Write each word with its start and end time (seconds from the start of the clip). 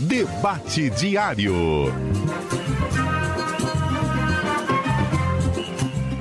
Debate 0.00 0.90
Diário. 0.90 1.54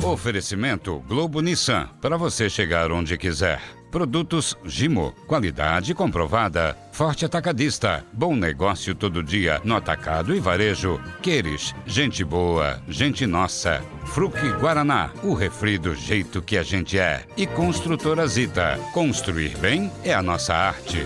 Oferecimento 0.01 1.03
Globo 1.07 1.41
Nissan. 1.41 1.89
Para 2.01 2.15
você 2.15 2.49
chegar 2.49 2.89
onde 2.91 3.17
quiser. 3.17 3.61
Produtos 3.91 4.57
Gimo. 4.63 5.13
Qualidade 5.27 5.93
comprovada. 5.93 6.77
Forte 6.93 7.25
Atacadista. 7.25 8.05
Bom 8.13 8.33
negócio 8.33 8.95
todo 8.95 9.21
dia 9.21 9.59
no 9.65 9.75
atacado 9.75 10.33
e 10.33 10.39
varejo. 10.39 10.99
Queres. 11.21 11.75
Gente 11.85 12.23
boa. 12.23 12.81
Gente 12.87 13.27
nossa. 13.27 13.81
Fruque 14.05 14.47
Guaraná. 14.53 15.11
O 15.21 15.33
refri 15.33 15.77
do 15.77 15.93
jeito 15.93 16.41
que 16.41 16.57
a 16.57 16.63
gente 16.63 16.97
é. 16.97 17.25
E 17.35 17.45
Construtora 17.45 18.25
Zita. 18.25 18.79
Construir 18.93 19.57
bem 19.57 19.91
é 20.01 20.13
a 20.13 20.21
nossa 20.21 20.53
arte. 20.53 21.05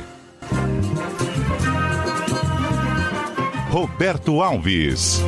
Roberto 3.70 4.42
Alves. 4.42 5.22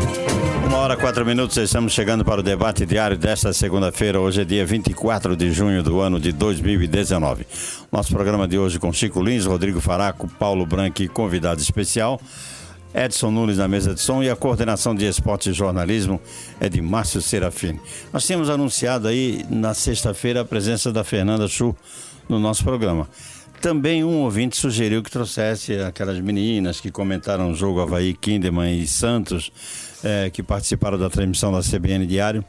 Uma 0.66 0.78
hora, 0.80 0.98
quatro 0.98 1.24
minutos, 1.24 1.58
estamos 1.58 1.94
chegando 1.94 2.26
para 2.26 2.40
o 2.40 2.44
debate 2.44 2.88
diário 2.88 3.16
desta 3.16 3.54
segunda-feira. 3.54 4.20
Hoje 4.20 4.42
é 4.42 4.46
dia 4.46 4.66
24 4.66 5.36
de 5.36 5.52
junho 5.52 5.84
do 5.84 6.00
ano 6.00 6.20
de 6.20 6.32
2019. 6.32 7.46
Nosso 7.92 8.12
programa 8.12 8.48
de 8.48 8.58
hoje 8.58 8.80
com 8.80 8.92
Chico 8.92 9.22
Lins, 9.22 9.46
Rodrigo 9.46 9.80
Faraco, 9.80 10.28
Paulo 10.40 10.66
Branco 10.66 11.04
e 11.04 11.08
convidado 11.08 11.62
especial. 11.62 12.20
Edson 12.96 13.30
Nunes 13.30 13.60
na 13.60 13.68
mesa 13.68 13.94
de 13.94 14.02
som 14.02 14.24
e 14.24 14.30
a 14.30 14.36
coordenação 14.36 14.96
de 14.96 15.06
esporte 15.06 15.52
e 15.52 15.54
jornalismo 15.54 16.20
é 16.60 16.68
de 16.68 16.82
Márcio 16.82 17.22
Serafini. 17.22 17.80
Nós 18.12 18.26
tínhamos 18.26 18.50
anunciado 18.50 19.08
aí 19.08 19.46
na 19.52 19.76
sexta-feira 19.76 20.42
a 20.42 20.46
presença 20.46 20.92
da 20.92 21.04
Fernanda 21.04 21.48
Chu 21.48 21.76
no 22.28 22.40
nosso 22.40 22.64
programa. 22.64 23.08
Também 23.62 24.04
um 24.04 24.24
ouvinte 24.24 24.58
sugeriu 24.58 25.04
que 25.04 25.12
trouxesse 25.12 25.76
aquelas 25.76 26.20
meninas 26.20 26.82
que 26.82 26.90
comentaram 26.90 27.52
o 27.52 27.54
jogo 27.54 27.80
Havaí, 27.80 28.16
Kinderman 28.16 28.80
e 28.80 28.88
Santos, 28.88 29.52
é, 30.04 30.32
que 30.32 30.42
participaram 30.42 30.98
da 30.98 31.12
transmissão 31.12 31.52
da 31.52 31.62
CBN 31.62 32.08
Diário. 32.08 32.44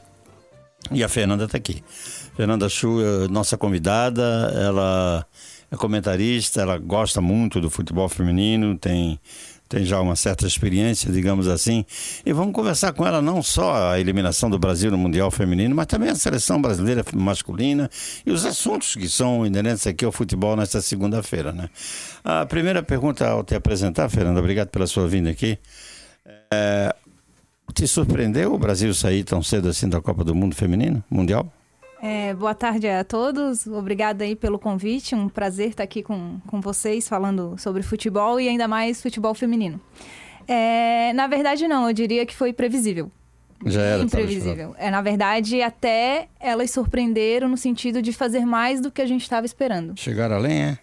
E 0.91 1.05
a 1.05 1.09
Fernanda 1.11 1.45
está 1.45 1.59
aqui. 1.59 1.85
Fernanda 2.35 2.67
Chu, 2.67 2.99
é 3.01 3.29
nossa 3.29 3.59
convidada, 3.59 4.23
ela 4.57 5.27
é 5.71 5.77
comentarista, 5.77 6.63
ela 6.63 6.79
gosta 6.79 7.21
muito 7.21 7.61
do 7.61 7.69
futebol 7.69 8.09
feminino, 8.09 8.77
tem 8.79 9.21
tem 9.73 9.87
já 9.87 9.99
uma 10.03 10.15
certa 10.15 10.47
experiência, 10.47 11.11
digamos 11.11 11.49
assim. 11.49 11.83
E 12.27 12.33
vamos 12.33 12.53
conversar 12.53 12.93
com 12.93 13.07
ela 13.07 13.23
não 13.23 13.43
só 13.43 13.93
a 13.93 13.99
eliminação 13.99 14.51
do 14.51 14.59
Brasil 14.59 14.91
no 14.91 14.99
Mundial 14.99 15.31
Feminino, 15.31 15.75
mas 15.75 15.87
também 15.87 16.11
a 16.11 16.15
seleção 16.15 16.61
brasileira 16.61 17.03
masculina 17.15 17.89
e 18.27 18.31
os 18.31 18.45
assuntos 18.45 18.95
que 18.95 19.09
são 19.09 19.47
inerentes 19.47 19.87
aqui 19.87 20.05
ao 20.05 20.13
futebol 20.13 20.55
nesta 20.57 20.83
segunda-feira, 20.83 21.53
né? 21.53 21.71
A 22.23 22.45
primeira 22.45 22.83
pergunta 22.83 23.27
ao 23.27 23.43
te 23.43 23.55
apresentar, 23.55 24.11
Fernanda, 24.11 24.41
obrigado 24.41 24.69
pela 24.69 24.87
sua 24.87 25.09
vinda 25.09 25.31
aqui. 25.31 25.59
É, 26.53 26.95
te 27.73 27.87
surpreendeu 27.87 28.53
o 28.53 28.59
Brasil 28.59 28.93
sair 28.93 29.25
tão 29.25 29.43
cedo 29.43 29.71
assim 29.71 29.89
da 29.89 30.03
Copa 30.03 30.23
do 30.23 30.35
Mundo 30.35 30.55
Feminino, 30.55 31.03
Mundial? 31.11 31.51
É, 32.05 32.35
boa 32.35 32.53
tarde 32.53 32.89
a 32.89 33.05
todos, 33.05 33.65
obrigada 33.69 34.25
aí 34.25 34.35
pelo 34.35 34.59
convite, 34.59 35.15
um 35.15 35.29
prazer 35.29 35.69
estar 35.69 35.85
aqui 35.85 36.03
com, 36.03 36.41
com 36.49 36.61
vocês 36.61 37.09
falando 37.09 37.55
sobre 37.57 37.81
futebol 37.81 38.41
e 38.41 38.49
ainda 38.49 38.67
mais 38.67 39.01
futebol 39.01 39.33
feminino. 39.35 39.81
É, 40.49 41.13
na 41.13 41.29
verdade 41.29 41.69
não, 41.69 41.87
eu 41.87 41.93
diria 41.93 42.27
que 42.27 42.35
foi 42.35 42.53
previsível. 42.53 43.09
Já 43.65 43.83
era. 43.83 44.03
Imprevisível. 44.03 44.75
É, 44.77 44.91
na 44.91 45.01
verdade, 45.01 45.63
até 45.63 46.27
elas 46.41 46.73
surpreenderam 46.73 47.49
no 47.49 47.57
sentido 47.57 48.03
de 48.03 48.13
fazer 48.13 48.45
mais 48.45 48.81
do 48.81 48.91
que 48.91 49.01
a 49.01 49.07
gente 49.07 49.23
estava 49.23 49.47
esperando. 49.47 49.93
Chegaram 49.97 50.35
além, 50.35 50.61
é? 50.61 50.79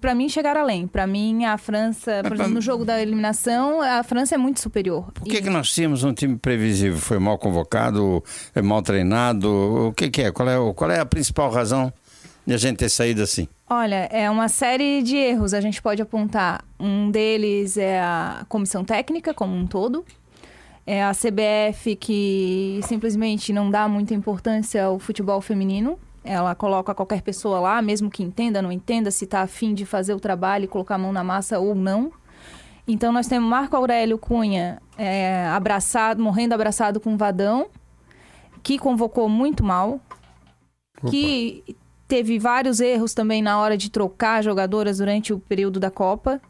Para 0.00 0.14
mim, 0.14 0.28
chegar 0.28 0.56
além. 0.56 0.86
Para 0.86 1.06
mim, 1.06 1.44
a 1.44 1.56
França, 1.58 2.22
por 2.22 2.34
exemplo, 2.34 2.54
no 2.54 2.60
jogo 2.60 2.84
da 2.84 3.00
eliminação, 3.00 3.80
a 3.80 4.02
França 4.02 4.34
é 4.34 4.38
muito 4.38 4.60
superior. 4.60 5.12
Por 5.12 5.24
que, 5.24 5.36
e... 5.36 5.42
que 5.42 5.50
nós 5.50 5.72
tínhamos 5.72 6.04
um 6.04 6.12
time 6.12 6.36
previsível? 6.36 6.98
Foi 6.98 7.18
mal 7.18 7.38
convocado? 7.38 8.22
É 8.54 8.62
mal 8.62 8.82
treinado? 8.82 9.88
O 9.88 9.92
que, 9.92 10.10
que 10.10 10.22
é? 10.22 10.32
Qual, 10.32 10.48
é? 10.48 10.74
qual 10.74 10.90
é 10.90 11.00
a 11.00 11.06
principal 11.06 11.50
razão 11.50 11.92
de 12.46 12.54
a 12.54 12.56
gente 12.56 12.78
ter 12.78 12.88
saído 12.88 13.22
assim? 13.22 13.46
Olha, 13.68 14.08
é 14.10 14.30
uma 14.30 14.48
série 14.48 15.02
de 15.02 15.16
erros. 15.16 15.52
A 15.52 15.60
gente 15.60 15.82
pode 15.82 16.00
apontar. 16.00 16.64
Um 16.80 17.10
deles 17.10 17.76
é 17.76 18.00
a 18.00 18.46
comissão 18.48 18.84
técnica 18.84 19.34
como 19.34 19.54
um 19.54 19.66
todo. 19.66 20.04
É 20.86 21.04
a 21.04 21.12
CBF 21.12 21.96
que 21.96 22.80
simplesmente 22.84 23.52
não 23.52 23.70
dá 23.70 23.86
muita 23.86 24.14
importância 24.14 24.86
ao 24.86 24.98
futebol 24.98 25.38
feminino. 25.42 25.98
Ela 26.28 26.54
coloca 26.54 26.94
qualquer 26.94 27.22
pessoa 27.22 27.58
lá, 27.58 27.80
mesmo 27.80 28.10
que 28.10 28.22
entenda, 28.22 28.60
não 28.60 28.70
entenda, 28.70 29.10
se 29.10 29.24
está 29.24 29.40
afim 29.40 29.72
de 29.72 29.86
fazer 29.86 30.12
o 30.12 30.20
trabalho 30.20 30.64
e 30.64 30.68
colocar 30.68 30.96
a 30.96 30.98
mão 30.98 31.10
na 31.10 31.24
massa 31.24 31.58
ou 31.58 31.74
não. 31.74 32.12
Então 32.86 33.10
nós 33.10 33.26
temos 33.26 33.48
Marco 33.48 33.74
Aurélio 33.74 34.18
Cunha 34.18 34.82
é, 34.98 35.46
abraçado, 35.46 36.22
morrendo 36.22 36.52
abraçado 36.52 37.00
com 37.00 37.16
Vadão, 37.16 37.68
que 38.62 38.78
convocou 38.78 39.26
muito 39.26 39.64
mal, 39.64 40.00
Opa. 40.98 41.10
que 41.10 41.64
teve 42.06 42.38
vários 42.38 42.78
erros 42.78 43.14
também 43.14 43.40
na 43.40 43.58
hora 43.58 43.76
de 43.76 43.90
trocar 43.90 44.42
jogadoras 44.42 44.98
durante 44.98 45.32
o 45.32 45.38
período 45.38 45.80
da 45.80 45.90
Copa 45.90 46.42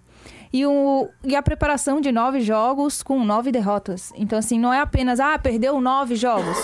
e, 0.52 0.66
o, 0.66 1.08
e 1.22 1.36
a 1.36 1.42
preparação 1.42 2.00
de 2.00 2.10
nove 2.10 2.40
jogos 2.40 3.00
com 3.00 3.24
nove 3.24 3.52
derrotas. 3.52 4.12
Então, 4.16 4.38
assim, 4.38 4.58
não 4.58 4.72
é 4.72 4.80
apenas, 4.80 5.20
ah, 5.20 5.38
perdeu 5.38 5.80
nove 5.80 6.16
jogos. 6.16 6.56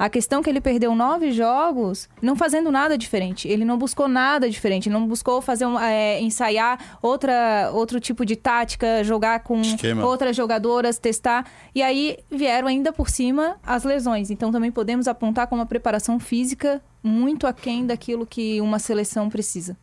A 0.00 0.08
questão 0.08 0.40
é 0.40 0.42
que 0.42 0.48
ele 0.48 0.62
perdeu 0.62 0.94
nove 0.94 1.30
jogos 1.30 2.08
não 2.22 2.34
fazendo 2.34 2.72
nada 2.72 2.96
diferente. 2.96 3.46
Ele 3.46 3.66
não 3.66 3.76
buscou 3.76 4.08
nada 4.08 4.48
diferente, 4.48 4.88
não 4.88 5.06
buscou 5.06 5.42
fazer 5.42 5.66
um, 5.66 5.78
é, 5.78 6.18
ensaiar 6.22 6.98
outra, 7.02 7.70
outro 7.74 8.00
tipo 8.00 8.24
de 8.24 8.34
tática, 8.34 9.04
jogar 9.04 9.40
com 9.40 9.60
Esquema. 9.60 10.06
outras 10.06 10.34
jogadoras, 10.34 10.98
testar. 10.98 11.44
E 11.74 11.82
aí 11.82 12.16
vieram 12.30 12.66
ainda 12.66 12.94
por 12.94 13.10
cima 13.10 13.58
as 13.62 13.84
lesões. 13.84 14.30
Então 14.30 14.50
também 14.50 14.72
podemos 14.72 15.06
apontar 15.06 15.46
como 15.46 15.60
uma 15.60 15.66
preparação 15.66 16.18
física 16.18 16.82
muito 17.02 17.46
aquém 17.46 17.84
daquilo 17.84 18.24
que 18.24 18.58
uma 18.62 18.78
seleção 18.78 19.28
precisa. 19.28 19.76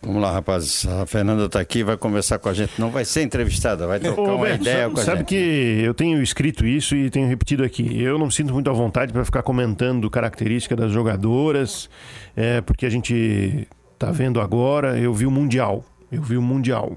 Vamos 0.00 0.22
lá, 0.22 0.30
rapazes. 0.30 0.86
A 0.86 1.04
Fernanda 1.06 1.46
está 1.46 1.58
aqui, 1.58 1.82
vai 1.82 1.96
conversar 1.96 2.38
com 2.38 2.48
a 2.48 2.54
gente. 2.54 2.72
Não 2.78 2.88
vai 2.90 3.04
ser 3.04 3.22
entrevistada, 3.22 3.86
vai 3.86 3.98
trocar 3.98 4.20
Ô, 4.22 4.36
uma 4.36 4.46
Beto, 4.46 4.62
ideia 4.62 4.82
sabe, 4.82 4.94
com 4.94 5.00
a 5.00 5.04
sabe 5.04 5.18
gente. 5.18 5.28
que 5.28 5.80
eu 5.84 5.92
tenho 5.92 6.22
escrito 6.22 6.64
isso 6.64 6.94
e 6.94 7.10
tenho 7.10 7.28
repetido 7.28 7.64
aqui. 7.64 8.00
Eu 8.00 8.16
não 8.16 8.26
me 8.26 8.32
sinto 8.32 8.52
muito 8.52 8.70
à 8.70 8.72
vontade 8.72 9.12
para 9.12 9.24
ficar 9.24 9.42
comentando 9.42 10.08
característica 10.08 10.76
das 10.76 10.92
jogadoras, 10.92 11.90
é, 12.36 12.60
porque 12.60 12.86
a 12.86 12.90
gente 12.90 13.66
está 13.92 14.12
vendo 14.12 14.40
agora. 14.40 14.96
Eu 14.96 15.12
vi 15.12 15.26
o 15.26 15.30
Mundial. 15.30 15.84
Eu 16.12 16.22
vi 16.22 16.36
o 16.36 16.42
Mundial. 16.42 16.96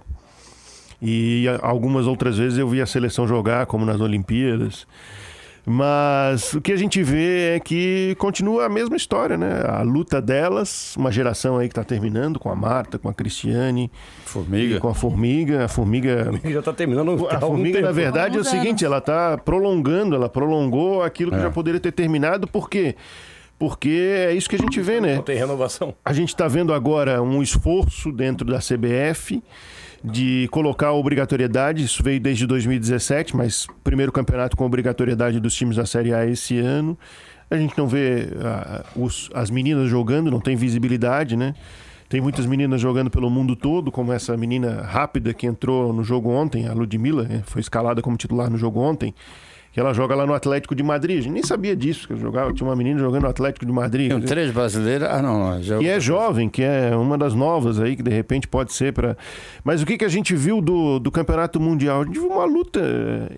E 1.01 1.45
algumas 1.63 2.05
outras 2.05 2.37
vezes 2.37 2.59
eu 2.59 2.69
vi 2.69 2.79
a 2.79 2.85
seleção 2.85 3.27
jogar, 3.27 3.65
como 3.65 3.83
nas 3.83 3.99
Olimpíadas. 3.99 4.85
Mas 5.65 6.53
o 6.53 6.61
que 6.61 6.71
a 6.71 6.75
gente 6.75 7.03
vê 7.03 7.55
é 7.55 7.59
que 7.59 8.15
continua 8.17 8.65
a 8.65 8.69
mesma 8.69 8.95
história, 8.95 9.37
né? 9.37 9.61
A 9.67 9.83
luta 9.83 10.19
delas, 10.19 10.95
uma 10.97 11.11
geração 11.11 11.57
aí 11.57 11.67
que 11.67 11.71
está 11.71 11.83
terminando 11.83 12.39
com 12.39 12.49
a 12.49 12.55
Marta, 12.55 12.97
com 12.97 13.07
a 13.07 13.13
Cristiane. 13.13 13.91
Formiga. 14.25 14.79
Com 14.79 14.87
a 14.87 14.95
Formiga. 14.95 15.65
A 15.65 15.67
Formiga. 15.67 16.21
A 16.21 16.25
Formiga 16.25 16.51
já 16.51 16.59
está 16.59 16.73
terminando. 16.73 17.27
A 17.29 17.39
Formiga, 17.39 17.77
tempo. 17.77 17.85
na 17.85 17.91
verdade, 17.91 18.37
é 18.37 18.41
o 18.41 18.43
seguinte: 18.43 18.83
ela 18.83 18.97
está 18.97 19.37
prolongando, 19.37 20.15
ela 20.15 20.27
prolongou 20.27 21.03
aquilo 21.03 21.31
que 21.31 21.37
é. 21.37 21.41
já 21.41 21.51
poderia 21.51 21.79
ter 21.79 21.91
terminado, 21.91 22.47
por 22.47 22.67
quê? 22.67 22.95
Porque 23.59 24.25
é 24.27 24.33
isso 24.33 24.49
que 24.49 24.55
a 24.55 24.59
gente 24.59 24.81
vê, 24.81 24.99
né? 24.99 25.17
Não 25.17 25.21
tem 25.21 25.37
renovação. 25.37 25.93
A 26.03 26.11
gente 26.11 26.29
está 26.29 26.47
vendo 26.47 26.73
agora 26.73 27.21
um 27.21 27.43
esforço 27.43 28.11
dentro 28.11 28.47
da 28.47 28.57
CBF 28.57 29.43
de 30.03 30.47
colocar 30.51 30.87
a 30.87 30.93
obrigatoriedade, 30.93 31.83
isso 31.83 32.03
veio 32.03 32.19
desde 32.19 32.47
2017, 32.47 33.35
mas 33.35 33.67
primeiro 33.83 34.11
campeonato 34.11 34.57
com 34.57 34.65
obrigatoriedade 34.65 35.39
dos 35.39 35.53
times 35.53 35.75
da 35.75 35.85
Série 35.85 36.13
A 36.13 36.25
esse 36.25 36.57
ano. 36.59 36.97
A 37.49 37.57
gente 37.57 37.77
não 37.77 37.87
vê 37.87 38.29
uh, 38.31 39.03
os, 39.03 39.29
as 39.33 39.49
meninas 39.49 39.89
jogando, 39.89 40.31
não 40.31 40.39
tem 40.39 40.55
visibilidade, 40.55 41.35
né? 41.35 41.53
Tem 42.07 42.19
muitas 42.19 42.45
meninas 42.45 42.81
jogando 42.81 43.09
pelo 43.09 43.29
mundo 43.29 43.55
todo, 43.55 43.91
como 43.91 44.11
essa 44.11 44.35
menina 44.35 44.81
rápida 44.81 45.33
que 45.33 45.47
entrou 45.47 45.93
no 45.93 46.03
jogo 46.03 46.29
ontem, 46.29 46.67
a 46.67 46.73
Ludmilla, 46.73 47.23
né? 47.23 47.41
foi 47.45 47.61
escalada 47.61 48.01
como 48.01 48.17
titular 48.17 48.49
no 48.49 48.57
jogo 48.57 48.81
ontem 48.81 49.13
que 49.71 49.79
ela 49.79 49.93
joga 49.93 50.13
lá 50.15 50.25
no 50.25 50.33
Atlético 50.33 50.75
de 50.75 50.83
Madrid. 50.83 51.19
A 51.19 51.21
gente 51.21 51.33
nem 51.33 51.43
sabia 51.43 51.75
disso, 51.75 52.07
que 52.07 52.15
jogava, 52.17 52.53
tinha 52.53 52.67
uma 52.67 52.75
menina 52.75 52.99
jogando 52.99 53.23
no 53.23 53.29
Atlético 53.29 53.65
de 53.65 53.71
Madrid. 53.71 54.09
Tem 54.09 54.21
três 54.21 54.51
brasileiras. 54.51 55.09
Ah, 55.09 55.21
não, 55.21 55.39
não. 55.39 55.63
Já... 55.63 55.77
Que 55.77 55.87
é 55.87 55.99
jovem, 55.99 56.49
que 56.49 56.61
é 56.61 56.95
uma 56.95 57.17
das 57.17 57.33
novas 57.33 57.79
aí, 57.79 57.95
que 57.95 58.03
de 58.03 58.11
repente 58.11 58.47
pode 58.47 58.73
ser 58.73 58.91
para. 58.91 59.15
Mas 59.63 59.81
o 59.81 59.85
que, 59.85 59.97
que 59.97 60.03
a 60.03 60.09
gente 60.09 60.35
viu 60.35 60.61
do, 60.61 60.99
do 60.99 61.09
Campeonato 61.09 61.59
Mundial? 61.59 62.01
A 62.01 62.05
gente 62.05 62.19
viu 62.19 62.29
uma 62.29 62.43
luta 62.43 62.81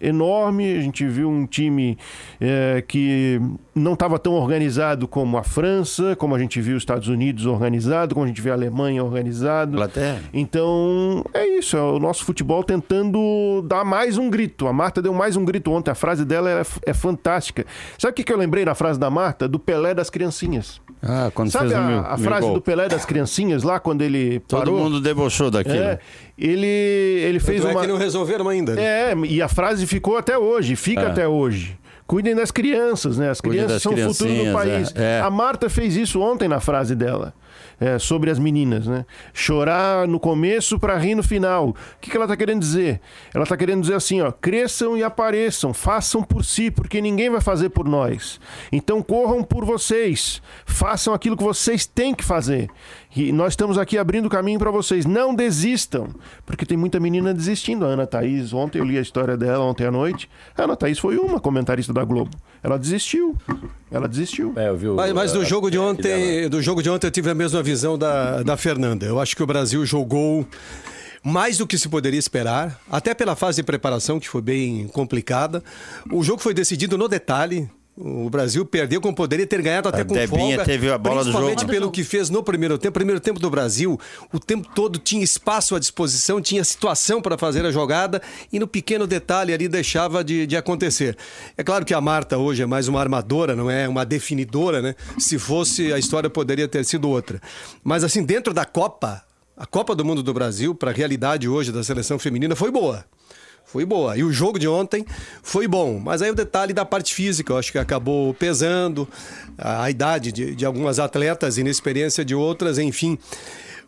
enorme, 0.02 0.76
a 0.76 0.82
gente 0.82 1.06
viu 1.06 1.30
um 1.30 1.46
time 1.46 1.98
é, 2.42 2.84
que 2.88 3.40
não 3.76 3.94
estava 3.94 4.18
tão 4.18 4.34
organizado 4.34 5.08
como 5.08 5.38
a 5.38 5.44
França, 5.44 6.16
como 6.16 6.34
a 6.34 6.40
gente 6.40 6.60
viu 6.60 6.76
os 6.76 6.82
Estados 6.82 7.08
Unidos 7.08 7.46
organizado, 7.46 8.16
como 8.16 8.26
a 8.26 8.28
gente 8.28 8.42
vê 8.42 8.50
a 8.50 8.54
Alemanha 8.54 9.04
organizado. 9.04 9.74
Inglaterra. 9.74 10.20
Então, 10.34 11.24
é 11.34 11.46
isso, 11.46 11.78
é 11.78 11.82
o 11.82 12.00
nosso 12.00 12.26
futebol 12.26 12.64
tentando 12.64 13.64
dar 13.68 13.86
mais 13.86 14.18
um 14.18 14.30
grito. 14.30 14.68
A 14.68 14.74
Marta 14.74 15.00
deu 15.00 15.14
mais 15.14 15.36
um 15.36 15.46
grito 15.46 15.72
ontem, 15.72 15.92
a 15.92 15.96
frase 15.96 16.23
frase 16.24 16.26
dela 16.26 16.50
é, 16.50 16.64
é 16.90 16.94
fantástica. 16.94 17.66
Sabe 17.98 18.12
o 18.12 18.16
que, 18.16 18.24
que 18.24 18.34
eu 18.34 18.38
lembrei 18.38 18.66
na 18.66 18.74
frase 18.76 19.00
da 19.00 19.10
Marta? 19.10 19.48
Do 19.48 19.60
Pelé 19.60 19.94
das 19.94 20.10
criancinhas. 20.10 20.82
Ah, 21.02 21.30
quando 21.34 21.52
Sabe 21.52 21.68
fez 21.70 21.80
a, 21.80 21.82
meu, 21.84 22.00
a 22.00 22.18
frase 22.18 22.42
gol. 22.48 22.54
do 22.56 22.62
Pelé 22.62 22.88
das 22.88 23.06
criancinhas 23.06 23.64
lá, 23.64 23.80
quando 23.80 24.02
ele 24.02 24.40
Todo 24.48 24.60
parou? 24.60 24.80
mundo 24.80 25.02
debochou 25.02 25.52
daquilo. 25.52 25.76
É, 25.76 26.00
ele, 26.38 26.66
ele 26.66 27.40
fez 27.40 27.62
Tanto 27.62 27.72
é 27.72 27.76
uma... 27.76 27.82
que 27.82 27.88
não 27.88 27.98
resolveram 27.98 28.48
ainda. 28.48 28.74
né? 28.76 29.12
É, 29.12 29.16
e 29.28 29.42
a 29.42 29.48
frase 29.50 29.86
ficou 29.86 30.18
até 30.18 30.38
hoje, 30.38 30.76
fica 30.76 31.02
É. 31.02 31.08
até 31.08 31.28
hoje. 31.28 31.78
Cuidem 32.08 32.36
das 32.36 32.52
crianças, 32.52 33.18
né? 33.18 33.30
As 33.30 33.40
Cuidem 33.40 33.64
crianças 33.66 33.82
são 33.82 33.94
o 33.94 33.98
futuro 33.98 34.34
do 34.46 34.52
país. 34.54 34.94
é, 34.96 35.20
é. 35.20 35.22
A 35.22 35.30
Marta 35.30 35.70
fez 35.70 35.96
isso 35.96 36.22
ontem 36.22 36.48
na 36.48 36.60
frase 36.60 36.96
dela. 36.96 37.34
É, 37.84 38.00
sobre 38.00 38.32
as 38.32 38.40
meninas, 38.40 38.88
né? 38.88 39.06
Chorar 39.34 40.08
no 40.08 40.18
começo 40.18 40.80
para 40.80 40.98
rir 40.98 41.16
no 41.16 41.24
final. 41.24 41.70
O 41.70 41.76
que, 42.00 42.10
que 42.10 42.16
ela 42.16 42.26
tá 42.26 42.38
querendo 42.38 42.62
dizer? 42.62 43.02
Ela 43.34 43.46
tá 43.46 43.58
querendo 43.58 43.82
dizer 43.82 43.96
assim, 43.96 44.22
ó, 44.22 44.32
cresçam 44.32 44.96
e 44.96 45.04
apareçam, 45.04 45.74
façam 45.74 46.24
por 46.24 46.46
si, 46.46 46.72
porque 46.72 47.02
ninguém 47.02 47.30
vai 47.30 47.42
fazer 47.42 47.70
por 47.70 47.86
nós. 47.86 48.40
Então 48.72 49.04
corram 49.04 49.44
por 49.44 49.66
vocês, 49.66 50.42
façam 50.66 51.14
aquilo 51.14 51.36
que 51.36 51.44
vocês 51.44 51.86
têm 51.86 52.16
que 52.16 52.24
fazer. 52.24 52.70
E 53.16 53.32
nós 53.32 53.54
estamos 53.54 53.78
aqui 53.78 53.98
abrindo 53.98 54.28
caminho 54.28 54.58
para 54.58 54.72
vocês. 54.72 55.06
Não 55.06 55.36
desistam, 55.36 56.08
porque 56.46 56.66
tem 56.66 56.76
muita 56.76 57.00
menina 57.00 57.34
desistindo. 57.34 57.86
A 57.86 57.90
Ana 57.90 58.08
Thaís, 58.08 58.52
ontem 58.54 58.80
eu 58.80 58.86
li 58.86 58.98
a 58.98 59.02
história 59.02 59.38
dela 59.38 59.64
ontem 59.64 59.86
à 59.86 59.92
noite. 59.92 60.28
A 60.58 60.64
Ana 60.64 60.76
Thaís 60.76 60.98
foi 60.98 61.18
uma 61.18 61.40
comentarista 61.40 61.94
da 61.94 62.04
Globo. 62.04 62.32
Ela 62.64 62.78
desistiu. 62.80 63.36
Ela 63.92 64.08
desistiu. 64.08 64.54
É, 64.56 64.70
eu 64.70 64.78
vi 64.78 64.88
o- 64.88 64.96
Mas, 64.96 65.14
mas 65.14 65.32
do 65.32 65.46
jogo 65.46 65.70
de 65.70 65.78
ontem, 65.78 66.50
do 66.50 66.62
jogo 66.62 66.82
de 66.82 66.90
ontem 66.90 67.06
eu 67.06 67.12
tive 67.12 67.30
a 67.30 67.36
mesma 67.36 67.62
visão 67.62 67.98
da, 67.98 68.42
da 68.42 68.58
Fernanda. 68.58 69.06
Eu 69.06 69.20
acho 69.20 69.36
que 69.36 69.44
o 69.44 69.48
Brasil 69.48 69.86
jogou 69.86 70.48
mais 71.24 71.58
do 71.60 71.68
que 71.68 71.78
se 71.78 71.88
poderia 71.88 72.20
esperar, 72.20 72.80
até 72.90 73.14
pela 73.14 73.36
fase 73.36 73.58
de 73.58 73.64
preparação 73.64 74.20
que 74.20 74.28
foi 74.28 74.42
bem 74.42 74.88
complicada. 74.88 75.64
O 76.12 76.24
jogo 76.24 76.42
foi 76.42 76.54
decidido 76.54 76.98
no 76.98 77.08
detalhe. 77.08 77.70
O 77.96 78.28
Brasil 78.28 78.66
perdeu 78.66 79.00
como 79.00 79.14
poderia 79.16 79.46
ter 79.46 79.62
ganhado 79.62 79.88
até 79.88 80.02
A 80.02 80.06
com 80.06 80.16
Debinha 80.16 80.56
folga. 80.56 80.66
teve 80.66 80.90
a 80.90 80.98
bola 80.98 81.18
do 81.18 81.26
principalmente 81.26 81.60
jogo. 81.60 81.72
pelo 81.72 81.92
que 81.92 82.04
fez 82.04 82.28
no 82.28 82.42
primeiro 82.42 82.76
tempo. 82.78 82.94
Primeiro 82.94 83.20
tempo 83.22 83.40
do 83.40 83.50
Brasil, 83.52 84.00
o 84.32 84.40
tempo 84.40 84.68
todo 84.74 84.98
tinha 84.98 85.24
espaço 85.24 85.76
à 85.76 85.80
disposição, 85.80 86.42
tinha 86.42 86.64
situação 86.64 87.22
para 87.22 87.38
fazer 87.38 87.64
a 87.68 87.72
jogada 87.72 88.20
e 88.52 88.58
no 88.58 88.68
pequeno 88.68 89.06
detalhe 89.06 89.54
ali 89.54 89.68
deixava 89.68 90.24
de, 90.24 90.48
de 90.48 90.58
acontecer. 90.58 91.16
É 91.56 91.64
claro 91.64 91.86
que 91.86 91.94
a 91.94 92.02
Marta 92.02 92.36
hoje 92.36 92.64
é 92.64 92.66
mais 92.66 92.88
uma 92.88 93.00
armadora, 93.00 93.56
não 93.56 93.70
é 93.70 93.88
uma 93.88 94.04
definidora, 94.04 94.82
né? 94.82 94.96
Se 95.20 95.38
fosse, 95.38 95.94
a 95.94 96.00
história 96.00 96.32
poderia 96.32 96.68
ter 96.68 96.84
sido 96.86 97.08
outra. 97.08 97.40
Mas 97.84 98.04
assim, 98.04 98.24
dentro 98.24 98.56
da 98.56 98.66
Copa, 98.66 99.22
a 99.56 99.68
Copa 99.68 99.94
do 99.94 100.04
Mundo 100.04 100.24
do 100.24 100.34
Brasil, 100.34 100.74
para 100.74 100.90
a 100.90 100.94
realidade 100.94 101.48
hoje 101.48 101.72
da 101.72 101.84
seleção 101.84 102.18
feminina, 102.18 102.56
foi 102.56 102.72
boa. 102.72 103.06
Foi 103.66 103.86
boa. 103.86 104.16
E 104.18 104.24
o 104.24 104.32
jogo 104.32 104.60
de 104.60 104.68
ontem 104.68 105.04
foi 105.42 105.68
bom. 105.68 106.00
Mas 106.00 106.22
aí 106.22 106.30
o 106.30 106.36
detalhe 106.36 106.74
da 106.74 106.86
parte 106.86 107.14
física, 107.14 107.54
eu 107.54 107.58
acho 107.58 107.72
que 107.72 107.80
acabou 107.80 108.34
pesando 108.36 109.08
a, 109.58 109.84
a 109.84 109.90
idade 109.90 110.32
de, 110.32 110.56
de 110.56 110.66
algumas 110.66 111.00
atletas, 111.00 111.58
inexperiência 111.58 112.24
de 112.24 112.36
outras, 112.36 112.78
enfim. 112.78 113.18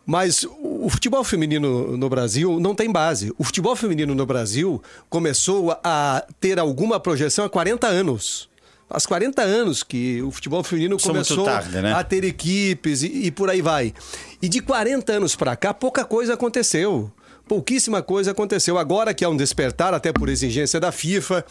Mas 0.06 0.45
o 0.60 0.88
futebol 0.89 1.24
feminino 1.24 1.98
no 1.98 2.10
Brasil 2.10 2.60
não 2.60 2.75
tem 2.75 2.92
base. 2.92 3.33
O 3.38 3.44
futebol 3.44 3.75
feminino 3.75 4.13
no 4.13 4.25
Brasil 4.25 4.81
começou 5.10 5.75
a- 5.83 6.24
ter 6.39 6.60
alguma 6.60 7.00
projeção 7.00 7.45
há 7.45 7.50
40 7.50 7.88
anos. 7.88 8.48
Faz 8.88 9.06
40 9.07 9.42
anos 9.42 9.81
que 9.81 10.21
o 10.21 10.30
futebol 10.30 10.63
feminino 10.63 10.98
Começou 10.98 11.13
muito 11.16 11.28
começou 11.28 11.45
tarde, 11.45 11.81
né? 11.81 11.92
a 11.94 12.04
ter 12.04 12.24
equipes 12.24 13.01
e, 13.01 13.07
e 13.25 13.31
por 13.31 13.50
aí 13.50 13.60
vai. 13.62 13.94
E 14.42 14.48
de 14.48 14.62
40 14.62 15.13
anos 15.13 15.36
para 15.36 15.56
cá, 15.56 15.74
pouca 15.74 16.06
coisa 16.06 16.36
aconteceu. 16.36 17.12
Pouquíssima 17.47 18.01
coisa 18.01 18.31
aconteceu. 18.31 18.77
Agora 18.77 19.13
que 19.13 19.24
há 19.24 19.30
um 19.30 19.38
despertar, 19.38 19.94
até 19.94 20.12
por 20.12 20.30
exigência 20.30 20.80
da 20.80 20.92
FIFA, 20.92 21.45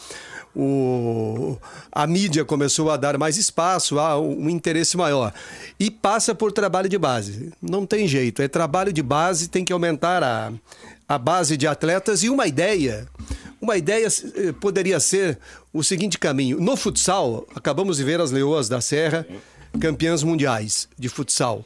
o... 0.55 1.57
a 1.91 2.05
mídia 2.05 2.43
começou 2.43 2.91
a 2.91 2.97
dar 2.97 3.17
mais 3.17 3.37
espaço, 3.37 3.97
há 3.99 4.19
um 4.19 4.49
interesse 4.49 4.97
maior. 4.97 5.33
E 5.79 5.89
passa 5.89 6.35
por 6.35 6.51
trabalho 6.51 6.89
de 6.89 6.97
base. 6.97 7.51
Não 7.61 7.85
tem 7.85 8.07
jeito. 8.07 8.41
É 8.41 8.47
trabalho 8.47 8.91
de 8.91 9.01
base, 9.01 9.47
tem 9.47 9.63
que 9.63 9.71
aumentar 9.71 10.23
a, 10.23 10.51
a 11.07 11.17
base 11.17 11.55
de 11.55 11.67
atletas 11.67 12.23
e 12.23 12.29
uma 12.29 12.47
ideia. 12.47 13.07
Uma 13.61 13.77
ideia 13.77 14.07
eh, 14.07 14.51
poderia 14.59 14.99
ser 14.99 15.39
o 15.73 15.83
seguinte 15.83 16.19
caminho. 16.19 16.59
No 16.59 16.75
futsal, 16.75 17.47
acabamos 17.55 17.97
de 17.97 18.03
ver 18.03 18.19
as 18.19 18.31
Leoas 18.31 18.67
da 18.67 18.81
Serra 18.81 19.25
campeãs 19.79 20.23
mundiais 20.23 20.87
de 20.97 21.09
futsal. 21.09 21.65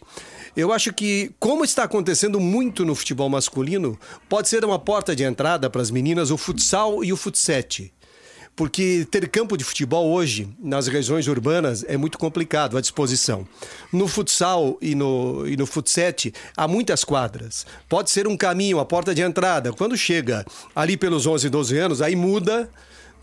Eu 0.59 0.73
acho 0.73 0.91
que, 0.91 1.31
como 1.39 1.63
está 1.63 1.83
acontecendo 1.83 2.37
muito 2.37 2.83
no 2.83 2.93
futebol 2.93 3.29
masculino, 3.29 3.97
pode 4.27 4.49
ser 4.49 4.65
uma 4.65 4.77
porta 4.77 5.15
de 5.15 5.23
entrada 5.23 5.69
para 5.69 5.81
as 5.81 5.89
meninas 5.89 6.31
o 6.31 6.37
futsal 6.37 7.01
e 7.01 7.13
o 7.13 7.17
futsete. 7.17 7.93
Porque 8.57 9.07
ter 9.09 9.29
campo 9.29 9.55
de 9.55 9.63
futebol 9.63 10.11
hoje, 10.11 10.49
nas 10.59 10.87
regiões 10.87 11.29
urbanas, 11.29 11.85
é 11.87 11.95
muito 11.95 12.17
complicado 12.17 12.77
a 12.77 12.81
disposição. 12.81 13.47
No 13.89 14.05
futsal 14.05 14.77
e 14.81 14.93
no, 14.95 15.47
e 15.47 15.55
no 15.55 15.65
futsete, 15.65 16.33
há 16.57 16.67
muitas 16.67 17.05
quadras. 17.05 17.65
Pode 17.87 18.11
ser 18.11 18.27
um 18.27 18.35
caminho, 18.35 18.79
a 18.79 18.85
porta 18.85 19.15
de 19.15 19.21
entrada. 19.21 19.71
Quando 19.71 19.95
chega 19.95 20.45
ali 20.75 20.97
pelos 20.97 21.25
11, 21.25 21.49
12 21.49 21.77
anos, 21.77 22.01
aí 22.01 22.17
muda 22.17 22.69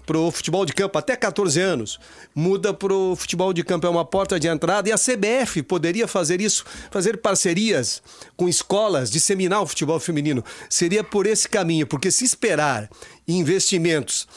pro 0.06 0.30
futebol 0.30 0.64
de 0.64 0.72
campo 0.72 0.96
até 0.96 1.16
14 1.16 1.60
anos, 1.60 1.98
muda 2.34 2.72
pro 2.72 3.14
futebol 3.16 3.52
de 3.52 3.64
campo, 3.64 3.86
é 3.86 3.90
uma 3.90 4.04
porta 4.04 4.38
de 4.38 4.46
entrada 4.46 4.88
e 4.88 4.92
a 4.92 4.96
CBF 4.96 5.62
poderia 5.64 6.06
fazer 6.06 6.40
isso, 6.40 6.64
fazer 6.90 7.16
parcerias 7.18 8.00
com 8.36 8.48
escolas, 8.48 9.10
disseminar 9.10 9.60
o 9.60 9.66
futebol 9.66 9.98
feminino. 9.98 10.44
Seria 10.70 11.02
por 11.02 11.26
esse 11.26 11.48
caminho, 11.48 11.86
porque 11.86 12.10
se 12.12 12.24
esperar 12.24 12.88
investimentos 13.26 14.28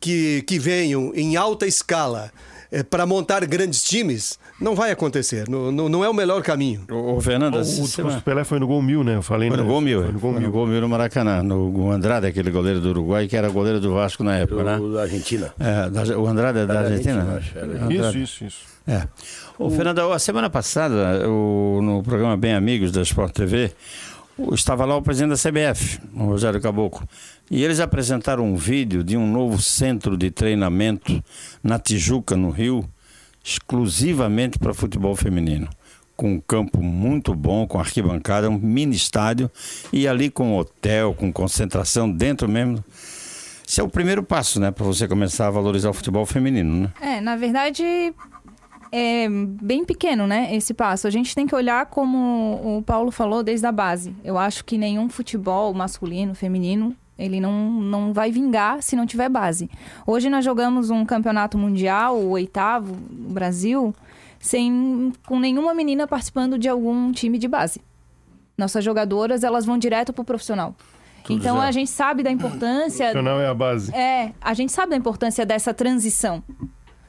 que, 0.00 0.42
que 0.42 0.58
venham 0.58 1.12
em 1.14 1.36
alta 1.36 1.66
escala 1.66 2.32
para 2.88 3.04
montar 3.04 3.44
grandes 3.44 3.82
times, 3.82 4.38
não 4.60 4.74
vai 4.74 4.90
acontecer, 4.90 5.46
não, 5.48 5.70
não, 5.70 5.88
não 5.88 6.02
é 6.04 6.08
o 6.08 6.14
melhor 6.14 6.42
caminho. 6.42 6.82
Ô, 6.90 7.14
O, 7.16 7.18
essa 7.18 7.82
o, 7.82 7.86
semana- 7.86 8.18
o 8.18 8.22
Pelé 8.22 8.44
foi 8.44 8.58
no 8.58 8.66
gol 8.66 8.80
mil, 8.80 9.04
né? 9.04 9.16
Eu 9.16 9.22
falei 9.22 9.48
Foi 9.48 9.56
no 9.58 9.62
né? 9.64 9.68
gol 9.68 9.80
mil, 9.80 10.02
Foi 10.02 10.12
no 10.12 10.18
gol 10.18 10.30
foi 10.32 10.40
no 10.40 10.40
mil. 10.40 10.50
gol 10.52 10.66
mil 10.66 10.80
no 10.80 10.88
Maracanã. 10.88 11.42
No, 11.42 11.68
o 11.70 11.90
Andrade, 11.90 12.26
aquele 12.26 12.50
goleiro 12.50 12.80
do 12.80 12.88
Uruguai, 12.90 13.28
que 13.28 13.36
era 13.36 13.48
goleiro 13.50 13.78
do 13.80 13.92
Vasco 13.92 14.24
na 14.24 14.36
época, 14.36 14.62
né? 14.62 14.78
O 14.78 14.92
da 14.94 15.02
Argentina. 15.02 15.52
É, 15.60 15.90
da- 15.90 16.18
o 16.18 16.26
Andrade 16.26 16.60
é 16.60 16.66
da, 16.66 16.74
Era 16.74 16.88
Argentina? 16.88 17.20
argentino, 17.22 17.36
acho, 17.36 17.58
era 17.58 17.84
Andrade. 17.84 18.22
Isso, 18.22 18.44
isso, 18.44 18.44
isso. 18.46 18.58
É. 18.86 19.06
Ô, 19.58 19.70
Fernanda, 19.70 20.12
a 20.14 20.18
semana 20.18 20.48
passada, 20.48 21.28
o- 21.28 21.80
no 21.82 22.02
programa 22.02 22.36
Bem 22.36 22.54
Amigos 22.54 22.90
da 22.90 23.02
Sport 23.02 23.32
TV, 23.32 23.70
o- 24.38 24.54
estava 24.54 24.84
lá 24.86 24.96
o 24.96 25.02
presidente 25.02 25.30
da 25.30 25.36
CBF, 25.36 26.00
o 26.14 26.24
Rogério 26.24 26.60
Caboclo. 26.60 27.06
E 27.52 27.62
eles 27.62 27.80
apresentaram 27.80 28.46
um 28.46 28.56
vídeo 28.56 29.04
de 29.04 29.14
um 29.14 29.30
novo 29.30 29.60
centro 29.60 30.16
de 30.16 30.30
treinamento 30.30 31.22
na 31.62 31.78
Tijuca, 31.78 32.34
no 32.34 32.48
Rio, 32.48 32.82
exclusivamente 33.44 34.58
para 34.58 34.72
futebol 34.72 35.14
feminino. 35.14 35.68
Com 36.16 36.32
um 36.32 36.40
campo 36.40 36.82
muito 36.82 37.34
bom, 37.34 37.66
com 37.66 37.78
arquibancada, 37.78 38.48
um 38.48 38.56
mini 38.56 38.96
estádio, 38.96 39.50
e 39.92 40.08
ali 40.08 40.30
com 40.30 40.56
hotel, 40.56 41.12
com 41.12 41.30
concentração 41.30 42.10
dentro 42.10 42.48
mesmo. 42.48 42.82
Esse 43.68 43.82
é 43.82 43.84
o 43.84 43.88
primeiro 43.88 44.22
passo, 44.22 44.58
né, 44.58 44.70
para 44.70 44.86
você 44.86 45.06
começar 45.06 45.48
a 45.48 45.50
valorizar 45.50 45.90
o 45.90 45.92
futebol 45.92 46.24
feminino, 46.24 46.84
né? 46.84 46.92
É, 47.02 47.20
na 47.20 47.36
verdade, 47.36 47.84
é 48.90 49.28
bem 49.28 49.84
pequeno, 49.84 50.26
né, 50.26 50.56
esse 50.56 50.72
passo. 50.72 51.06
A 51.06 51.10
gente 51.10 51.34
tem 51.34 51.46
que 51.46 51.54
olhar 51.54 51.84
como 51.84 52.78
o 52.78 52.82
Paulo 52.82 53.10
falou 53.10 53.42
desde 53.42 53.66
a 53.66 53.72
base. 53.72 54.16
Eu 54.24 54.38
acho 54.38 54.64
que 54.64 54.78
nenhum 54.78 55.10
futebol 55.10 55.74
masculino, 55.74 56.34
feminino, 56.34 56.96
ele 57.22 57.40
não, 57.40 57.70
não 57.70 58.12
vai 58.12 58.30
vingar 58.32 58.82
se 58.82 58.96
não 58.96 59.06
tiver 59.06 59.28
base. 59.28 59.70
Hoje 60.06 60.28
nós 60.28 60.44
jogamos 60.44 60.90
um 60.90 61.04
campeonato 61.04 61.56
mundial, 61.56 62.16
o 62.16 62.30
oitavo, 62.30 62.96
no 63.10 63.30
Brasil, 63.30 63.94
sem 64.40 65.12
com 65.26 65.38
nenhuma 65.38 65.72
menina 65.72 66.06
participando 66.06 66.58
de 66.58 66.68
algum 66.68 67.12
time 67.12 67.38
de 67.38 67.46
base. 67.46 67.80
Nossas 68.58 68.84
jogadoras, 68.84 69.44
elas 69.44 69.64
vão 69.64 69.78
direto 69.78 70.12
pro 70.12 70.24
profissional. 70.24 70.74
então 71.30 71.56
zero. 71.56 71.60
a 71.60 71.70
gente 71.70 71.90
sabe 71.90 72.22
da 72.22 72.30
importância 72.30 73.14
Não 73.22 73.40
é 73.40 73.46
a 73.46 73.54
base. 73.54 73.94
é, 73.94 74.32
a 74.40 74.52
gente 74.54 74.72
sabe 74.72 74.90
da 74.90 74.96
importância 74.96 75.46
dessa 75.46 75.72
transição. 75.72 76.42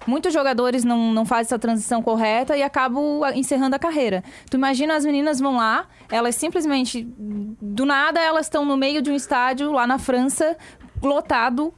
Muitos 0.06 0.34
jogadores 0.34 0.84
não, 0.84 1.14
não 1.14 1.26
fazem 1.26 1.44
essa 1.44 1.60
transição 1.60 2.02
correta 2.02 2.58
e 2.58 2.64
acabam 2.64 3.22
encerrando 3.36 3.76
a 3.76 3.80
carreira. 3.80 4.24
Tu 4.50 4.58
imagina 4.58 4.96
as 4.96 5.06
meninas 5.06 5.40
vão 5.40 5.58
lá, 5.58 5.88
elas 6.12 6.36
simplesmente, 6.36 7.08
do 7.08 7.86
nada, 7.86 8.20
elas 8.20 8.46
estão 8.46 8.66
no 8.66 8.76
meio 8.76 9.02
de 9.02 9.12
um 9.12 9.16
estádio 9.16 9.72
lá 9.72 9.88
na 9.88 9.98
França, 9.98 10.58
lotado, 11.02 11.74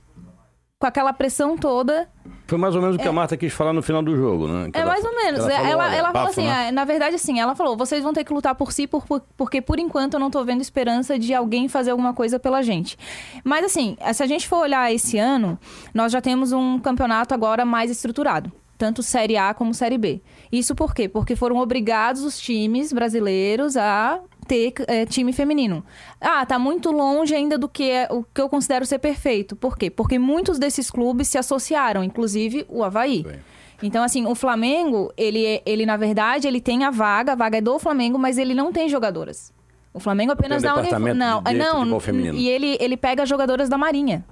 com 0.79 0.87
aquela 0.87 1.13
pressão 1.13 1.57
toda. 1.57 2.09
Foi 2.47 2.57
mais 2.57 2.75
ou 2.75 2.81
menos 2.81 2.95
o 2.95 2.99
que 2.99 3.07
a 3.07 3.11
Marta 3.11 3.35
quis 3.35 3.51
falar 3.53 3.73
no 3.73 3.81
final 3.81 4.03
do 4.03 4.15
jogo, 4.15 4.47
né? 4.47 4.69
Que 4.71 4.77
É 4.77 4.81
ela- 4.81 4.91
mais 4.91 5.03
ou 5.03 5.15
menos. 5.15 5.39
ela 5.41 5.51
Ela, 5.53 5.57
falou, 5.61 5.71
ela, 5.71 5.83
olha, 5.85 5.97
falou 5.97 6.13
bafo, 6.13 6.29
assim, 6.29 6.43
né? 6.45 6.67
ah, 6.67 6.71
na 6.71 6.85
verdade, 6.85 7.15
assim, 7.15 7.39
ela 7.39 7.55
falou: 7.55 7.75
vocês 7.75 8.03
vão 8.03 8.13
ter 8.13 8.23
que 8.23 8.31
lutar 8.33 8.53
por 8.55 8.71
si, 8.71 8.85
por, 8.87 9.05
por- 9.05 9.21
porque 9.35 9.61
por 9.61 9.79
enquanto 9.79 10.13
eu 10.13 10.19
não 10.19 10.29
tô 10.29 10.43
vendo 10.43 10.61
esperança 10.61 11.17
de 11.17 11.33
alguém 11.33 11.67
fazer 11.67 11.91
alguma 11.91 12.13
coisa 12.13 12.37
pela 12.39 12.61
gente. 12.61 12.97
Mas 13.43 13.65
assim, 13.65 13.97
se 14.13 14.21
a 14.23 14.27
gente 14.27 14.47
for 14.47 14.57
olhar 14.59 14.91
esse 14.93 15.17
ano, 15.17 15.57
nós 15.93 16.11
já 16.11 16.21
temos 16.21 16.51
um 16.51 16.77
campeonato 16.79 17.33
agora 17.33 17.65
mais 17.65 17.89
estruturado. 17.89 18.51
Tanto 18.77 19.01
Série 19.01 19.37
A 19.37 19.53
como 19.53 19.73
Série 19.73 19.97
B. 19.97 20.21
Isso 20.51 20.75
por 20.75 20.93
quê? 20.93 21.07
Porque 21.07 21.33
foram 21.35 21.55
obrigados 21.57 22.23
os 22.23 22.37
times 22.37 22.91
brasileiros 22.91 23.77
a 23.77 24.19
ter 24.47 24.73
é, 24.87 25.05
time 25.05 25.33
feminino. 25.33 25.83
Ah, 26.21 26.45
tá 26.45 26.57
muito 26.57 26.91
longe 26.91 27.33
ainda 27.33 27.57
do 27.57 27.67
que 27.67 27.89
é, 27.89 28.07
o 28.11 28.23
que 28.23 28.41
eu 28.41 28.47
considero 28.47 28.85
ser 28.85 28.99
perfeito. 28.99 29.55
Por 29.55 29.77
quê? 29.77 29.89
Porque 29.89 30.17
muitos 30.19 30.59
desses 30.59 30.89
clubes 30.89 31.27
se 31.27 31.37
associaram, 31.37 32.03
inclusive 32.03 32.65
o 32.69 32.83
Havaí. 32.83 33.23
Bem. 33.23 33.39
Então, 33.83 34.03
assim, 34.03 34.25
o 34.25 34.33
Flamengo, 34.35 35.11
ele, 35.17 35.61
ele 35.65 35.85
na 35.85 35.97
verdade, 35.97 36.47
ele 36.47 36.61
tem 36.61 36.83
a 36.83 36.91
vaga, 36.91 37.33
a 37.33 37.35
vaga 37.35 37.57
é 37.57 37.61
do 37.61 37.77
Flamengo, 37.77 38.17
mas 38.17 38.37
ele 38.37 38.53
não 38.53 38.71
tem 38.71 38.87
jogadoras. 38.87 39.53
O 39.93 39.99
Flamengo 39.99 40.31
apenas 40.31 40.61
Tem 40.61 40.71
um 40.71 40.75
dá 40.75 40.81
departamento 40.81 41.17
Não, 41.17 41.41
de 41.41 41.53
não, 41.53 41.79
futebol 41.79 41.99
feminino. 41.99 42.37
e 42.37 42.49
ele, 42.49 42.77
ele 42.79 42.97
pega 42.97 43.25
jogadoras 43.25 43.69
da 43.69 43.77
Marinha. 43.77 44.25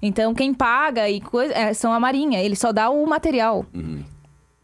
Então, 0.00 0.34
quem 0.34 0.52
paga 0.52 1.08
e 1.08 1.20
coisa, 1.20 1.52
é, 1.54 1.72
são 1.74 1.92
a 1.92 2.00
Marinha, 2.00 2.40
ele 2.42 2.56
só 2.56 2.72
dá 2.72 2.90
o 2.90 3.06
material. 3.06 3.64
Uhum. 3.74 4.02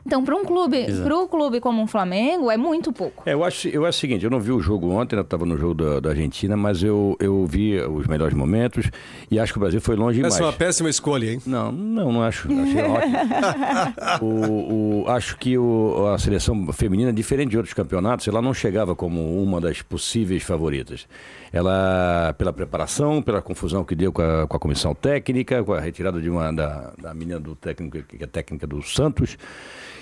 Então, 0.06 0.24
para 0.24 0.34
um 0.34 0.44
clube, 0.44 0.86
para 1.02 1.16
um 1.18 1.28
clube 1.28 1.60
como 1.60 1.82
o 1.82 1.86
Flamengo, 1.86 2.50
é 2.50 2.56
muito 2.56 2.92
pouco. 2.92 3.22
É, 3.26 3.34
eu 3.34 3.44
acho, 3.44 3.68
eu 3.68 3.84
acho 3.84 3.98
o 3.98 4.00
seguinte, 4.00 4.24
eu 4.24 4.30
não 4.30 4.40
vi 4.40 4.50
o 4.50 4.60
jogo 4.60 4.90
ontem, 4.90 5.14
eu 5.16 5.20
estava 5.22 5.44
no 5.44 5.56
jogo 5.58 5.74
da, 5.74 6.00
da 6.00 6.10
Argentina, 6.10 6.56
mas 6.56 6.82
eu, 6.82 7.16
eu 7.20 7.44
vi 7.46 7.78
os 7.80 8.06
melhores 8.06 8.34
momentos 8.34 8.90
e 9.30 9.38
acho 9.38 9.52
que 9.52 9.58
o 9.58 9.60
Brasil 9.60 9.80
foi 9.80 9.96
longe 9.96 10.16
demais. 10.16 10.34
Essa 10.34 10.42
é 10.42 10.46
uma 10.46 10.52
péssima 10.52 10.88
escolha, 10.88 11.32
hein? 11.32 11.40
Não, 11.46 11.70
não, 11.70 12.12
não 12.12 12.22
acho. 12.22 12.48
Achei 12.50 12.82
ótimo. 12.82 13.16
O, 14.22 15.02
o- 15.04 15.08
acho 15.08 15.36
que 15.38 15.56
o- 15.56 16.06
a 16.12 16.18
seleção 16.18 16.72
feminina, 16.72 17.12
diferente 17.12 17.50
de 17.50 17.56
outros 17.56 17.74
campeonatos, 17.74 18.26
ela 18.28 18.40
não 18.42 18.52
chegava 18.54 18.94
como 18.94 19.42
uma 19.42 19.60
das 19.60 19.82
possíveis 19.82 20.42
favoritas. 20.42 21.06
Ela, 21.52 22.34
pela 22.38 22.52
preparação, 22.52 23.20
pela 23.22 23.42
confusão 23.42 23.84
que 23.84 23.94
deu 23.94 24.12
com 24.12 24.22
a, 24.22 24.46
com 24.46 24.56
a 24.56 24.60
comissão 24.60 24.94
técnica, 24.94 25.62
com 25.64 25.72
a 25.72 25.80
retirada 25.80 26.20
de 26.20 26.28
uma 26.30 26.52
da, 26.52 26.92
da 27.00 27.12
menina 27.14 27.40
do 27.40 27.54
técnico, 27.56 27.98
que 28.02 28.22
é 28.22 28.26
técnica 28.26 28.66
do 28.66 28.82
Santos. 28.82 29.36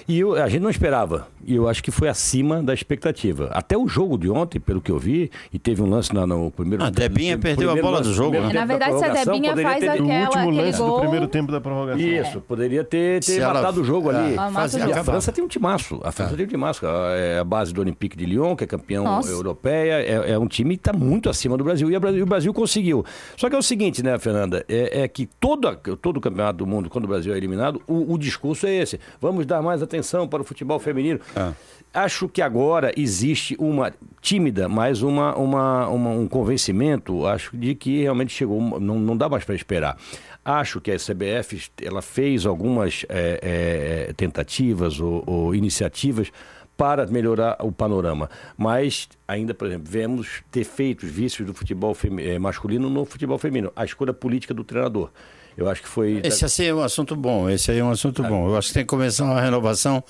E 0.08 0.20
eu- 0.20 0.34
a 0.42 0.48
gente 0.48 0.62
não 0.62 0.70
esperava. 0.70 1.28
E 1.44 1.54
eu 1.54 1.68
acho 1.68 1.82
que 1.82 1.90
foi 1.90 2.08
acima 2.08 2.62
da 2.62 2.72
expectativa. 2.74 3.48
Até 3.52 3.76
o 3.76 3.86
jogo 3.86 4.16
de 4.18 4.28
ontem, 4.30 4.58
pelo 4.58 4.80
que 4.80 4.90
eu 4.90 4.98
vi, 4.98 5.30
e 5.52 5.58
teve 5.58 5.82
um 5.82 5.88
lance 5.88 6.14
lá 6.14 6.26
no 6.26 6.50
primeiro 6.50 6.82
A 6.84 6.90
Debinha 6.90 7.36
no 7.36 7.42
perdeu 7.42 7.70
a 7.70 7.76
bola 7.76 8.00
do 8.00 8.12
jogo, 8.12 8.32
né? 8.32 8.40
Na 8.52 8.60
da 8.60 8.64
verdade, 8.64 8.98
se 8.98 9.04
a 9.04 9.12
Debinha 9.24 9.56
faz 9.56 9.80
ter- 9.80 9.88
O 9.88 9.92
Aquela- 10.04 10.20
último 10.24 10.42
aquele 10.42 10.62
lance 10.62 10.78
do 10.78 10.86
gol- 10.86 11.00
primeiro 11.00 11.28
tempo 11.28 11.52
da 11.52 11.60
prorrogação. 11.60 12.00
Isso, 12.00 12.40
poderia 12.40 12.82
ter, 12.84 13.20
ter 13.20 13.32
Se 13.32 13.40
ela- 13.40 13.54
matado 13.54 13.80
o 13.80 13.84
jogo 13.84 14.10
ali. 14.10 14.34
Ah, 14.38 14.50
fazia 14.50 14.86
o 14.86 14.88
E 14.88 14.92
a 14.92 15.04
França 15.04 15.30
tem 15.32 15.44
um 15.44 15.48
timaço. 15.48 16.00
A 16.02 16.10
França 16.12 16.36
tem 16.36 16.44
um 16.44 16.48
timaço. 16.48 16.86
É 16.86 17.38
a 17.38 17.44
base 17.44 17.72
do 17.72 17.80
Olympique 17.80 18.16
de 18.16 18.24
Lyon, 18.26 18.56
que 18.56 18.64
é 18.64 18.66
campeão 18.66 19.04
Nossa. 19.04 19.30
europeia. 19.30 20.02
É, 20.02 20.32
é 20.32 20.38
um 20.38 20.46
time 20.46 20.76
que 20.76 20.80
está 20.88 20.92
muito 20.92 21.28
acima 21.30 21.56
do 21.56 21.64
Brasil. 21.64 21.90
E 21.90 21.98
Brasil- 21.98 22.22
o 22.22 22.26
Brasil 22.26 22.52
conseguiu. 22.54 23.04
Só 23.36 23.48
que 23.50 23.54
é 23.56 23.58
o 23.58 23.62
seguinte, 23.62 24.02
né, 24.02 24.18
Fernanda? 24.18 24.64
É, 24.68 25.02
é 25.02 25.08
que 25.08 25.26
todo, 25.38 25.68
todo 26.00 26.16
o 26.16 26.20
campeonato 26.20 26.58
do 26.58 26.66
mundo, 26.66 26.88
quando 26.90 27.04
o 27.04 27.08
Brasil 27.08 27.32
é 27.34 27.36
eliminado, 27.36 27.80
o, 27.86 28.14
o 28.14 28.18
discurso 28.18 28.66
é 28.66 28.74
esse. 28.74 28.98
Vamos 29.20 29.44
dar 29.46 29.60
mais 29.62 29.82
atenção 29.82 29.98
para 30.28 30.40
o 30.43 30.45
futebol 30.45 30.78
feminino. 30.78 31.21
Acho 31.93 32.28
que 32.28 32.43
agora 32.43 32.93
existe 32.97 33.57
uma 33.59 33.93
tímida, 34.21 34.69
mas 34.69 35.00
uma, 35.02 35.35
uma, 35.37 35.88
uma- 35.88 36.11
um 36.11 36.28
convencimento, 36.28 37.26
acho, 37.26 37.57
de 37.57 37.75
que 37.75 38.02
realmente 38.02 38.33
chegou, 38.33 38.61
não, 38.78 38.99
não 38.99 39.17
dá 39.17 39.28
mais 39.28 39.43
para 39.45 39.55
esperar. 39.55 39.97
Acho 40.45 40.81
que 40.81 40.90
a 40.90 40.97
CBF 40.97 41.71
ela 41.83 42.02
fez 42.02 42.45
algumas 42.47 43.05
é, 43.09 44.07
é, 44.11 44.12
tentativas 44.14 45.00
ou, 45.00 45.23
ou 45.26 45.55
iniciativas 45.55 46.31
para 46.76 47.07
melhorar 47.07 47.57
o 47.61 47.73
panorama. 47.73 48.31
Mas 48.57 49.09
ainda, 49.26 49.52
por 49.55 49.67
exemplo, 49.67 49.87
vemos 49.90 50.43
defeitos, 50.52 51.09
vícios 51.11 51.47
do 51.47 51.52
futebol 51.55 51.97
eh, 52.21 52.38
masculino 52.38 52.88
no 52.88 53.05
futebol 53.05 53.37
feminino. 53.38 53.73
A 53.75 53.85
escolha 53.85 54.12
política 54.12 54.55
do 54.55 54.62
treinador. 54.62 55.11
Eu 55.58 55.68
acho 55.68 55.82
que 55.82 55.88
foi. 55.88 56.20
Esse 56.22 56.44
assim 56.44 56.64
é 56.66 56.72
um 56.74 56.82
assunto 56.82 57.16
bom, 57.16 57.50
esse 57.50 57.70
aí 57.72 57.78
é 57.80 57.84
um 57.84 57.90
assunto 57.90 58.22
bom. 58.22 58.48
Eu 58.48 58.56
acho 58.56 58.68
que 58.68 58.74
tem 58.74 58.82
que 58.84 58.88
começar 58.88 59.24
uma 59.24 59.40
renovação 59.40 60.02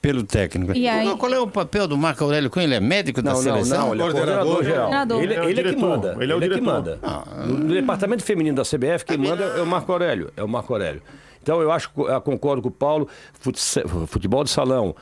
pelo 0.00 0.22
técnico. 0.22 0.72
E 0.74 0.88
aí- 0.88 1.14
Qual- 1.16 1.32
é 1.34 1.38
o 1.38 1.46
papel 1.46 1.86
do 1.86 1.98
Marco 1.98 2.24
Aurélio 2.24 2.48
Cunha? 2.48 2.64
Ele 2.64 2.74
é 2.76 2.80
médico 2.80 3.20
da 3.20 3.32
Não, 3.32 3.36
não, 3.36 3.42
seleção? 3.42 3.78
não, 3.88 3.92
ele 3.94 4.02
é 4.02 4.04
Coordenador 4.10 4.44
coordenador 4.44 4.64
geral. 4.64 4.80
Coordenador. 4.88 5.22
Ele, 5.22 5.34
É 5.34 5.40
o 5.40 5.44
ele 5.44 5.60
é 5.60 5.62
que 5.62 5.68
diretor, 5.70 5.88
manda. 5.90 6.16
ele 6.20 6.32
é 6.32 6.34
o 6.34 6.40
que 6.40 6.48
diretor. 6.48 6.64
manda. 6.64 6.98
No, 7.46 7.58
no 7.58 7.74
departamento 7.74 8.22
feminino 8.24 8.56
da 8.56 8.62
CBF, 8.64 9.04
quem 9.04 9.18
manda 9.18 9.44
é 9.44 9.60
o 9.60 9.66
Marco 9.66 9.92
Aurélio. 9.92 10.30
É 10.36 10.42
o 10.42 10.48
Marco 10.48 10.72
Aurélio. 10.72 11.02
Então 11.42 11.60
eu 11.60 11.70
acho, 11.70 11.90
eu 11.96 12.20
concordo 12.22 12.62
com 12.62 12.68
o 12.68 12.72
Paulo, 12.72 13.06
fute- 13.38 13.60
futebol 14.06 14.42
de 14.44 14.50
salão, 14.50 14.96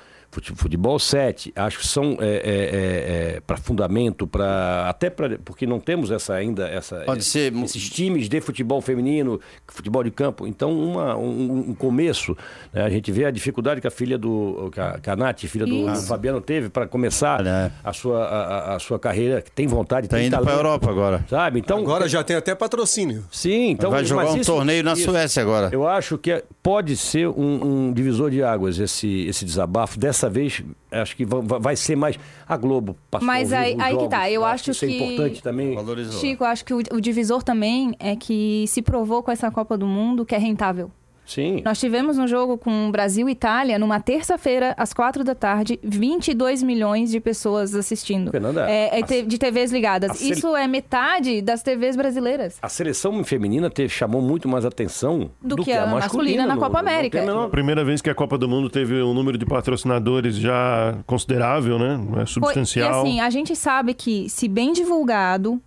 futebol 0.55 0.99
7, 0.99 1.53
acho 1.57 1.79
que 1.79 1.87
são 1.87 2.17
para 3.47 3.57
fundamento, 3.57 4.26
para 4.26 4.88
até 4.88 5.11
para 5.11 5.38
porque 5.45 5.67
não 5.67 5.79
temos 5.81 6.11
essa 6.11 6.35
ainda 6.35 6.67
essa 6.69 6.97
Pode 7.00 7.25
ser- 7.25 7.53
esses 7.57 7.88
times 7.91 8.29
de 8.29 8.41
futebol 8.41 8.81
feminino, 8.81 9.41
futebol 9.67 10.03
de 10.03 10.11
campo. 10.11 10.47
Então 10.47 10.73
uma, 10.73 11.17
um, 11.17 11.71
um 11.71 11.75
começo, 11.75 12.37
né? 12.73 12.83
a 12.85 12.88
gente 12.91 13.11
vê 13.12 13.25
a 13.25 13.31
dificuldade 13.31 13.81
que 13.81 13.87
a 13.87 13.91
filha 13.91 14.17
do 14.19 14.71
que 14.73 14.81
a, 14.81 14.99
que 14.99 15.11
a 15.11 15.17
Nath, 15.17 15.41
filha 15.45 15.67
do, 15.67 15.87
do. 15.87 15.97
Fabiano 16.03 16.41
teve 16.41 16.69
para 16.69 16.87
começar 16.87 17.41
Olha. 17.41 17.73
a 17.83 17.93
sua 17.93 18.25
a, 18.25 18.75
a- 18.75 18.79
sua 18.79 18.99
carreira, 18.99 19.41
que 19.41 19.50
tem 19.50 19.67
vontade, 19.67 20.09
Tá 20.09 20.17
tem 20.17 20.26
indo 20.26 20.38
para 20.38 20.53
a 20.53 20.57
Europa 20.57 20.91
agora. 20.91 21.25
Sabe? 21.29 21.61
Então 21.61 21.79
Agora 21.79 22.09
já 22.09 22.23
tem 22.23 22.37
até 22.37 22.55
patrocínio. 22.55 23.25
Sim, 23.31 23.71
então 23.71 23.91
Vai 23.91 24.05
jogar 24.05 24.31
um 24.31 24.37
isso- 24.37 24.53
torneio 24.53 24.83
na 24.83 24.93
isso. 24.95 25.05
Suécia 25.05 25.43
agora. 25.43 25.71
Eu 25.73 25.87
acho 25.87 26.19
que 26.19 26.31
é- 26.33 26.43
pode 26.62 26.97
ser 26.97 27.29
um, 27.29 27.88
um 27.88 27.93
divisor 27.93 28.31
de 28.31 28.43
águas 28.43 28.79
esse, 28.79 29.26
esse 29.26 29.45
desabafo. 29.45 29.99
Dessa 29.99 30.24
vez, 30.31 30.62
acho 30.90 31.16
que 31.16 31.25
va- 31.25 31.40
va- 31.40 31.59
vai 31.59 31.76
ser 31.76 31.97
mais. 31.97 32.19
A 32.47 32.57
Globo 32.57 32.97
passou 33.11 33.26
Mas 33.26 33.52
aí- 33.52 33.71
vivo 33.73 33.78
os 33.78 33.85
aí 33.85 33.90
que 33.93 33.95
jogos. 34.00 34.11
tá, 34.11 34.31
eu 34.31 34.45
acho 34.45 34.71
isso 34.71 34.85
é 34.85 34.88
que- 34.88 34.97
importante 35.04 35.43
também. 35.43 35.75
Valorizou. 35.75 36.21
Chico, 36.21 36.45
acho 36.45 36.64
que 36.64 36.75
o, 36.75 36.78
o 36.93 37.00
divisor 37.00 37.43
também 37.43 37.95
é 37.99 38.14
que 38.16 38.64
se 38.69 38.83
provou 38.83 39.23
com 39.23 39.31
essa 39.31 39.50
Copa 39.50 39.76
do 39.78 39.87
Mundo 39.87 40.25
que 40.25 40.35
é 40.35 40.38
rentável. 40.38 40.90
Sim. 41.26 41.62
Nós 41.64 41.78
tivemos 41.81 42.19
um 42.19 42.26
jogo 42.26 42.59
com 42.59 42.90
Brasil 42.90 43.28
e 43.28 43.33
Itália 43.33 43.78
numa 43.78 43.99
terça-feira, 44.00 44.75
às 44.76 44.93
quatro 44.93 45.25
da 45.25 45.35
tarde, 45.35 45.78
22 45.83 46.62
milhões 46.62 47.11
de 47.11 47.19
pessoas 47.21 47.75
assistindo. 47.75 48.31
Fernanda, 48.31 48.69
É, 48.71 48.99
é 48.99 49.02
a- 49.02 49.07
te- 49.07 49.23
de 49.23 49.38
TVs 49.38 49.73
ligadas. 49.73 50.11
a 50.11 50.14
sele- 50.14 50.33
Isso 50.33 50.54
é 50.57 50.66
metade 50.69 51.40
das 51.40 51.62
TVs 51.62 51.97
brasileiras. 51.97 52.59
A 52.61 52.69
seleção 52.69 53.25
feminina 53.25 53.71
teve, 53.71 53.88
chamou 53.88 54.21
muito 54.21 54.49
mais 54.49 54.64
atenção 54.64 55.31
Do 55.43 55.57
que 55.57 55.73
a 55.73 55.87
masculina 55.87 56.47
na 56.47 56.54
no- 56.54 56.61
Copa 56.61 56.78
América. 56.78 57.23
a 57.23 57.26
menor- 57.26 57.49
Primeira 57.50 57.85
vez 57.85 58.02
que 58.02 58.11
a 58.11 58.14
Copa 58.14 58.37
do 58.37 58.49
Mundo 58.49 58.69
teve 58.69 59.02
um 59.02 59.14
número 59.14 59.38
de 59.38 59.47
patrocinadores 59.47 60.37
já 60.37 60.97
considerável, 61.07 61.78
né? 61.78 61.95
É 62.12 62.14
Foi- 62.16 62.26
substancial. 62.26 63.04
E 63.07 63.09
assim, 63.09 63.21
a 63.21 63.31
gente 63.31 63.57
sabe 63.57 63.95
que, 63.95 64.28
se 64.28 64.47
bem 64.49 64.73
divulgado, 64.73 65.61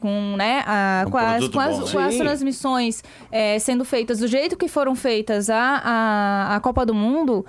com, 0.00 0.34
né, 0.36 0.62
a- 0.66 1.04
Um 1.06 1.10
com, 1.10 1.18
as, 1.18 1.48
com 1.48 1.60
as- 1.60 1.92
com 1.92 1.98
as 1.98 2.14
transmissões 2.16 3.02
é, 3.30 3.58
sendo 3.58 3.84
feitas 3.84 4.18
do 4.18 4.26
jeito 4.26 4.56
que 4.56 4.68
foram 4.68 4.94
feitas 4.94 5.48
a, 5.50 5.58
a, 5.84 6.56
a 6.56 6.60
Copa 6.60 6.84
do 6.86 6.94
Mundo, 6.94 7.44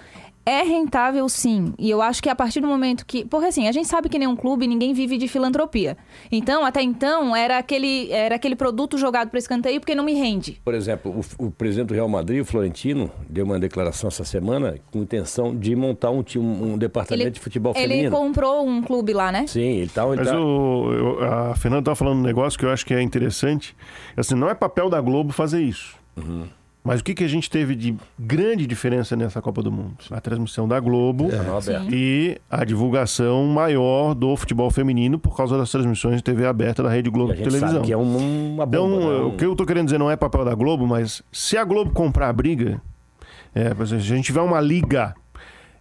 é 0.48 0.64
rentável 0.64 1.28
sim. 1.28 1.74
E 1.78 1.90
eu 1.90 2.02
acho 2.02 2.24
que 2.24 2.30
a 2.30 2.36
partir 2.36 2.62
do 2.62 2.68
momento 2.68 3.06
que. 3.06 3.26
Porque 3.26 3.48
assim, 3.48 3.68
a 3.68 3.72
gente 3.72 3.88
sabe 3.88 4.08
que 4.08 4.18
nenhum 4.18 4.36
clube, 4.36 4.66
ninguém 4.66 4.94
vive 4.94 5.18
de 5.18 5.28
filantropia. 5.28 5.98
Então, 6.32 6.66
até 6.66 6.82
então, 6.82 7.36
era 7.36 7.58
aquele, 7.58 8.10
era 8.12 8.36
aquele 8.36 8.56
produto 8.56 8.98
jogado 8.98 9.30
para 9.30 9.40
escanteio 9.40 9.80
porque 9.82 9.94
não 9.94 10.04
me 10.06 10.14
rende. 10.14 10.62
Por 10.64 10.74
exemplo, 10.74 11.22
o, 11.40 11.48
o 11.48 11.52
presidente 11.52 11.88
do 11.90 11.94
Real 11.94 12.08
Madrid, 12.08 12.42
o 12.42 12.46
Florentino, 12.46 13.12
deu 13.30 13.44
uma 13.46 13.60
declaração 13.60 14.08
essa 14.08 14.24
semana 14.24 14.78
com 14.92 15.00
intenção 15.00 15.56
de 15.56 15.76
montar 15.76 16.12
um, 16.12 16.24
um, 16.38 16.74
um 16.74 16.78
departamento 16.78 17.32
de 17.32 17.40
futebol 17.40 17.74
ele 17.76 17.88
feminino. 17.88 18.12
comprou 18.16 18.66
um 18.66 18.82
clube 18.82 19.12
lá, 19.14 19.32
né? 19.32 19.46
Sim, 19.48 19.62
ele 19.80 19.90
tá, 19.90 20.06
ele 20.08 20.16
Mas 20.18 20.30
tá- 20.30 20.40
o, 20.40 20.94
eu- 20.94 21.24
a 21.24 21.56
Fernanda 21.56 21.82
estava 21.82 21.96
falando 21.96 22.20
um 22.20 22.24
negócio 22.24 22.58
que 22.58 22.64
eu 22.66 22.70
acho 22.72 22.86
que 22.86 22.94
é 22.94 23.02
interessante. 23.02 23.76
Assim, 24.16 24.36
não 24.36 24.50
é 24.50 24.54
papel 24.56 24.90
da 24.90 25.02
Globo 25.02 25.34
fazer 25.34 25.62
isso. 25.62 25.96
Uhum. 26.16 26.46
Mas 26.88 27.02
o 27.02 27.04
que, 27.04 27.14
que 27.14 27.24
a 27.24 27.28
gente 27.28 27.50
teve 27.50 27.76
de 27.76 27.96
grande 28.18 28.66
diferença 28.66 29.16
nessa 29.16 29.42
Copa 29.42 29.62
do 29.62 29.70
Mundo? 29.72 29.96
A 30.10 30.22
transmissão 30.22 30.68
da 30.68 30.80
Globo 30.80 31.26
aberto. 31.28 31.94
e 31.94 32.38
a 32.50 32.64
divulgação 32.64 33.46
maior 33.46 34.14
do 34.16 34.36
futebol 34.38 34.72
feminino 34.72 35.20
por 35.20 35.36
causa 35.36 35.58
das 35.58 35.70
transmissões 35.70 36.16
de 36.16 36.24
TV 36.24 36.46
aberta 36.46 36.82
da 36.82 36.90
Rede 36.90 37.10
Globo 37.10 37.32
E 37.32 37.34
a 37.34 37.36
de 37.36 37.44
gente 37.44 37.50
televisão. 37.50 37.76
sabe 37.76 37.88
que 37.88 37.92
é 37.94 37.98
um- 37.98 38.54
uma 38.54 38.64
Então, 38.64 38.90
bomba. 38.90 39.12
né? 39.20 39.20
o 39.26 39.32
que 39.36 39.46
eu 39.46 39.54
tô 39.56 39.66
querendo 39.66 39.86
dizer 39.86 39.98
não 39.98 40.10
é 40.10 40.16
papel 40.16 40.46
da 40.46 40.56
Globo, 40.56 40.88
mas 40.88 41.22
se 41.32 41.58
a 41.58 41.64
Globo 41.66 41.92
comprar 41.92 42.30
a 42.30 42.34
briga, 42.34 42.82
é, 43.54 43.74
se 43.86 43.94
a 43.96 44.00
gente 44.00 44.26
tiver 44.28 44.42
uma 44.42 44.62
liga 44.62 45.14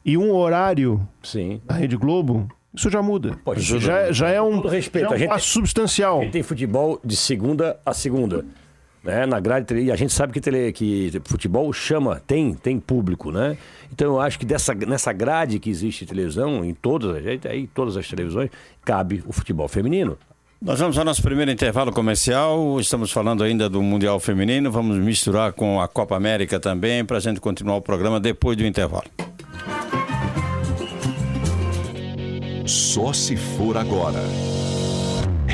e 0.05 0.19
um 0.19 0.33
horário 0.35 1.07
Sim. 1.23 1.61
da 1.65 1.75
Rede 1.77 1.97
Globo, 1.97 2.49
isso 2.75 2.91
já 2.91 3.01
muda. 3.01 3.39
Pode 3.45 3.61
já, 3.61 3.99
é- 4.01 4.13
já 4.13 4.29
é 4.29 4.43
um, 4.43 4.61
respeito, 4.61 5.05
já 5.05 5.11
é 5.11 5.13
a 5.13 5.17
um 5.17 5.19
gente- 5.21 5.29
passo 5.29 5.49
substancial. 5.51 6.23
Ele 6.23 6.31
tem 6.33 6.43
futebol 6.43 7.01
de 7.05 7.17
segunda 7.17 7.79
a 7.87 7.95
segunda. 7.95 8.45
Né, 9.07 9.25
na 9.25 9.39
grade, 9.39 9.73
e 9.77 9.93
a 9.93 9.95
gente 9.95 10.13
sabe 10.13 10.33
que, 10.33 10.41
tele, 10.41 10.73
que 10.73 11.23
futebol 11.27 11.73
chama, 11.73 12.21
tem, 12.27 12.53
tem 12.55 12.81
público, 12.81 13.31
né? 13.31 13.57
Então 13.93 14.09
eu 14.15 14.21
acho 14.21 14.37
que 14.37 14.45
dessa, 14.45 14.75
nessa 14.75 15.13
grade 15.13 15.61
que 15.61 15.71
existe 15.71 16.05
televisão, 16.05 16.65
em 16.65 16.75
todas, 16.75 17.15
as- 17.25 17.47
aí, 17.49 17.69
todas 17.73 17.97
as 17.97 18.09
televisões, 18.09 18.51
cabe 18.85 19.23
o 19.25 19.33
futebol 19.33 19.69
feminino. 19.69 20.19
Nós 20.61 20.81
vamos 20.81 20.99
ao 20.99 21.05
nosso 21.05 21.23
primeiro 21.23 21.53
intervalo 21.53 21.93
comercial. 21.93 22.81
Estamos 22.81 23.13
falando 23.13 23.45
ainda 23.45 23.69
do 23.69 23.81
Mundial 23.81 24.19
Feminino. 24.19 24.73
Vamos 24.73 24.97
misturar 24.99 25.53
com 25.53 25.81
a 25.81 25.87
Copa 25.87 26.17
América 26.17 26.59
também 26.59 27.05
para 27.05 27.19
a 27.19 27.21
gente 27.21 27.39
continuar 27.41 27.77
o 27.77 27.81
programa 27.83 28.19
depois 28.19 28.57
do 28.57 28.67
intervalo. 28.67 29.05
Só 32.67 33.13
se 33.13 33.37
for 33.37 33.77
agora. 33.77 34.19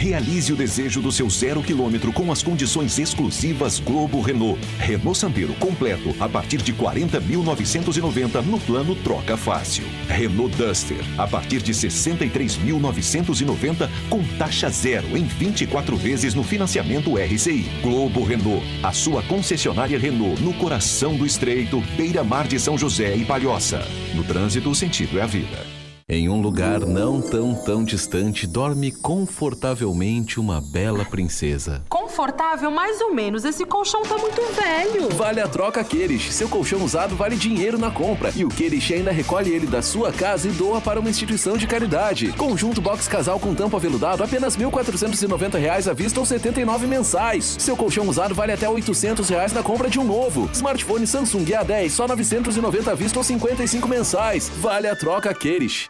Realize 0.02 0.52
o 0.52 0.56
desejo 0.56 1.00
do 1.00 1.12
seu 1.12 1.30
zero 1.30 1.62
quilômetro 1.62 2.12
com 2.12 2.32
as 2.32 2.42
condições 2.42 2.98
exclusivas 2.98 3.78
Globo 3.78 4.20
Renault. 4.20 4.58
Renault 4.76 5.16
Sandero 5.16 5.54
completo 5.54 6.12
a 6.18 6.28
partir 6.28 6.56
de 6.56 6.74
40.990 6.74 8.44
no 8.44 8.58
plano 8.58 8.96
Troca 8.96 9.36
Fácil. 9.36 9.84
Renault 10.08 10.56
Duster 10.56 10.98
a 11.16 11.28
partir 11.28 11.62
de 11.62 11.72
63.990 11.72 13.88
com 14.10 14.24
taxa 14.36 14.68
zero 14.70 15.16
em 15.16 15.22
24 15.22 15.96
vezes 15.96 16.34
no 16.34 16.42
financiamento 16.42 17.16
RCI. 17.16 17.70
Globo 17.80 18.24
Renault, 18.24 18.66
a 18.82 18.90
sua 18.90 19.22
concessionária 19.22 20.00
Renault 20.00 20.42
no 20.42 20.52
coração 20.54 21.14
do 21.14 21.24
Estreito, 21.24 21.80
beira-mar 21.96 22.48
de 22.48 22.58
São 22.58 22.76
José 22.76 23.14
e 23.14 23.24
Palhoça. 23.24 23.86
No 24.16 24.24
trânsito, 24.24 24.68
o 24.68 24.74
sentido 24.74 25.20
é 25.20 25.22
a 25.22 25.26
vida. 25.26 25.81
Em 26.14 26.28
um 26.28 26.42
lugar 26.42 26.80
não 26.80 27.22
tão 27.22 27.54
tão 27.54 27.82
distante, 27.82 28.46
dorme 28.46 28.92
confortavelmente 28.92 30.38
uma 30.38 30.60
bela 30.60 31.06
princesa. 31.06 31.82
Confortável 31.88 32.70
mais 32.70 33.00
ou 33.00 33.14
menos, 33.14 33.46
esse 33.46 33.64
colchão 33.64 34.02
tá 34.02 34.18
muito 34.18 34.42
velho. 34.52 35.08
Vale 35.16 35.40
a 35.40 35.48
troca 35.48 35.82
Queires. 35.82 36.34
Seu 36.34 36.50
colchão 36.50 36.84
usado 36.84 37.16
vale 37.16 37.34
dinheiro 37.34 37.78
na 37.78 37.90
compra. 37.90 38.30
E 38.36 38.44
o 38.44 38.50
Queires 38.50 38.92
ainda 38.92 39.10
recolhe 39.10 39.50
ele 39.50 39.66
da 39.66 39.80
sua 39.80 40.12
casa 40.12 40.48
e 40.48 40.52
doa 40.52 40.82
para 40.82 41.00
uma 41.00 41.08
instituição 41.08 41.56
de 41.56 41.66
caridade. 41.66 42.30
Conjunto 42.32 42.82
box 42.82 43.08
casal 43.08 43.40
com 43.40 43.54
tampo 43.54 43.78
aveludado, 43.78 44.22
apenas 44.22 44.54
1.490 44.54 45.58
reais 45.58 45.88
à 45.88 45.94
vista 45.94 46.20
ou 46.20 46.26
79 46.26 46.86
mensais. 46.86 47.56
Seu 47.58 47.74
colchão 47.74 48.06
usado 48.06 48.34
vale 48.34 48.52
até 48.52 48.68
800 48.68 49.30
reais 49.30 49.54
na 49.54 49.62
compra 49.62 49.88
de 49.88 49.98
um 49.98 50.04
novo. 50.04 50.50
Smartphone 50.52 51.06
Samsung 51.06 51.46
A10 51.46 51.88
só 51.88 52.06
990 52.06 52.90
à 52.90 52.94
vista 52.94 53.18
ou 53.18 53.24
55 53.24 53.88
mensais. 53.88 54.50
Vale 54.60 54.88
a 54.88 54.94
troca 54.94 55.32
Queires. 55.32 55.88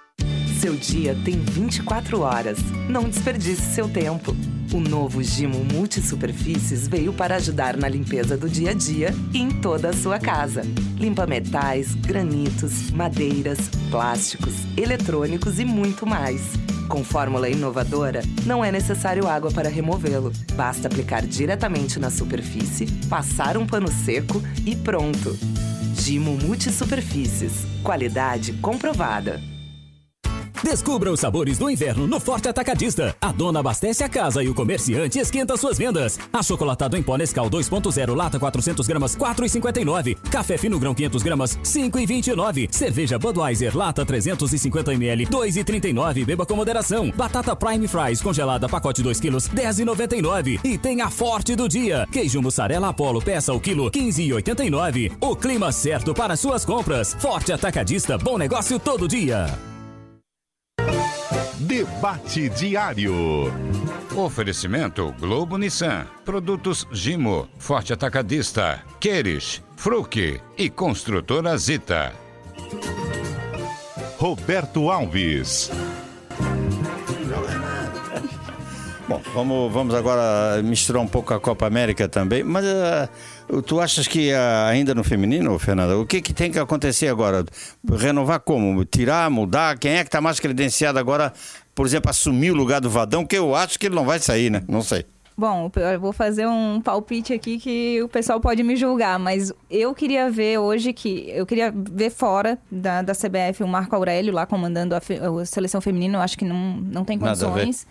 Seu 0.62 0.76
dia 0.76 1.16
tem 1.24 1.40
24 1.40 2.20
horas. 2.20 2.56
Não 2.88 3.08
desperdice 3.08 3.74
seu 3.74 3.88
tempo. 3.88 4.32
O 4.72 4.78
novo 4.78 5.20
Gimo 5.20 5.64
Multisuperfícies 5.64 6.86
veio 6.86 7.12
para 7.12 7.34
ajudar 7.34 7.76
na 7.76 7.88
limpeza 7.88 8.36
do 8.36 8.48
dia 8.48 8.70
a 8.70 8.72
dia 8.72 9.12
e 9.34 9.38
em 9.38 9.50
toda 9.50 9.88
a 9.88 9.92
sua 9.92 10.20
casa. 10.20 10.62
Limpa 10.96 11.26
metais, 11.26 11.96
granitos, 11.96 12.92
madeiras, 12.92 13.58
plásticos, 13.90 14.54
eletrônicos 14.76 15.58
e 15.58 15.64
muito 15.64 16.06
mais. 16.06 16.52
Com 16.88 17.02
fórmula 17.02 17.48
inovadora, 17.48 18.22
não 18.46 18.64
é 18.64 18.70
necessário 18.70 19.26
água 19.26 19.50
para 19.50 19.68
removê-lo. 19.68 20.30
Basta 20.54 20.86
aplicar 20.86 21.26
diretamente 21.26 21.98
na 21.98 22.08
superfície, 22.08 22.86
passar 23.08 23.56
um 23.56 23.66
pano 23.66 23.88
seco 23.88 24.40
e 24.64 24.76
pronto. 24.76 25.36
Gimo 25.96 26.38
Multisuperfícies. 26.38 27.66
Qualidade 27.82 28.52
comprovada. 28.54 29.51
Descubra 30.62 31.10
os 31.10 31.18
sabores 31.18 31.58
do 31.58 31.68
inverno 31.68 32.06
no 32.06 32.20
Forte 32.20 32.48
Atacadista. 32.48 33.16
A 33.20 33.32
dona 33.32 33.58
abastece 33.58 34.04
a 34.04 34.08
casa 34.08 34.44
e 34.44 34.48
o 34.48 34.54
comerciante 34.54 35.18
esquenta 35.18 35.56
suas 35.56 35.76
vendas. 35.76 36.18
Achocolatado 36.32 36.96
em 36.96 37.02
pó 37.02 37.16
Nescau 37.16 37.50
2.0 37.50 38.14
lata 38.14 38.38
400 38.38 38.86
gramas 38.86 39.16
4,59. 39.16 40.16
Café 40.30 40.56
fino 40.56 40.78
grão 40.78 40.94
500 40.94 41.22
gramas 41.22 41.58
5,29. 41.58 42.72
Cerveja 42.72 43.18
Budweiser 43.18 43.76
lata 43.76 44.04
350 44.06 44.94
ml 44.94 45.26
2,39. 45.26 46.24
Beba 46.24 46.46
com 46.46 46.54
moderação. 46.54 47.10
Batata 47.10 47.56
Prime 47.56 47.88
Fries 47.88 48.22
congelada 48.22 48.68
pacote 48.68 49.02
2 49.02 49.18
quilos 49.18 49.48
10,99. 49.48 50.60
E 50.64 50.78
tem 50.78 51.00
a 51.00 51.10
Forte 51.10 51.56
do 51.56 51.68
dia. 51.68 52.06
Queijo 52.12 52.40
mussarela 52.40 52.88
Apollo 52.88 53.20
peça 53.20 53.52
o 53.52 53.60
quilo 53.60 53.90
15,89. 53.90 55.12
O 55.20 55.34
clima 55.34 55.72
certo 55.72 56.14
para 56.14 56.36
suas 56.36 56.64
compras. 56.64 57.16
Forte 57.18 57.52
Atacadista, 57.52 58.16
bom 58.16 58.38
negócio 58.38 58.78
todo 58.78 59.08
dia. 59.08 59.71
Debate 61.66 62.48
Diário. 62.48 63.52
Oferecimento 64.16 65.14
Globo 65.18 65.56
Nissan. 65.56 66.08
Produtos 66.24 66.88
Gimo. 66.92 67.48
Forte 67.56 67.92
Atacadista. 67.92 68.84
Queires. 68.98 69.62
Fruc. 69.76 70.40
E 70.58 70.70
Construtora 70.70 71.56
Zita. 71.56 72.12
Roberto 74.18 74.90
Alves. 74.90 75.70
Bom, 79.08 79.20
vamos, 79.34 79.72
vamos 79.72 79.94
agora 79.94 80.62
misturar 80.62 81.02
um 81.02 81.08
pouco 81.08 81.34
a 81.34 81.40
Copa 81.40 81.66
América 81.66 82.08
também. 82.08 82.44
Mas 82.44 82.64
uh, 82.64 83.62
tu 83.62 83.80
achas 83.80 84.06
que 84.06 84.32
uh, 84.32 84.68
ainda 84.68 84.94
no 84.94 85.02
feminino, 85.02 85.58
Fernanda, 85.58 85.98
o 85.98 86.06
que, 86.06 86.22
que 86.22 86.32
tem 86.32 86.52
que 86.52 86.58
acontecer 86.58 87.08
agora? 87.08 87.44
Renovar 87.90 88.40
como? 88.40 88.84
Tirar, 88.84 89.28
mudar? 89.28 89.76
Quem 89.78 89.94
é 89.94 90.04
que 90.04 90.08
está 90.08 90.20
mais 90.20 90.38
credenciado 90.38 90.98
agora, 90.98 91.32
por 91.74 91.84
exemplo, 91.84 92.10
assumir 92.10 92.52
o 92.52 92.54
lugar 92.54 92.80
do 92.80 92.88
Vadão? 92.88 93.26
Que 93.26 93.36
eu 93.36 93.54
acho 93.54 93.78
que 93.78 93.86
ele 93.86 93.94
não 93.94 94.04
vai 94.04 94.20
sair, 94.20 94.50
né? 94.50 94.62
Não 94.68 94.82
sei. 94.82 95.04
Bom, 95.36 95.70
eu 95.74 95.98
vou 95.98 96.12
fazer 96.12 96.46
um 96.46 96.80
palpite 96.80 97.32
aqui 97.32 97.58
que 97.58 98.00
o 98.02 98.08
pessoal 98.08 98.38
pode 98.38 98.62
me 98.62 98.76
julgar, 98.76 99.18
mas 99.18 99.52
eu 99.70 99.94
queria 99.94 100.30
ver 100.30 100.58
hoje 100.58 100.92
que. 100.92 101.28
Eu 101.30 101.44
queria 101.46 101.72
ver 101.74 102.10
fora 102.10 102.58
da, 102.70 103.02
da 103.02 103.14
CBF 103.14 103.64
o 103.64 103.66
Marco 103.66 103.96
Aurélio 103.96 104.32
lá 104.32 104.46
comandando 104.46 104.94
a, 104.94 105.00
fe, 105.00 105.14
a 105.14 105.44
seleção 105.44 105.80
feminina. 105.80 106.18
Eu 106.18 106.22
acho 106.22 106.38
que 106.38 106.44
não, 106.44 106.76
não 106.76 107.04
tem 107.04 107.18
condições 107.18 107.86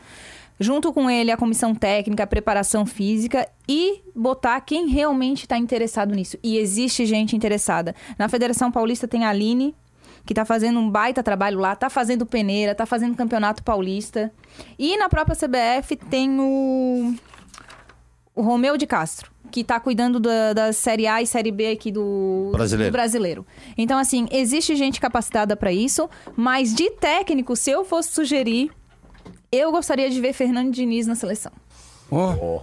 junto 0.61 0.93
com 0.93 1.09
ele 1.09 1.31
a 1.31 1.37
comissão 1.37 1.73
técnica, 1.73 2.23
a 2.23 2.27
preparação 2.27 2.85
física 2.85 3.49
e 3.67 3.99
botar 4.15 4.61
quem 4.61 4.87
realmente 4.87 5.41
está 5.41 5.57
interessado 5.57 6.13
nisso. 6.13 6.37
E 6.43 6.57
existe 6.57 7.03
gente 7.03 7.35
interessada. 7.35 7.95
Na 8.17 8.29
Federação 8.29 8.71
Paulista 8.71 9.07
tem 9.07 9.25
a 9.25 9.29
Aline, 9.29 9.75
que 10.23 10.33
está 10.33 10.45
fazendo 10.45 10.79
um 10.79 10.87
baita 10.87 11.23
trabalho 11.23 11.59
lá, 11.59 11.73
está 11.73 11.89
fazendo 11.89 12.27
peneira, 12.27 12.73
está 12.73 12.85
fazendo 12.85 13.15
campeonato 13.15 13.63
paulista. 13.63 14.31
E 14.77 14.95
na 14.97 15.09
própria 15.09 15.35
CBF 15.35 15.95
tem 15.95 16.39
o, 16.39 17.15
o 18.35 18.43
Romeu 18.43 18.77
de 18.77 18.85
Castro, 18.85 19.31
que 19.49 19.61
está 19.61 19.79
cuidando 19.79 20.19
da, 20.19 20.53
da, 20.53 20.71
Série 20.73 21.07
A 21.07 21.23
e 21.23 21.25
Série 21.25 21.51
B 21.51 21.71
aqui 21.71 21.91
do 21.91 22.51
brasileiro. 22.51 22.91
do 22.91 22.93
brasileiro. 22.93 23.47
Então, 23.75 23.97
assim, 23.97 24.27
existe 24.31 24.75
gente 24.75 24.99
capacitada 24.99 25.55
para 25.57 25.73
isso, 25.73 26.07
mas 26.35 26.71
de 26.71 26.91
técnico, 26.91 27.55
se 27.55 27.71
eu 27.71 27.83
fosse 27.83 28.11
sugerir 28.11 28.69
eu 29.51 29.71
gostaria 29.71 30.09
de 30.09 30.19
ver 30.21 30.33
Fernando 30.33 30.71
Diniz 30.71 31.07
na 31.07 31.15
seleção. 31.15 31.51
Oh. 32.09 32.61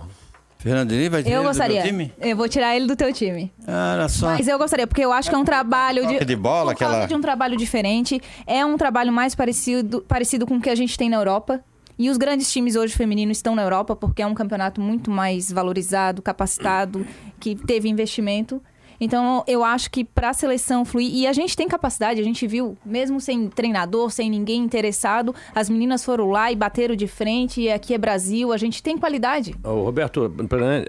Fernando 0.59 0.89
Diniz 0.89 1.09
vai 1.09 1.23
tirar 1.23 1.35
eu 1.35 1.41
ele 1.41 1.49
gostaria. 1.49 1.77
do 1.77 1.83
teu 1.83 1.91
time? 1.91 2.13
Eu 2.21 2.37
vou 2.37 2.49
tirar 2.49 2.77
ele 2.77 2.87
do 2.87 2.97
teu 2.97 3.13
time. 3.13 3.53
Olha 3.67 4.09
só. 4.09 4.27
Mas 4.31 4.49
eu 4.49 4.59
gostaria, 4.59 4.87
porque 4.87 5.05
eu 5.05 5.13
acho 5.13 5.29
que 5.29 5.35
é 5.35 5.39
um 5.39 5.45
trabalho 5.45 6.07
de, 6.07 6.25
de 6.25 6.37
bola, 6.37 6.75
por 6.75 6.85
aquela... 6.85 7.07
de 7.07 7.15
um 7.15 7.21
trabalho 7.21 7.57
diferente. 7.57 8.21
É 8.47 8.65
um 8.65 8.77
trabalho 8.77 9.13
mais 9.13 9.35
parecido, 9.35 10.05
parecido 10.09 10.47
com 10.47 10.57
o 10.57 10.61
que 10.61 10.69
a 10.69 10.75
gente 10.75 10.99
tem 10.99 11.09
na 11.09 11.17
Europa. 11.17 11.61
E 11.97 12.11
os 12.11 12.17
grandes 12.17 12.51
times 12.53 12.77
hoje 12.77 12.95
femininos 12.95 13.39
estão 13.39 13.55
na 13.55 13.63
Europa 13.63 13.95
porque 13.95 14.23
é 14.23 14.27
um 14.27 14.35
campeonato 14.35 14.81
muito 14.81 15.11
mais 15.11 15.51
valorizado, 15.51 16.23
capacitado, 16.23 17.07
que 17.41 17.55
teve 17.55 17.89
investimento. 17.89 18.63
Então, 19.01 19.45
eu 19.47 19.63
acho 19.65 19.91
que 19.91 20.05
para 20.05 20.31
a 20.31 20.33
seleção 20.33 20.85
fluir, 20.85 21.13
e 21.13 21.27
a 21.27 21.33
gente 21.33 21.57
tem 21.57 21.69
capacidade, 21.69 22.21
a 22.21 22.25
gente 22.25 22.47
viu, 22.47 22.77
mesmo 22.85 23.21
sem 23.21 23.49
treinador, 23.49 24.11
sem 24.11 24.31
ninguém 24.31 24.63
interessado, 24.63 25.35
as 25.55 25.69
meninas 25.69 26.05
foram 26.05 26.31
lá 26.31 26.51
e 26.51 26.57
bateram 26.57 26.97
de 26.97 27.07
frente, 27.07 27.63
e 27.63 27.71
aqui 27.71 27.95
é 27.95 27.99
Brasil, 27.99 28.53
a 28.53 28.57
gente 28.57 28.83
tem 28.83 28.99
qualidade. 28.99 29.55
Ô, 29.63 29.85
Roberto, 29.85 30.33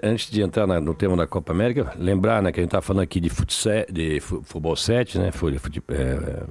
antes 0.02 0.30
de 0.30 0.42
entrar 0.42 0.66
no 0.66 0.94
tema 0.94 1.16
da 1.16 1.26
Copa 1.26 1.52
América, 1.52 1.92
lembrar 1.96 2.42
né, 2.42 2.52
que 2.52 2.60
a 2.60 2.62
gente 2.62 2.68
está 2.68 2.80
falando 2.80 3.02
aqui 3.02 3.20
de, 3.20 3.28
futsal, 3.28 3.84
de 3.90 4.20
futebol 4.20 4.76
7, 4.76 5.18
né? 5.18 5.30
Fute, 5.32 5.82
é, 5.88 6.42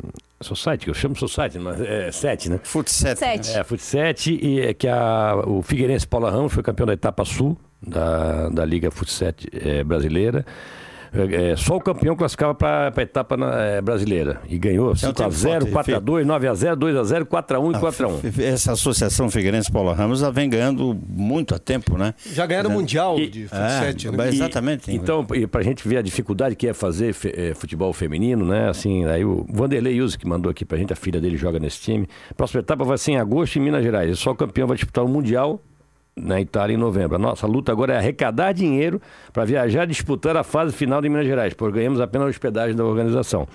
Society, 0.42 0.86
que 0.86 0.90
eu 0.90 0.94
chamo 0.94 1.16
Society, 1.16 1.60
mas 1.60 1.82
é 1.82 2.12
7, 2.12 2.50
né? 2.50 2.60
Fut 2.64 2.90
7. 2.90 3.52
É, 3.58 3.64
Fut 3.64 3.82
7, 3.82 4.40
e 4.42 4.62
é 4.62 4.74
que 4.74 4.88
a, 4.88 5.36
o 5.46 5.62
Figueirense 5.62 6.08
Paula 6.08 6.32
Ramos 6.32 6.54
foi 6.54 6.64
campeão 6.64 6.88
da 6.88 6.94
etapa 6.94 7.26
sul 7.26 7.58
da, 7.82 8.50
da 8.50 8.66
Liga 8.66 8.92
Fut 8.92 9.12
7 9.12 9.50
é, 9.54 9.84
brasileira. 9.84 10.46
É, 11.14 11.56
só 11.56 11.76
o 11.76 11.82
campeão 11.82 12.16
classificava 12.16 12.54
para 12.54 12.94
a 12.96 13.02
etapa 13.02 13.36
na, 13.36 13.60
é, 13.62 13.82
brasileira. 13.82 14.42
E 14.48 14.58
ganhou 14.58 14.94
5x0, 14.94 15.72
4x2, 15.72 16.26
9x0, 16.26 16.76
2x0, 16.76 17.26
4x1 17.26 17.76
e 17.76 17.80
4x1. 17.80 18.44
Essa 18.44 18.74
associação 18.74 19.30
Figueirense 19.30 19.72
Paulo 19.72 19.92
Ramos 19.92 20.20
já 20.20 20.30
vem 20.30 20.50
ganhando 20.50 20.98
muito 21.08 21.56
há 21.56 21.60
tempo, 21.60 21.98
né? 21.98 22.14
Já 22.26 22.46
ganharam 22.46 22.70
o 22.70 22.74
Mundial 22.74 23.16
de 23.18 23.48
futsal, 23.48 24.12
né? 24.14 24.30
Exatamente. 24.30 24.92
E, 24.92 24.96
então, 24.96 25.26
e 25.34 25.48
pra 25.48 25.62
gente 25.64 25.88
ver 25.88 25.98
a 25.98 26.02
dificuldade 26.02 26.56
que 26.56 26.68
é 26.68 26.74
fazer 26.74 27.14
fe, 27.14 27.34
é, 27.36 27.54
futebol 27.54 27.92
feminino, 27.94 28.46
né? 28.46 28.70
Assim, 28.70 29.06
aí 29.06 29.26
o 29.26 29.46
Vanderlei 29.50 29.96
Yuse 29.96 30.18
que 30.18 30.28
mandou 30.28 30.50
aqui 30.50 30.66
pra 30.66 30.78
gente, 30.78 30.94
a 30.94 30.96
filha 30.96 31.20
dele 31.20 31.38
joga 31.38 31.60
nesse 31.60 31.80
time. 31.82 32.08
Próxima 32.36 32.62
etapa 32.62 32.84
vai 32.84 32.98
ser 32.98 33.12
em 33.12 33.18
agosto 33.18 33.58
em 33.58 33.62
Minas 33.62 33.84
Gerais. 33.84 34.20
Só 34.20 34.32
o 34.32 34.36
campeão 34.36 34.68
vai 34.68 34.76
disputar 34.76 35.04
o 35.04 35.08
Mundial 35.08 35.62
na 36.22 36.40
Itália 36.40 36.74
em 36.74 36.78
novembro. 36.78 37.16
A 37.16 37.20
nossa 37.20 37.48
luta 37.48 37.72
agora 37.72 37.94
é 37.94 37.98
arrecadar 37.98 38.52
dinheiro 38.52 39.02
para 39.32 39.46
viajar 39.46 39.86
disputar 39.86 40.36
a 40.38 40.44
fase 40.44 40.74
final 40.74 41.02
de 41.02 41.10
Minas 41.10 41.26
Gerais, 41.26 41.54
porque 41.54 41.80
ganhamos 41.80 42.02
apenas 42.02 42.28
a 42.28 42.30
hospedagem 42.30 42.76
da 42.76 42.84
organização. 42.84 43.48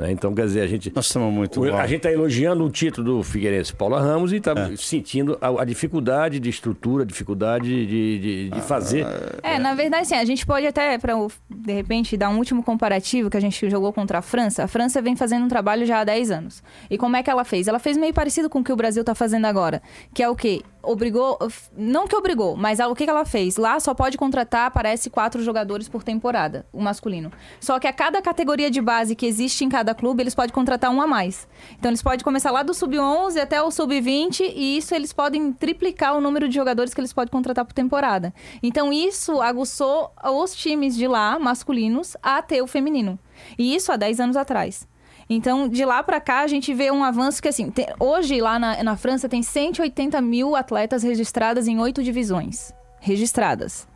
Né? 0.00 0.12
Então, 0.12 0.34
quer 0.34 0.46
dizer, 0.46 0.62
a 0.62 0.66
gente. 0.66 0.90
Nós 0.94 1.06
estamos 1.06 1.32
muito. 1.32 1.62
A 1.74 1.86
gente 1.86 1.98
está 1.98 2.10
elogiando 2.10 2.64
o 2.64 2.70
título 2.70 3.18
do 3.18 3.22
Figueirense 3.22 3.72
Paula 3.72 4.00
Ramos 4.00 4.32
e 4.32 4.36
está 4.36 4.52
é. 4.52 4.76
sentindo 4.76 5.36
a, 5.40 5.62
a, 5.62 5.64
dificuldade 5.64 6.40
de 6.40 6.48
estrutura, 6.48 7.02
a 7.02 7.06
dificuldade 7.06 7.86
de, 7.86 8.18
de, 8.18 8.50
de 8.50 8.60
fazer. 8.62 9.06
É, 9.42 9.58
na 9.58 9.74
verdade, 9.74 10.08
sim, 10.08 10.14
a 10.14 10.24
gente 10.24 10.46
pode 10.46 10.66
até, 10.66 10.96
para 10.96 11.14
de 11.48 11.72
repente, 11.72 12.16
dar 12.16 12.30
um 12.30 12.38
último 12.38 12.62
comparativo 12.62 13.28
que 13.28 13.36
a 13.36 13.40
gente 13.40 13.68
jogou 13.68 13.92
contra 13.92 14.18
a 14.18 14.22
França. 14.22 14.64
A 14.64 14.68
França 14.68 15.02
vem 15.02 15.16
fazendo 15.16 15.44
um 15.44 15.48
trabalho 15.48 15.84
já 15.84 16.00
há 16.00 16.04
10 16.04 16.30
anos. 16.30 16.62
E 16.88 16.96
como 16.96 17.16
é 17.16 17.22
que 17.22 17.30
ela 17.30 17.44
fez? 17.44 17.68
Ela 17.68 17.78
fez 17.78 17.96
meio 17.96 18.14
parecido 18.14 18.48
com 18.48 18.60
o 18.60 18.64
que 18.64 18.72
o 18.72 18.76
Brasil 18.76 19.02
está 19.02 19.14
fazendo 19.14 19.44
agora, 19.44 19.82
que 20.14 20.22
é 20.22 20.28
o 20.28 20.34
quê? 20.34 20.62
Obrigou, 20.82 21.38
não 21.76 22.06
que 22.06 22.16
obrigou, 22.16 22.56
mas 22.56 22.80
o 22.80 22.94
que, 22.94 23.04
que 23.04 23.10
ela 23.10 23.24
fez? 23.24 23.56
Lá 23.56 23.78
só 23.80 23.94
pode 23.94 24.16
contratar, 24.16 24.70
parece, 24.70 25.10
quatro 25.10 25.42
jogadores 25.42 25.88
por 25.88 26.02
temporada, 26.02 26.66
o 26.72 26.80
masculino. 26.80 27.32
Só 27.60 27.78
que 27.78 27.86
a 27.86 27.92
cada 27.92 28.20
categoria 28.22 28.70
de 28.70 28.80
base 28.80 29.14
que 29.14 29.26
existe 29.26 29.64
em 29.64 29.68
cada 29.68 29.94
clube, 29.94 30.22
eles 30.22 30.34
podem 30.34 30.54
contratar 30.54 30.90
um 30.90 31.00
a 31.00 31.06
mais. 31.06 31.48
Então 31.78 31.90
eles 31.90 32.02
podem 32.02 32.24
começar 32.24 32.50
lá 32.50 32.62
do 32.62 32.74
sub-11 32.74 33.40
até 33.40 33.62
o 33.62 33.70
sub-20 33.70 34.52
e 34.54 34.76
isso 34.76 34.94
eles 34.94 35.12
podem 35.12 35.52
triplicar 35.52 36.16
o 36.16 36.20
número 36.20 36.48
de 36.48 36.54
jogadores 36.54 36.94
que 36.94 37.00
eles 37.00 37.12
podem 37.12 37.30
contratar 37.30 37.64
por 37.64 37.72
temporada. 37.72 38.32
Então 38.62 38.92
isso 38.92 39.40
aguçou 39.40 40.12
os 40.24 40.54
times 40.54 40.96
de 40.96 41.06
lá, 41.06 41.38
masculinos, 41.38 42.16
a 42.22 42.42
ter 42.42 42.62
o 42.62 42.66
feminino. 42.66 43.18
E 43.58 43.74
isso 43.74 43.92
há 43.92 43.96
10 43.96 44.20
anos 44.20 44.36
atrás. 44.36 44.88
Então, 45.32 45.68
de 45.68 45.84
lá 45.84 46.02
para 46.02 46.20
cá, 46.20 46.40
a 46.40 46.48
gente 46.48 46.74
vê 46.74 46.90
um 46.90 47.04
avanço 47.04 47.40
que, 47.40 47.46
assim, 47.46 47.70
tem- 47.70 47.86
hoje 48.00 48.40
lá 48.40 48.58
na, 48.58 48.82
na 48.82 48.96
França 48.96 49.28
tem 49.28 49.44
180 49.44 50.20
mil 50.20 50.56
atletas 50.56 51.04
registradas 51.04 51.68
em 51.68 51.78
oito 51.78 52.02
divisões. 52.02 52.72
Registradas. 52.98 53.86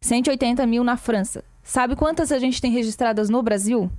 180 0.00 0.66
mil 0.66 0.82
na 0.82 0.96
França. 0.96 1.44
Sabe 1.62 1.94
quantas 1.94 2.32
a 2.32 2.38
gente 2.38 2.62
tem 2.62 2.70
registradas 2.70 3.28
no 3.28 3.42
Brasil? 3.42 3.90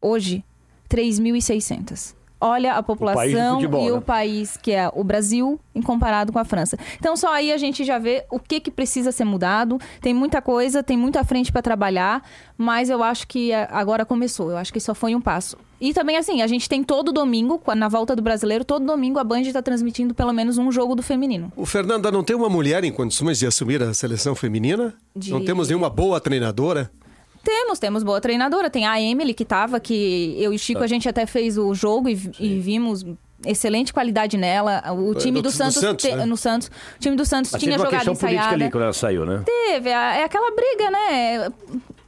Hoje, 0.00 0.44
3.600. 0.88 2.14
Olha 2.40 2.74
a 2.74 2.82
população 2.82 3.54
futebol, 3.54 3.88
e 3.88 3.90
né? 3.90 3.96
o 3.96 4.00
país 4.00 4.58
que 4.58 4.70
é 4.70 4.90
o 4.92 5.02
Brasil 5.02 5.58
em 5.74 5.80
comparado 5.80 6.32
com 6.32 6.38
a 6.38 6.44
França. 6.44 6.76
Então 6.98 7.16
só 7.16 7.32
aí 7.32 7.50
a 7.50 7.56
gente 7.56 7.82
já 7.82 7.98
vê 7.98 8.26
o 8.30 8.38
que, 8.38 8.60
que 8.60 8.70
precisa 8.70 9.10
ser 9.10 9.24
mudado. 9.24 9.80
Tem 10.02 10.12
muita 10.12 10.42
coisa, 10.42 10.82
tem 10.82 10.98
muita 10.98 11.24
frente 11.24 11.50
para 11.50 11.62
trabalhar, 11.62 12.22
mas 12.56 12.90
eu 12.90 13.02
acho 13.02 13.26
que 13.26 13.52
é, 13.52 13.66
agora 13.70 14.04
começou. 14.04 14.50
Eu 14.50 14.58
acho 14.58 14.70
que 14.70 14.78
só 14.78 14.94
foi 14.94 15.14
um 15.14 15.20
passo. 15.20 15.56
E 15.80 15.92
também 15.92 16.16
assim, 16.16 16.40
a 16.40 16.46
gente 16.46 16.68
tem 16.68 16.82
todo 16.82 17.12
domingo, 17.12 17.60
na 17.76 17.88
volta 17.88 18.16
do 18.16 18.22
brasileiro, 18.22 18.64
todo 18.64 18.84
domingo 18.86 19.18
a 19.18 19.24
Band 19.24 19.40
está 19.42 19.60
transmitindo 19.60 20.14
pelo 20.14 20.32
menos 20.32 20.56
um 20.56 20.72
jogo 20.72 20.94
do 20.94 21.02
feminino. 21.02 21.52
O 21.54 21.66
Fernanda 21.66 22.10
não 22.10 22.24
tem 22.24 22.34
uma 22.34 22.48
mulher 22.48 22.82
em 22.84 22.90
condições 22.92 23.38
de 23.38 23.46
assumir 23.46 23.82
a 23.82 23.92
seleção 23.92 24.34
feminina? 24.34 24.94
De- 25.14 25.30
Não 25.30 25.44
temos 25.44 25.68
nenhuma 25.68 25.90
boa 25.90 26.18
treinadora? 26.20 26.90
Temos, 27.44 27.78
temos 27.78 28.02
boa 28.02 28.20
treinadora. 28.20 28.68
Tem 28.70 28.86
a 28.86 29.00
Emily 29.00 29.32
que 29.34 29.44
tava, 29.44 29.78
que 29.78 30.34
eu 30.38 30.52
e 30.52 30.58
Chico, 30.58 30.82
a 30.82 30.86
gente 30.86 31.08
até 31.08 31.26
fez 31.26 31.56
o 31.58 31.72
jogo 31.74 32.08
e, 32.08 32.18
e 32.40 32.58
vimos 32.58 33.04
excelente 33.44 33.92
qualidade 33.92 34.36
nela. 34.36 34.82
O 34.92 35.14
time 35.14 35.40
do- 35.40 35.42
do, 35.42 35.48
do 35.50 35.50
Santos, 35.52 35.76
Santos, 35.76 36.04
te- 36.04 36.16
né? 36.16 36.24
no 36.24 36.36
Santos, 36.38 36.68
o 36.68 36.98
time 36.98 37.14
do 37.14 37.24
Santos 37.24 37.52
Mas 37.52 37.60
tinha 37.62 37.72
teve 37.72 37.82
uma 37.82 37.86
jogado 37.90 38.00
questão 38.00 38.16
política 38.16 38.40
ensaiada. 38.46 38.64
ali 38.64 38.72
quando 38.72 38.82
ela 38.84 38.92
saiu, 38.92 39.24
né? 39.26 39.42
Teve, 39.44 39.92
a- 39.92 40.16
é 40.16 40.24
aquela 40.24 40.50
briga, 40.56 40.90
né? 40.90 41.48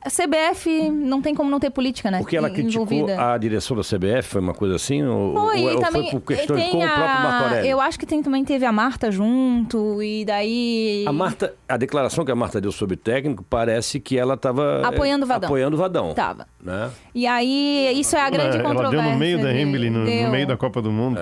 A 0.00 0.10
CBF 0.10 0.90
não 0.90 1.20
tem 1.20 1.34
como 1.34 1.50
não 1.50 1.58
ter 1.58 1.70
política, 1.70 2.08
né? 2.10 2.18
Porque 2.18 2.36
ela 2.36 2.48
criticou 2.48 2.84
envolvida. 2.86 3.32
a 3.32 3.36
direção 3.36 3.76
da 3.76 3.82
CBF, 3.82 4.22
foi 4.22 4.40
uma 4.40 4.54
coisa 4.54 4.76
assim? 4.76 5.02
Ou, 5.02 5.34
Foi, 5.34 5.60
ou, 5.62 5.74
ou 5.74 5.80
também 5.80 6.02
foi 6.02 6.10
por 6.12 6.20
questões 6.20 6.70
com 6.70 6.76
o 6.78 6.80
próprio 6.80 7.04
a- 7.04 7.20
Martorelli? 7.20 7.68
Eu 7.68 7.80
acho 7.80 7.98
que 7.98 8.06
tem, 8.06 8.22
também 8.22 8.44
teve 8.44 8.64
a 8.64 8.70
Marta 8.72 9.10
junto, 9.10 10.00
e 10.02 10.24
daí. 10.24 11.04
A 11.06 11.12
Marta, 11.12 11.52
a 11.68 11.76
declaração 11.76 12.24
que 12.24 12.30
a 12.30 12.36
Marta 12.36 12.60
deu 12.60 12.70
sobre 12.70 12.94
o 12.94 12.96
técnico 12.96 13.42
parece 13.42 13.98
que 13.98 14.16
ela 14.16 14.34
estava 14.34 14.86
Apoiando 14.86 15.24
o 15.24 15.28
Vadão. 15.28 15.48
Apoiando 15.48 15.76
o 15.76 15.78
Vadão. 15.78 16.14
Tava. 16.14 16.46
Né? 16.62 16.90
E 17.14 17.26
aí, 17.26 17.92
isso 17.98 18.16
é 18.16 18.20
a 18.20 18.30
grande 18.30 18.56
ela, 18.56 18.68
ela 18.68 18.68
controvérsia. 18.68 19.02
deu 19.02 19.12
no 19.12 19.18
meio 19.18 19.42
da 19.42 19.52
Emily, 19.52 19.90
no, 19.90 20.04
no 20.04 20.30
meio 20.30 20.46
da 20.46 20.56
Copa 20.56 20.80
do 20.80 20.92
Mundo. 20.92 21.18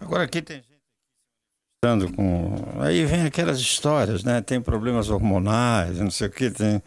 Agora 0.00 0.22
aqui 0.24 0.40
tem 0.40 0.56
gente 0.56 2.12
com. 2.16 2.54
Aí 2.80 3.04
vem 3.04 3.22
aquelas 3.26 3.58
histórias, 3.58 4.24
né? 4.24 4.40
Tem 4.40 4.60
problemas 4.60 5.10
hormonais, 5.10 5.98
não 6.00 6.10
sei 6.10 6.26
o 6.28 6.30
que, 6.30 6.50
tem. 6.50 6.82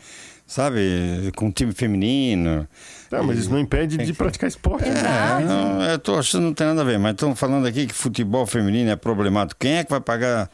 Sabe, 0.49 1.31
com 1.35 1.51
time 1.51 1.71
feminino. 1.73 2.67
Tá, 3.07 3.21
mas 3.21 3.37
isso 3.37 3.51
não 3.51 3.59
impede 3.59 3.97
de 3.97 4.13
praticar 4.13 4.47
esporte. 4.49 4.89
né? 4.89 4.99
É, 4.99 5.45
não, 5.45 5.83
eu 5.83 5.99
tô 5.99 6.15
achando 6.17 6.41
que 6.41 6.47
não 6.47 6.53
tem 6.55 6.65
nada 6.65 6.81
a 6.81 6.83
ver, 6.83 6.97
mas 6.97 7.11
estão 7.11 7.35
falando 7.35 7.67
aqui 7.67 7.85
que 7.85 7.93
futebol 7.93 8.47
feminino 8.47 8.89
é 8.89 8.95
problemático. 8.95 9.59
Quem 9.59 9.73
é 9.77 9.83
que 9.83 9.91
vai 9.91 10.01
pagar? 10.01 10.49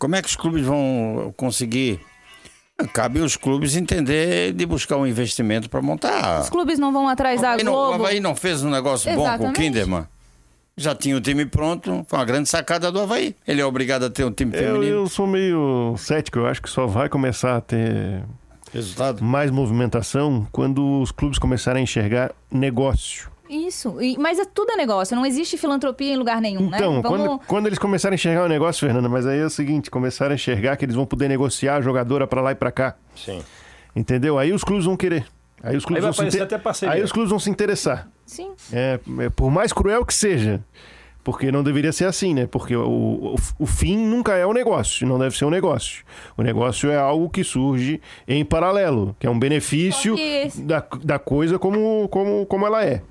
Como 0.00 0.16
é 0.16 0.20
que 0.20 0.26
os 0.26 0.34
clubes 0.34 0.64
vão 0.66 1.32
conseguir? 1.36 2.00
Cabe 2.92 3.20
aos 3.20 3.36
clubes 3.36 3.76
entender 3.76 4.52
de 4.52 4.66
buscar 4.66 4.96
um 4.96 5.06
investimento 5.06 5.70
para 5.70 5.80
montar. 5.80 6.40
Os 6.40 6.50
clubes 6.50 6.76
não 6.80 6.92
vão 6.92 7.06
atrás 7.08 7.40
da 7.40 7.56
não, 7.58 7.72
o 7.72 7.76
Globo. 7.76 7.94
Havaí 7.94 8.18
não 8.18 8.34
fez 8.34 8.64
um 8.64 8.70
negócio 8.70 9.08
bom 9.10 9.16
com 9.16 9.22
o 9.22 9.26
Exatamente. 9.28 9.60
Kinderman? 9.60 10.08
Já 10.76 10.92
tinha 10.92 11.16
o 11.16 11.20
time 11.20 11.46
pronto, 11.46 12.04
foi 12.08 12.18
uma 12.18 12.24
grande 12.24 12.48
sacada 12.48 12.90
do 12.90 12.98
Havaí. 13.00 13.36
Ele 13.46 13.60
é 13.60 13.64
obrigado 13.64 14.04
a 14.06 14.10
ter 14.10 14.24
um 14.24 14.32
time 14.32 14.56
Eu, 14.56 14.60
feminino. 14.60 14.86
eu 14.86 15.06
sou 15.08 15.26
meio 15.28 15.94
cético, 15.98 16.40
eu 16.40 16.46
acho 16.46 16.60
que 16.60 16.68
só 16.68 16.86
vai 16.88 17.08
começar 17.08 17.56
a 17.56 17.60
ter 17.60 18.24
Resultado? 18.72 19.22
mais 19.24 19.50
movimentação 19.50 20.46
quando 20.52 21.00
os 21.00 21.10
clubes 21.10 21.38
começarem 21.38 21.80
a 21.80 21.82
enxergar 21.82 22.32
negócio. 22.50 23.28
Isso, 23.48 24.00
e- 24.00 24.16
mas 24.16 24.38
é 24.38 24.44
tudo 24.44 24.70
é 24.72 24.76
negócio, 24.76 25.16
não 25.16 25.26
existe 25.26 25.56
filantropia 25.58 26.12
em 26.14 26.16
lugar 26.16 26.40
nenhum, 26.40 26.66
Então, 26.72 26.96
né? 26.96 27.02
quando, 27.02 27.38
quando 27.48 27.66
eles 27.66 27.80
começarem 27.80 28.14
a 28.14 28.16
enxergar 28.16 28.44
o 28.44 28.48
negócio, 28.48 28.86
Fernanda, 28.86 29.08
mas 29.08 29.26
aí 29.26 29.40
é 29.40 29.44
o 29.44 29.50
seguinte, 29.50 29.90
começarem 29.90 30.32
a 30.32 30.34
enxergar 30.36 30.76
que 30.76 30.84
eles 30.84 30.94
vão 30.94 31.04
poder 31.04 31.26
negociar 31.28 31.76
a 31.76 31.80
jogadora 31.80 32.28
pra 32.28 32.40
lá 32.40 32.52
e 32.52 32.54
pra 32.54 32.70
cá. 32.70 32.94
Sim. 33.16 33.42
Entendeu? 33.96 34.38
Aí 34.38 34.52
os 34.52 34.62
clubes 34.62 34.84
vão 34.84 34.96
querer. 34.96 35.26
Aí 35.62 35.76
os 35.76 35.84
clubes 35.84 36.04
Aí 36.04 36.06
vão 36.06 36.12
se 36.12 36.20
aparecer 36.20 36.36
inter- 36.38 36.46
até 36.46 36.58
parceria. 36.62 36.94
Aí 36.94 37.02
os 37.02 37.10
clubes 37.10 37.28
vão 37.30 37.40
se 37.40 37.50
interessar. 37.50 38.08
Sim. 38.24 38.52
É, 38.72 39.00
é, 39.18 39.28
por 39.30 39.50
mais 39.50 39.72
cruel 39.72 40.04
que 40.06 40.14
seja. 40.14 40.62
Porque 41.22 41.52
não 41.52 41.62
deveria 41.62 41.92
ser 41.92 42.06
assim, 42.06 42.32
né? 42.32 42.46
Porque 42.46 42.74
o, 42.74 42.88
o, 42.88 43.36
o 43.58 43.66
fim 43.66 43.96
nunca 43.96 44.34
é 44.34 44.46
o 44.46 44.52
negócio, 44.52 45.06
não 45.06 45.18
deve 45.18 45.36
ser 45.36 45.44
um 45.44 45.50
negócio. 45.50 46.02
O 46.36 46.42
negócio 46.42 46.90
é 46.90 46.96
algo 46.96 47.28
que 47.28 47.44
surge 47.44 48.00
em 48.26 48.44
paralelo, 48.44 49.14
que 49.18 49.26
é 49.26 49.30
um 49.30 49.38
benefício 49.38 50.16
da, 50.64 50.84
da 51.02 51.18
coisa 51.18 51.58
como, 51.58 52.08
como, 52.08 52.46
como 52.46 52.66
ela 52.66 52.84
é. 52.84 53.02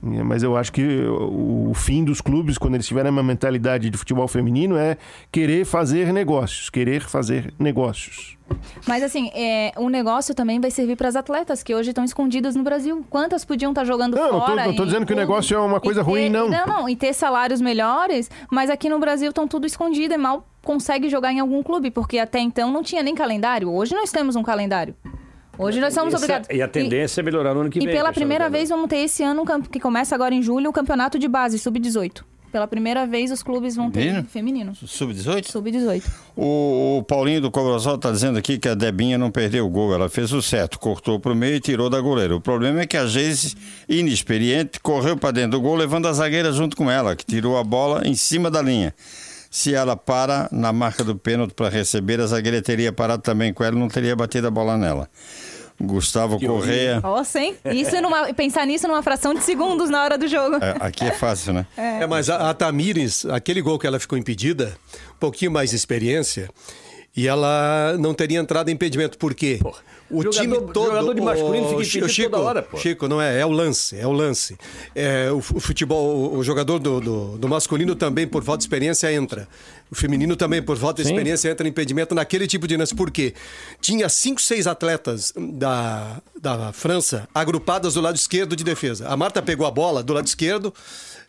Mas 0.00 0.42
eu 0.42 0.56
acho 0.56 0.72
que 0.72 0.82
o, 0.82 1.70
o 1.70 1.74
fim 1.74 2.04
dos 2.04 2.20
clubes, 2.20 2.56
quando 2.56 2.74
eles 2.74 2.86
tiverem 2.86 3.10
uma 3.10 3.22
mentalidade 3.22 3.90
de 3.90 3.98
futebol 3.98 4.26
feminino, 4.28 4.76
é 4.76 4.96
querer 5.30 5.64
fazer 5.64 6.12
negócios. 6.12 6.70
Querer 6.70 7.02
fazer 7.02 7.52
negócios. 7.58 8.38
Mas 8.86 9.02
assim, 9.02 9.30
é, 9.34 9.72
o 9.76 9.88
negócio 9.88 10.34
também 10.34 10.60
vai 10.60 10.70
servir 10.70 10.96
para 10.96 11.08
as 11.08 11.16
atletas 11.16 11.62
que 11.62 11.74
hoje 11.74 11.90
estão 11.90 12.04
escondidas 12.04 12.54
no 12.56 12.62
Brasil. 12.62 13.04
Quantas 13.10 13.44
podiam 13.44 13.70
estar 13.72 13.84
jogando 13.84 14.14
Não, 14.16 14.32
não 14.32 14.40
tô- 14.40 14.46
fora? 14.46 14.66
não 14.66 14.74
tô 14.74 14.84
dizendo 14.84 15.06
que 15.06 15.12
o 15.12 15.16
negócio 15.16 15.56
é 15.56 15.60
uma 15.60 15.78
e 15.78 15.80
coisa 15.80 16.02
ter- 16.04 16.10
ruim, 16.10 16.28
não. 16.28 16.48
Não, 16.48 16.66
não, 16.66 16.88
e 16.88 16.96
ter 16.96 17.12
salários 17.14 17.60
melhores, 17.60 18.30
mas 18.50 18.70
aqui 18.70 18.88
no 18.88 18.98
Brasil 18.98 19.28
estão 19.30 19.46
tudo 19.46 19.66
escondido 19.66 20.14
e 20.14 20.16
mal 20.16 20.46
consegue 20.62 21.08
jogar 21.08 21.32
em 21.32 21.40
algum 21.40 21.62
clube, 21.62 21.90
porque 21.90 22.18
até 22.18 22.38
então 22.38 22.70
não 22.70 22.82
tinha 22.82 23.02
nem 23.02 23.14
calendário. 23.14 23.72
Hoje 23.72 23.94
nós 23.94 24.10
temos 24.10 24.36
um 24.36 24.42
calendário. 24.42 24.94
Hoje 25.58 25.78
nós 25.80 25.92
somos 25.92 26.14
Essa- 26.14 26.24
obrigados. 26.24 26.48
E 26.50 26.62
a 26.62 26.68
tendência 26.68 27.20
é 27.20 27.22
melhorar 27.24 27.52
no 27.54 27.60
ano 27.60 27.70
que 27.70 27.78
E 27.78 27.84
vem. 27.84 27.88
pela 27.94 28.08
questão 28.08 28.14
primeira 28.20 28.48
vez 28.48 28.68
vamos 28.70 28.88
ter 28.88 28.96
esse 28.98 29.22
ano, 29.22 29.42
um 29.42 29.60
que 29.62 29.78
começa 29.78 30.14
agora 30.14 30.34
em 30.34 30.42
julho, 30.42 30.70
o 30.70 30.72
campeonato 30.72 31.18
de 31.18 31.28
base, 31.28 31.58
sub-18. 31.58 32.24
Pela 32.50 32.66
primeira 32.66 33.06
vez 33.06 33.30
os 33.30 33.42
clubes 33.42 33.76
vão 33.76 33.90
ter 33.90 34.00
Feminino? 34.00 34.28
feminino. 34.28 34.72
Sub-18? 34.74 35.50
Sub-18. 35.50 36.02
O, 36.36 36.98
o 36.98 37.02
Paulinho 37.04 37.40
do 37.40 37.50
Cobrosol 37.50 37.94
está 37.94 38.10
dizendo 38.10 38.38
aqui 38.38 38.58
que 38.58 38.68
a 38.68 38.74
Debinha 38.74 39.16
não 39.16 39.30
perdeu 39.30 39.66
o 39.66 39.70
gol. 39.70 39.94
Ela 39.94 40.08
fez 40.08 40.32
o 40.32 40.42
certo, 40.42 40.78
cortou 40.78 41.20
para 41.20 41.32
o 41.32 41.34
meio 41.36 41.56
e 41.56 41.60
tirou 41.60 41.88
da 41.88 42.00
goleira. 42.00 42.34
O 42.34 42.40
problema 42.40 42.80
é 42.80 42.86
que 42.86 42.96
a 42.96 43.06
Geise, 43.06 43.54
inexperiente, 43.88 44.80
correu 44.80 45.16
para 45.16 45.30
dentro 45.30 45.52
do 45.52 45.60
gol, 45.60 45.76
levando 45.76 46.08
a 46.08 46.12
zagueira 46.12 46.52
junto 46.52 46.76
com 46.76 46.90
ela, 46.90 47.14
que 47.14 47.24
tirou 47.24 47.56
a 47.56 47.62
bola 47.62 48.06
em 48.06 48.14
cima 48.14 48.50
da 48.50 48.60
linha. 48.60 48.94
Se 49.50 49.74
ela 49.74 49.96
para 49.96 50.48
na 50.52 50.72
marca 50.72 51.02
do 51.02 51.16
pênalti 51.16 51.54
para 51.54 51.68
receber, 51.68 52.20
a 52.20 52.26
zagueira 52.26 52.62
teria 52.62 52.92
parado 52.92 53.22
também 53.22 53.52
com 53.52 53.64
ela 53.64 53.74
e 53.74 53.78
não 53.78 53.88
teria 53.88 54.14
batido 54.14 54.46
a 54.46 54.50
bola 54.50 54.76
nela. 54.78 55.08
Gustavo 55.80 56.38
Correia. 56.38 57.00
Nossa, 57.00 57.40
hein? 57.40 57.56
Isso 57.72 58.00
numa, 58.00 58.32
pensar 58.34 58.66
nisso 58.66 58.86
numa 58.86 59.02
fração 59.02 59.32
de 59.32 59.42
segundos 59.42 59.88
na 59.88 60.02
hora 60.02 60.18
do 60.18 60.28
jogo. 60.28 60.56
É, 60.56 60.76
aqui 60.80 61.04
é 61.04 61.12
fácil, 61.12 61.52
né? 61.52 61.66
É, 61.76 62.06
mas 62.06 62.28
a, 62.28 62.50
a 62.50 62.54
Tamires, 62.54 63.24
aquele 63.26 63.62
gol 63.62 63.78
que 63.78 63.86
ela 63.86 63.98
ficou 63.98 64.18
impedida, 64.18 64.76
um 65.14 65.18
pouquinho 65.18 65.50
mais 65.50 65.70
de 65.70 65.76
experiência, 65.76 66.50
e 67.16 67.26
ela 67.26 67.96
não 67.98 68.14
teria 68.14 68.38
entrado 68.38 68.68
em 68.68 68.72
impedimento. 68.72 69.18
Por 69.18 69.34
quê? 69.34 69.58
O 70.10 70.22
Jogador- 70.22 70.30
time 70.42 70.72
todo. 70.72 70.86
jogador 70.88 71.14
de 71.14 71.20
masculino 71.20 71.64
fica 71.66 71.76
o 71.78 71.82
impedido 71.82 72.08
Chico, 72.08 72.30
toda 72.30 72.42
hora, 72.42 72.62
pô. 72.62 72.76
Chico, 72.78 73.06
não 73.08 73.20
é? 73.22 73.40
É 73.40 73.46
o 73.46 73.50
lance, 73.50 73.96
é 73.96 74.06
o 74.06 74.12
lance. 74.12 74.56
É, 74.94 75.30
o, 75.30 75.36
o 75.38 75.60
futebol, 75.60 76.34
o 76.36 76.42
jogador 76.42 76.78
do, 76.80 77.00
do, 77.00 77.38
do 77.38 77.48
masculino 77.48 77.94
também, 77.94 78.26
por 78.26 78.42
falta 78.42 78.58
de 78.58 78.64
experiência, 78.64 79.12
entra. 79.12 79.46
O 79.90 79.94
feminino 79.94 80.34
também, 80.36 80.60
por 80.62 80.76
falta 80.76 81.02
de 81.02 81.08
Sim. 81.08 81.14
experiência, 81.14 81.48
entra 81.48 81.66
em 81.66 81.70
impedimento 81.70 82.12
naquele 82.14 82.46
tipo 82.48 82.66
de 82.66 82.76
lance. 82.76 82.94
Por 82.94 83.10
quê? 83.10 83.34
Tinha 83.80 84.08
cinco, 84.08 84.40
seis 84.40 84.66
atletas 84.66 85.32
da, 85.36 86.20
da 86.40 86.72
França 86.72 87.28
agrupadas 87.34 87.94
do 87.94 88.00
lado 88.00 88.16
esquerdo 88.16 88.56
de 88.56 88.64
defesa. 88.64 89.08
A 89.08 89.16
Marta 89.16 89.40
pegou 89.42 89.66
a 89.66 89.70
bola 89.70 90.02
do 90.02 90.12
lado 90.12 90.26
esquerdo. 90.26 90.72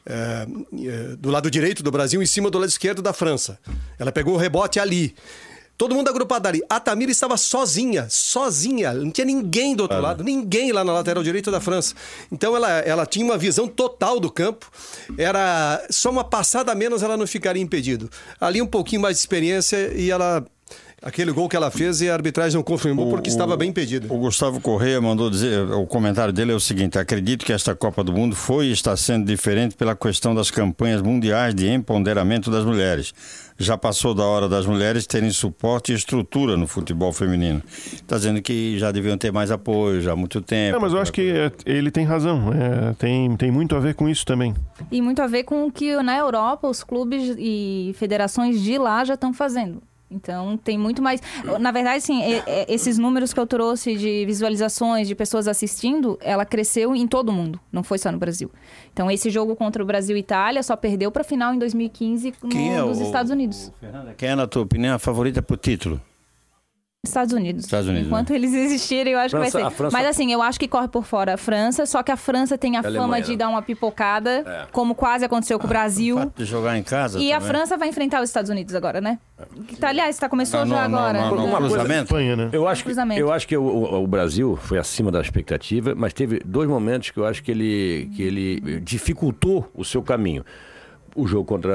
é, 0.06 0.48
é, 0.84 1.16
do 1.18 1.30
lado 1.30 1.52
direito 1.52 1.84
do 1.84 1.92
Brasil, 1.92 2.22
em 2.22 2.26
cima 2.26 2.50
do 2.50 2.58
lado 2.58 2.70
esquerdo 2.70 3.02
da 3.04 3.14
França. 3.14 3.60
Ela 4.00 4.12
pegou 4.12 4.34
o 4.34 4.38
rebote 4.38 4.80
ali. 4.80 5.14
Todo 5.82 5.96
mundo 5.96 6.10
agrupado 6.10 6.48
ali. 6.48 6.62
A 6.70 6.80
Tamira 6.80 7.12
estava 7.12 7.36
sozinha, 7.38 8.06
sozinha. 8.08 8.94
Não 8.94 9.10
tinha 9.10 9.26
ninguém 9.26 9.76
do 9.76 9.82
outro 9.82 10.00
lado, 10.00 10.24
ninguém 10.24 10.72
lá 10.72 10.84
na 10.84 10.94
lateral 10.94 11.24
direita 11.24 11.50
da 11.50 11.60
França. 11.60 11.96
Então 12.32 12.56
ela, 12.56 12.70
ela 12.82 13.04
tinha 13.04 13.26
uma 13.26 13.36
visão 13.36 13.68
total 13.68 14.20
do 14.20 14.30
campo. 14.30 14.70
Era 15.18 15.84
só 15.90 16.12
uma 16.12 16.24
passada 16.24 16.72
a 16.72 16.76
menos 16.76 17.02
ela 17.02 17.18
não 17.18 17.26
ficaria 17.26 17.64
impedido. 17.64 18.12
Ali 18.40 18.62
um 18.62 18.68
pouquinho 18.68 19.02
mais 19.02 19.16
de 19.16 19.22
experiência 19.22 19.92
e 19.96 20.12
ela 20.12 20.46
Aquele 21.04 21.32
gol 21.32 21.50
que 21.50 21.56
ela 21.56 21.72
fez 21.72 22.00
e 22.02 22.12
a 22.12 22.14
arbitragem 22.14 22.56
não 22.56 22.64
confirmou 22.64 23.10
porque 23.10 23.28
estava 23.28 23.58
bem 23.58 23.70
impedido. 23.70 24.14
O 24.14 24.20
Gustavo 24.20 24.62
Correia 24.62 25.02
mandou 25.02 25.32
dizer, 25.32 25.60
o 25.72 25.88
comentário 25.88 26.32
dele 26.32 26.52
é 26.52 26.56
o 26.56 26.60
seguinte: 26.60 27.00
acredito 27.00 27.44
que 27.44 27.52
esta 27.52 27.74
Copa 27.74 28.04
do 28.04 28.14
Mundo 28.14 28.36
foi 28.36 28.68
e 28.68 28.72
está 28.72 28.96
sendo 28.96 29.26
diferente 29.26 29.76
pela 29.76 29.96
questão 29.96 30.36
das 30.36 30.52
campanhas 30.52 31.02
mundiais 31.02 31.56
de 31.56 31.68
empoderamento 31.68 32.52
das 32.52 32.64
mulheres. 32.64 33.16
Já 33.62 33.78
passou 33.78 34.14
da 34.16 34.24
hora 34.24 34.50
das 34.50 34.66
mulheres 34.66 35.06
terem 35.06 35.30
suporte 35.30 35.92
e 35.92 35.96
estrutura 35.96 36.58
no 36.58 36.66
futebol 36.66 37.14
feminino. 37.14 37.62
Está 37.94 38.18
dizendo 38.18 38.42
que 38.42 38.78
já 38.80 38.92
deviam 38.92 39.18
ter 39.18 39.32
mais 39.32 39.52
apoio 39.52 40.02
já 40.02 40.14
há 40.14 40.16
muito 40.16 40.42
tempo. 40.42 40.74
Não, 40.74 40.82
mas 40.82 40.94
eu 40.94 41.00
acho 41.00 41.14
que 41.14 41.32
é, 41.32 41.52
ele 41.66 41.92
tem 41.92 42.04
razão. 42.04 42.52
É, 42.52 42.94
tem, 42.94 43.36
tem 43.38 43.52
muito 43.52 43.76
a 43.76 43.80
ver 43.80 43.94
com 43.94 44.10
isso 44.10 44.26
também. 44.26 44.56
E 44.92 45.02
muito 45.02 45.22
a 45.22 45.28
ver 45.28 45.44
com 45.44 45.66
o 45.66 45.72
que 45.72 45.96
na 46.02 46.18
Europa 46.18 46.68
os 46.68 46.84
clubes 46.84 47.36
e 47.38 47.94
federações 47.98 48.60
de 48.62 48.78
lá 48.78 49.06
já 49.06 49.14
estão 49.14 49.34
fazendo. 49.34 49.82
Então 50.12 50.58
tem 50.58 50.78
muito 50.78 51.02
mais. 51.02 51.22
Na 51.60 51.72
verdade, 51.72 52.04
sim, 52.04 52.22
esses 52.68 52.98
números 52.98 53.34
que 53.34 53.40
eu 53.40 53.48
trouxe 53.48 53.96
de 53.96 54.26
visualizações, 54.26 55.08
de 55.08 55.16
pessoas 55.16 55.48
assistindo, 55.48 56.18
ela 56.22 56.46
cresceu 56.46 56.94
em 56.96 57.08
todo 57.08 57.30
o 57.30 57.34
mundo, 57.34 57.60
não 57.72 57.82
foi 57.82 57.98
só 57.98 58.12
no 58.12 58.18
Brasil. 58.18 58.52
Então 58.92 59.10
esse 59.10 59.30
jogo 59.30 59.56
contra 59.56 59.82
o 59.82 59.86
Brasil 59.86 60.18
e 60.18 60.20
Itália 60.20 60.62
só 60.64 60.76
perdeu 60.76 61.10
para 61.12 61.24
final 61.24 61.54
em 61.54 61.58
2015 61.60 62.34
no, 62.44 62.50
Quem 62.50 62.76
é 62.76 62.82
nos 62.82 63.00
o- 63.00 63.04
Estados 63.04 63.32
Unidos. 63.32 63.72
Quem 64.18 64.30
é, 64.30 64.36
na 64.36 64.46
tua 64.48 64.64
opinião, 64.64 64.96
a 64.96 65.00
favorita 65.00 65.42
pro 65.42 65.56
título? 65.56 66.02
Estados 67.04 67.34
Unidos. 67.34 67.64
Estados 67.66 67.88
Unidos, 67.90 68.06
Enquanto 68.08 68.30
né? 68.30 68.36
eles 68.36 68.54
existirem, 68.54 69.14
eu 69.14 69.18
acho 69.20 69.32
França- 69.36 69.46
que 69.58 69.58
vai 69.58 69.64
a 69.64 69.70
ser. 69.72 69.76
França- 69.76 69.98
Mas 69.98 70.06
assim, 70.08 70.32
eu 70.32 70.40
acho 70.40 70.60
que 70.60 70.68
corre 70.68 70.88
por 70.88 71.04
fora 71.04 71.34
a 71.34 71.38
França, 71.38 71.88
só 71.88 72.04
que 72.04 72.12
a 72.12 72.16
França 72.16 72.60
tem 72.60 72.76
a, 72.78 72.82
A 72.82 72.84
fama 72.84 73.00
Alemanha, 73.00 73.24
de 73.24 73.32
né? 73.32 73.38
dar 73.38 73.50
uma 73.50 73.60
pipocada, 73.64 74.44
É. 74.46 74.68
como 74.72 74.94
quase 74.94 75.26
aconteceu 75.26 75.58
com 75.58 75.66
o 75.66 75.68
Brasil. 75.68 76.32
De 76.36 76.46
jogar 76.46 76.78
em 76.78 76.84
casa 76.84 77.18
E 77.18 77.32
a 77.34 77.40
também. 77.40 77.50
França 77.56 77.76
vai 77.76 77.88
enfrentar 77.90 78.22
os 78.22 78.30
Estados 78.30 78.52
Unidos 78.52 78.76
agora, 78.76 79.02
né? 79.02 79.18
Que 79.68 79.78
tá, 79.78 79.90
aliás, 79.90 80.16
tá, 80.20 80.30
começou 80.30 80.60
Ah, 80.60 80.66
não, 80.66 80.76
já 80.78 80.88
não, 80.88 81.00
agora. 81.00 81.22
não, 81.22 81.36
não. 81.38 81.46
Uma 81.48 81.58
coisa- 81.58 81.84
né? 82.36 82.50
Eu 82.54 82.68
acho 82.68 82.84
que, 82.84 82.90
Cruzamento. 82.90 83.20
eu 83.20 83.32
acho 83.34 83.48
que 83.48 83.58
o, 83.58 83.64
o- 83.64 84.04
o 84.04 84.08
Brasil 84.08 84.56
foi 84.62 84.78
acima 84.78 85.12
da 85.12 85.20
expectativa, 85.22 85.96
mas 85.98 86.14
teve 86.14 86.40
dois 86.46 86.70
momentos 86.70 87.10
que 87.10 87.18
eu 87.18 87.26
acho 87.26 87.42
que 87.42 87.50
ele, 87.50 88.12
que 88.16 88.22
ele 88.22 88.80
dificultou 88.80 89.68
o 89.74 89.84
seu 89.84 90.04
caminho. 90.04 90.46
O 91.16 91.28
jogo 91.28 91.44
contra 91.46 91.74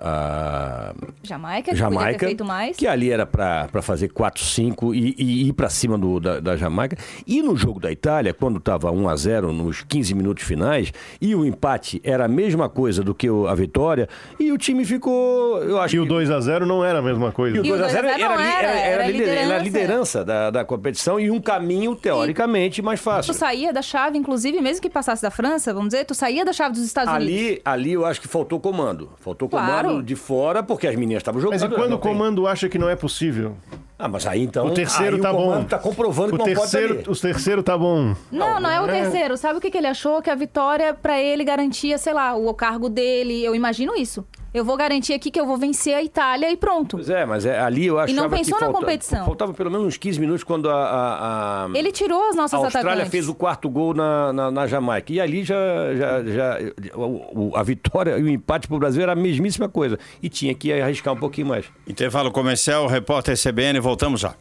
a 0.00 0.92
Jamaica, 1.22 1.70
que 1.72 1.76
Jamaica, 1.76 2.26
feito 2.26 2.44
mais. 2.44 2.76
que 2.76 2.86
ali 2.86 3.10
era 3.10 3.26
para 3.26 3.68
fazer 3.82 4.08
4-5 4.08 4.94
e, 4.94 5.14
e 5.18 5.48
ir 5.48 5.52
para 5.52 5.68
cima 5.68 5.98
do, 5.98 6.18
da, 6.20 6.40
da 6.40 6.56
Jamaica. 6.56 6.96
E 7.26 7.42
no 7.42 7.56
jogo 7.56 7.78
da 7.80 7.90
Itália, 7.92 8.32
quando 8.32 8.58
estava 8.58 8.90
1 8.90 9.08
a 9.08 9.16
0 9.16 9.52
nos 9.52 9.82
15 9.82 10.14
minutos 10.14 10.44
finais, 10.44 10.92
e 11.20 11.34
o 11.34 11.44
empate 11.44 12.00
era 12.04 12.24
a 12.24 12.28
mesma 12.28 12.68
coisa 12.68 13.02
do 13.02 13.14
que 13.14 13.28
o- 13.28 13.46
a 13.46 13.54
vitória, 13.54 14.08
e 14.38 14.50
o 14.52 14.58
time 14.58 14.84
ficou. 14.84 15.58
Eu 15.62 15.78
acho 15.80 15.96
E 15.96 16.00
o 16.00 16.04
2 16.06 16.30
a 16.30 16.40
0 16.40 16.64
não 16.66 16.84
era 16.84 16.98
a 17.00 17.02
mesma 17.02 17.32
coisa. 17.32 17.56
e 17.56 17.60
o 17.60 17.62
2 17.62 17.80
a 17.82 17.88
0 17.88 18.08
era, 18.08 18.18
era, 18.22 18.32
era, 18.42 18.42
era 18.42 18.78
era 19.02 19.06
lider- 19.06 19.28
era 19.28 19.40
a 19.56 19.58
liderança. 19.58 19.62
liderança 19.62 20.24
da, 20.24 20.50
da 20.50 20.64
competição 20.64 21.18
e 21.20 21.30
um 21.30 21.40
caminho, 21.40 21.94
teoricamente, 21.94 22.80
mais 22.82 23.00
fácil. 23.00 23.32
Tu 23.34 23.38
saía 23.38 23.72
da 23.72 23.82
chave, 23.82 24.16
inclusive, 24.18 24.60
mesmo 24.60 24.80
que 24.82 24.90
passasse 24.90 25.22
da 25.22 25.30
França, 25.30 25.72
vamos 25.74 25.90
dizer, 25.90 26.04
tu 26.04 26.14
saía 26.14 26.44
da 26.44 26.52
chave 26.52 26.74
dos 26.74 26.84
Estados 26.84 27.12
Unidos. 27.14 27.34
Ali, 27.34 27.60
ali 27.64 27.92
eu 27.92 28.04
acho 28.06 28.20
que 28.20 28.28
faltou 28.28 28.58
comando. 28.70 29.10
Faltou 29.20 29.48
Claro. 29.48 29.88
comando 29.88 30.02
de 30.04 30.14
fora, 30.16 30.62
porque 30.62 30.86
as 30.86 30.94
meninas 30.96 31.20
estavam 31.20 31.40
jogando. 31.40 31.60
Mas 31.60 31.70
e 31.70 31.74
quando 31.74 31.90
não 31.90 31.96
o 31.96 32.00
tem- 32.00 32.12
comando 32.12 32.46
acha 32.46 32.68
que 32.68 32.78
não 32.78 32.88
é 32.88 32.96
possível? 32.96 33.56
Ah, 33.98 34.08
mas 34.08 34.26
aí 34.26 34.42
então. 34.42 34.66
O 34.66 34.70
terceiro 34.70 35.16
aí 35.16 35.22
tá 35.22 35.30
o 35.30 35.34
bom. 35.36 35.42
comando 35.44 35.68
tá 35.68 35.78
comprovando 35.78 36.28
o 36.28 36.32
que 36.32 36.38
não 36.38 36.44
terceiro, 36.46 36.94
pode 37.02 37.10
O 37.10 37.20
terceiro 37.20 37.62
tá 37.62 37.76
bom. 37.76 38.14
Não, 38.32 38.58
não 38.58 38.70
é 38.70 38.80
o 38.80 38.86
terceiro. 38.86 39.36
Sabe 39.36 39.58
o 39.58 39.60
que, 39.60 39.70
que 39.70 39.76
ele 39.76 39.86
achou? 39.88 40.22
Que 40.22 40.30
a 40.30 40.34
vitória 40.34 40.94
pra 40.94 41.20
ele 41.20 41.44
garantia, 41.44 41.98
sei 41.98 42.14
lá, 42.14 42.34
o 42.34 42.54
cargo 42.54 42.88
dele. 42.88 43.44
Eu 43.44 43.54
imagino 43.54 43.94
isso. 43.94 44.24
Eu 44.52 44.64
vou 44.64 44.76
garantir 44.76 45.12
aqui 45.12 45.30
que 45.30 45.40
eu 45.40 45.46
vou 45.46 45.56
vencer 45.56 45.94
a 45.94 46.02
Itália 46.02 46.50
e 46.50 46.56
pronto. 46.56 46.96
Pois 46.96 47.08
é, 47.08 47.24
mas 47.24 47.46
é, 47.46 47.60
ali 47.60 47.86
eu 47.86 47.98
achava 48.00 48.10
E 48.10 48.14
não 48.14 48.28
pensou 48.28 48.58
que 48.58 48.64
na 48.64 48.70
falta- 48.70 48.80
competição. 48.80 49.24
Faltava 49.24 49.54
pelo 49.54 49.70
menos 49.70 49.86
uns 49.86 49.96
15 49.96 50.18
minutos 50.18 50.42
quando 50.42 50.68
a. 50.68 50.74
a- 50.74 51.64
a- 51.66 51.68
Ele 51.72 51.92
tirou 51.92 52.28
as 52.28 52.34
nossas 52.34 52.54
a 52.60 52.64
Austrália 52.64 52.90
atacantes. 52.90 53.10
fez 53.12 53.28
o 53.28 53.34
quarto 53.34 53.68
gol 53.70 53.94
na, 53.94 54.32
na, 54.32 54.50
na 54.50 54.66
Jamaica. 54.66 55.12
E 55.12 55.20
ali 55.20 55.44
já. 55.44 55.54
já, 55.94 56.24
já 56.24 56.58
o- 56.96 57.50
o- 57.50 57.56
a 57.56 57.62
vitória 57.62 58.18
e 58.18 58.22
o 58.24 58.28
empate 58.28 58.66
pro 58.66 58.78
Brasil 58.78 59.02
era 59.02 59.12
a 59.12 59.16
mesmíssima 59.16 59.68
coisa. 59.68 59.96
E 60.20 60.28
tinha 60.28 60.52
que 60.52 60.72
arriscar 60.72 61.14
um 61.14 61.18
pouquinho 61.18 61.46
mais. 61.46 61.66
Intervalo 61.86 62.32
comercial, 62.32 62.88
repórter 62.88 63.36
CBN, 63.36 63.78
voltamos 63.78 64.20
já. 64.20 64.34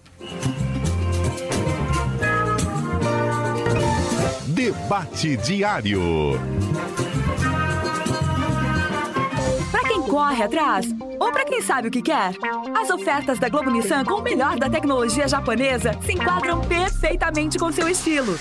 Debate 4.47 5.37
diário. 5.37 6.01
Corre 10.09 10.43
atrás 10.43 10.87
ou 11.19 11.31
pra 11.31 11.45
quem 11.45 11.61
sabe 11.61 11.87
o 11.87 11.91
que 11.91 12.01
quer, 12.01 12.33
as 12.75 12.89
ofertas 12.89 13.37
da 13.37 13.47
Globo 13.47 13.69
Nissan 13.69 14.03
com 14.03 14.15
o 14.15 14.21
melhor 14.21 14.57
da 14.57 14.69
tecnologia 14.69 15.27
japonesa 15.27 15.91
se 16.01 16.13
enquadram 16.13 16.61
perfeitamente 16.61 17.59
com 17.59 17.71
seu 17.71 17.87
estilo. 17.87 18.37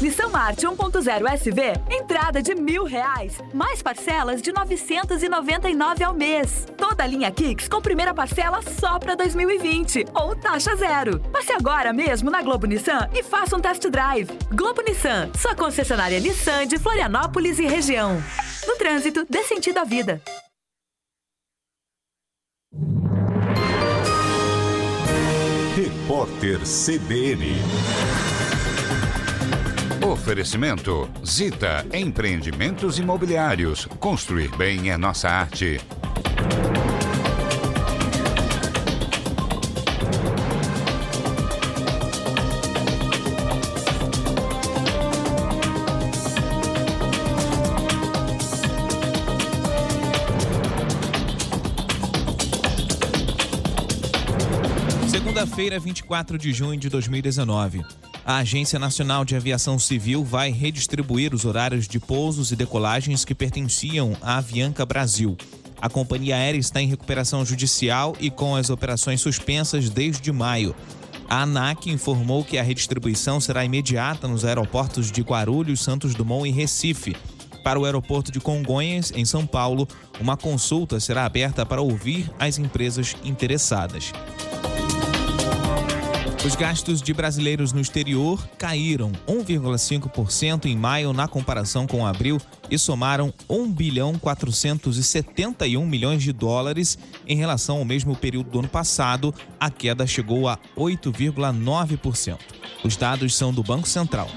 Nissan 0.00 0.28
March 0.30 0.58
1.0 0.58 1.32
SV, 1.32 1.62
entrada 1.88 2.42
de 2.42 2.56
mil 2.56 2.84
reais, 2.84 3.38
mais 3.54 3.80
parcelas 3.80 4.42
de 4.42 4.52
999 4.52 6.02
ao 6.02 6.12
mês. 6.12 6.66
Toda 6.76 7.04
a 7.04 7.06
linha 7.06 7.30
Kicks 7.30 7.68
com 7.68 7.80
primeira 7.80 8.12
parcela 8.12 8.60
só 8.62 8.98
pra 8.98 9.14
2020 9.14 10.06
ou 10.12 10.34
taxa 10.34 10.74
zero. 10.74 11.20
Passe 11.32 11.52
agora 11.52 11.92
mesmo 11.92 12.30
na 12.30 12.42
Globo 12.42 12.66
Nissan 12.66 13.08
e 13.14 13.22
faça 13.22 13.56
um 13.56 13.60
test 13.60 13.86
drive. 13.88 14.28
Globo 14.50 14.82
Nissan, 14.82 15.30
sua 15.36 15.54
concessionária 15.54 16.18
Nissan 16.18 16.66
de 16.66 16.78
Florianópolis 16.78 17.60
e 17.60 17.66
região. 17.66 18.20
No 18.66 18.76
trânsito, 18.76 19.24
dê 19.30 19.44
sentido 19.44 19.78
à 19.78 19.84
vida. 19.84 20.20
Repórter 26.12 26.58
CBN. 26.58 27.54
Oferecimento 30.04 31.08
Zita 31.24 31.86
Empreendimentos 31.90 32.98
Imobiliários. 32.98 33.86
Construir 33.98 34.54
bem 34.58 34.90
é 34.90 34.98
nossa 34.98 35.30
arte. 35.30 35.80
Segunda-feira, 55.62 55.78
24 55.78 56.38
de 56.38 56.52
junho 56.52 56.76
de 56.76 56.88
2019. 56.88 57.84
A 58.24 58.38
Agência 58.38 58.80
Nacional 58.80 59.24
de 59.24 59.36
Aviação 59.36 59.78
Civil 59.78 60.24
vai 60.24 60.50
redistribuir 60.50 61.32
os 61.32 61.44
horários 61.44 61.86
de 61.86 62.00
pousos 62.00 62.50
e 62.50 62.56
decolagens 62.56 63.24
que 63.24 63.32
pertenciam 63.32 64.16
à 64.20 64.38
Avianca 64.38 64.84
Brasil. 64.84 65.36
A 65.80 65.88
companhia 65.88 66.34
aérea 66.34 66.58
está 66.58 66.82
em 66.82 66.88
recuperação 66.88 67.46
judicial 67.46 68.16
e 68.18 68.28
com 68.28 68.56
as 68.56 68.70
operações 68.70 69.20
suspensas 69.20 69.88
desde 69.88 70.32
maio. 70.32 70.74
A 71.28 71.42
ANAC 71.42 71.90
informou 71.90 72.42
que 72.44 72.58
a 72.58 72.62
redistribuição 72.62 73.40
será 73.40 73.64
imediata 73.64 74.26
nos 74.26 74.44
aeroportos 74.44 75.12
de 75.12 75.22
Guarulhos, 75.22 75.80
Santos 75.80 76.12
Dumont 76.12 76.48
e 76.48 76.52
Recife. 76.52 77.14
Para 77.62 77.78
o 77.78 77.84
aeroporto 77.84 78.32
de 78.32 78.40
Congonhas, 78.40 79.12
em 79.14 79.24
São 79.24 79.46
Paulo, 79.46 79.86
uma 80.20 80.36
consulta 80.36 80.98
será 80.98 81.24
aberta 81.24 81.64
para 81.64 81.80
ouvir 81.80 82.28
as 82.40 82.58
empresas 82.58 83.14
interessadas. 83.22 84.12
Os 86.44 86.56
gastos 86.56 87.00
de 87.00 87.14
brasileiros 87.14 87.72
no 87.72 87.80
exterior 87.80 88.44
caíram 88.58 89.12
1,5% 89.28 90.64
em 90.64 90.76
maio 90.76 91.12
na 91.12 91.28
comparação 91.28 91.86
com 91.86 92.04
abril 92.04 92.40
e 92.68 92.76
somaram 92.76 93.32
1 93.48 93.72
bilhão 93.72 94.18
471 94.18 95.86
milhões 95.86 96.20
de 96.20 96.32
dólares 96.32 96.98
em 97.28 97.36
relação 97.36 97.78
ao 97.78 97.84
mesmo 97.84 98.16
período 98.16 98.50
do 98.50 98.58
ano 98.58 98.68
passado. 98.68 99.32
A 99.60 99.70
queda 99.70 100.04
chegou 100.04 100.48
a 100.48 100.58
8,9%. 100.76 102.38
Os 102.82 102.96
dados 102.96 103.36
são 103.36 103.54
do 103.54 103.62
Banco 103.62 103.88
Central. 103.88 104.28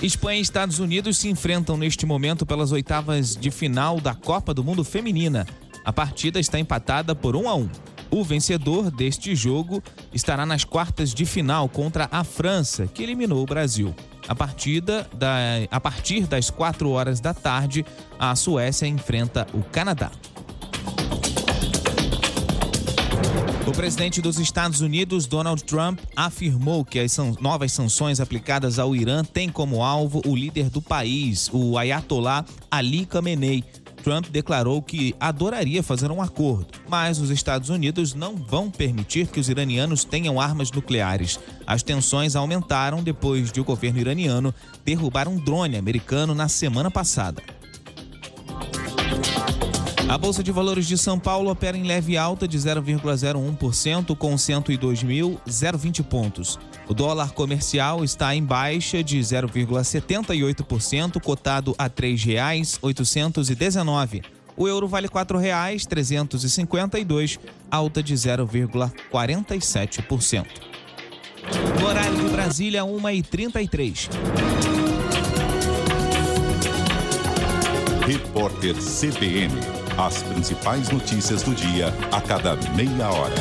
Espanha 0.00 0.38
e 0.38 0.42
Estados 0.42 0.78
Unidos 0.78 1.18
se 1.18 1.28
enfrentam 1.28 1.76
neste 1.76 2.06
momento 2.06 2.46
pelas 2.46 2.70
oitavas 2.70 3.34
de 3.34 3.50
final 3.50 4.00
da 4.00 4.14
Copa 4.14 4.54
do 4.54 4.62
Mundo 4.62 4.84
Feminina. 4.84 5.44
A 5.84 5.92
partida 5.92 6.38
está 6.38 6.56
empatada 6.60 7.16
por 7.16 7.34
1 7.34 7.48
a 7.48 7.54
1. 7.56 7.93
O 8.14 8.22
vencedor 8.22 8.92
deste 8.92 9.34
jogo 9.34 9.82
estará 10.12 10.46
nas 10.46 10.62
quartas 10.62 11.12
de 11.12 11.26
final 11.26 11.68
contra 11.68 12.08
a 12.12 12.22
França, 12.22 12.86
que 12.86 13.02
eliminou 13.02 13.42
o 13.42 13.44
Brasil. 13.44 13.92
A, 14.28 14.36
partida 14.36 15.10
da, 15.12 15.34
a 15.68 15.80
partir 15.80 16.24
das 16.24 16.48
4 16.48 16.88
horas 16.90 17.18
da 17.18 17.34
tarde, 17.34 17.84
a 18.16 18.36
Suécia 18.36 18.86
enfrenta 18.86 19.48
o 19.52 19.64
Canadá. 19.64 20.12
O 23.66 23.72
presidente 23.72 24.22
dos 24.22 24.38
Estados 24.38 24.80
Unidos, 24.80 25.26
Donald 25.26 25.64
Trump, 25.64 25.98
afirmou 26.14 26.84
que 26.84 27.00
as 27.00 27.16
novas 27.40 27.72
sanções 27.72 28.20
aplicadas 28.20 28.78
ao 28.78 28.94
Irã 28.94 29.24
têm 29.24 29.48
como 29.48 29.82
alvo 29.82 30.22
o 30.24 30.36
líder 30.36 30.70
do 30.70 30.80
país, 30.80 31.50
o 31.52 31.76
Ayatollah 31.76 32.44
Ali 32.70 33.06
Khamenei. 33.06 33.64
Trump 34.04 34.26
declarou 34.28 34.82
que 34.82 35.16
adoraria 35.18 35.82
fazer 35.82 36.10
um 36.10 36.20
acordo, 36.20 36.66
mas 36.86 37.18
os 37.18 37.30
Estados 37.30 37.70
Unidos 37.70 38.12
não 38.12 38.36
vão 38.36 38.70
permitir 38.70 39.28
que 39.28 39.40
os 39.40 39.48
iranianos 39.48 40.04
tenham 40.04 40.38
armas 40.38 40.70
nucleares. 40.70 41.40
As 41.66 41.82
tensões 41.82 42.36
aumentaram 42.36 43.02
depois 43.02 43.50
de 43.50 43.62
o 43.62 43.64
governo 43.64 43.98
iraniano 43.98 44.54
derrubar 44.84 45.26
um 45.26 45.38
drone 45.38 45.78
americano 45.78 46.34
na 46.34 46.48
semana 46.48 46.90
passada. 46.90 47.42
A 50.06 50.18
Bolsa 50.18 50.42
de 50.42 50.52
Valores 50.52 50.86
de 50.86 50.98
São 50.98 51.18
Paulo 51.18 51.50
opera 51.50 51.74
em 51.74 51.84
leve 51.84 52.18
alta 52.18 52.46
de 52.46 52.58
0,01% 52.58 54.14
com 54.14 54.34
102.020 54.34 56.04
pontos. 56.04 56.58
O 56.86 56.94
dólar 56.94 57.32
comercial 57.32 58.04
está 58.04 58.34
em 58.34 58.44
baixa 58.44 59.02
de 59.02 59.18
0,78%, 59.18 61.18
cotado 61.20 61.74
a 61.78 61.84
R$ 61.84 61.90
3,819. 61.90 64.22
O 64.56 64.68
euro 64.68 64.86
vale 64.86 65.08
R$ 65.08 65.12
4,352, 65.12 67.40
alta 67.70 68.02
de 68.02 68.14
0,47%. 68.14 70.46
No 71.80 71.86
horário 71.86 72.16
de 72.16 72.28
Brasília, 72.28 72.82
1h33. 72.82 74.10
Repórter 78.06 78.74
CBN. 78.74 79.54
As 79.96 80.22
principais 80.22 80.90
notícias 80.90 81.42
do 81.42 81.54
dia 81.54 81.88
a 82.12 82.20
cada 82.20 82.54
meia 82.74 83.08
hora. 83.08 83.34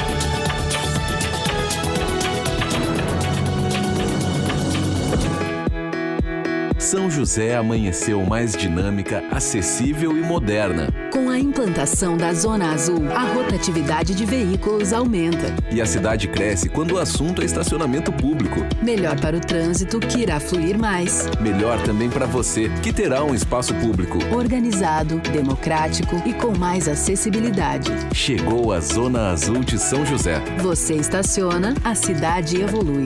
São 6.83 7.09
José 7.09 7.55
amanheceu 7.55 8.25
mais 8.25 8.51
dinâmica, 8.51 9.23
acessível 9.31 10.17
e 10.17 10.21
moderna. 10.21 10.89
Com 11.13 11.29
a 11.29 11.39
implantação 11.39 12.17
da 12.17 12.33
Zona 12.33 12.73
Azul, 12.73 13.09
a 13.09 13.21
rotatividade 13.21 14.13
de 14.13 14.25
veículos 14.25 14.91
aumenta. 14.91 15.55
E 15.71 15.81
a 15.81 15.85
cidade 15.85 16.27
cresce 16.27 16.67
quando 16.67 16.95
o 16.95 16.97
assunto 16.97 17.41
é 17.41 17.45
estacionamento 17.45 18.11
público. 18.11 18.59
Melhor 18.81 19.17
para 19.17 19.37
o 19.37 19.39
trânsito, 19.39 19.97
que 19.97 20.23
irá 20.23 20.41
fluir 20.41 20.77
mais. 20.77 21.25
Melhor 21.39 21.81
também 21.83 22.09
para 22.09 22.25
você, 22.25 22.69
que 22.83 22.91
terá 22.91 23.23
um 23.23 23.33
espaço 23.33 23.73
público. 23.75 24.19
Organizado, 24.35 25.21
democrático 25.31 26.21
e 26.25 26.33
com 26.33 26.55
mais 26.57 26.89
acessibilidade. 26.89 27.91
Chegou 28.13 28.73
a 28.73 28.81
Zona 28.81 29.29
Azul 29.29 29.63
de 29.63 29.79
São 29.79 30.05
José. 30.05 30.41
Você 30.61 30.95
estaciona, 30.95 31.75
a 31.81 31.95
cidade 31.95 32.61
evolui. 32.61 33.05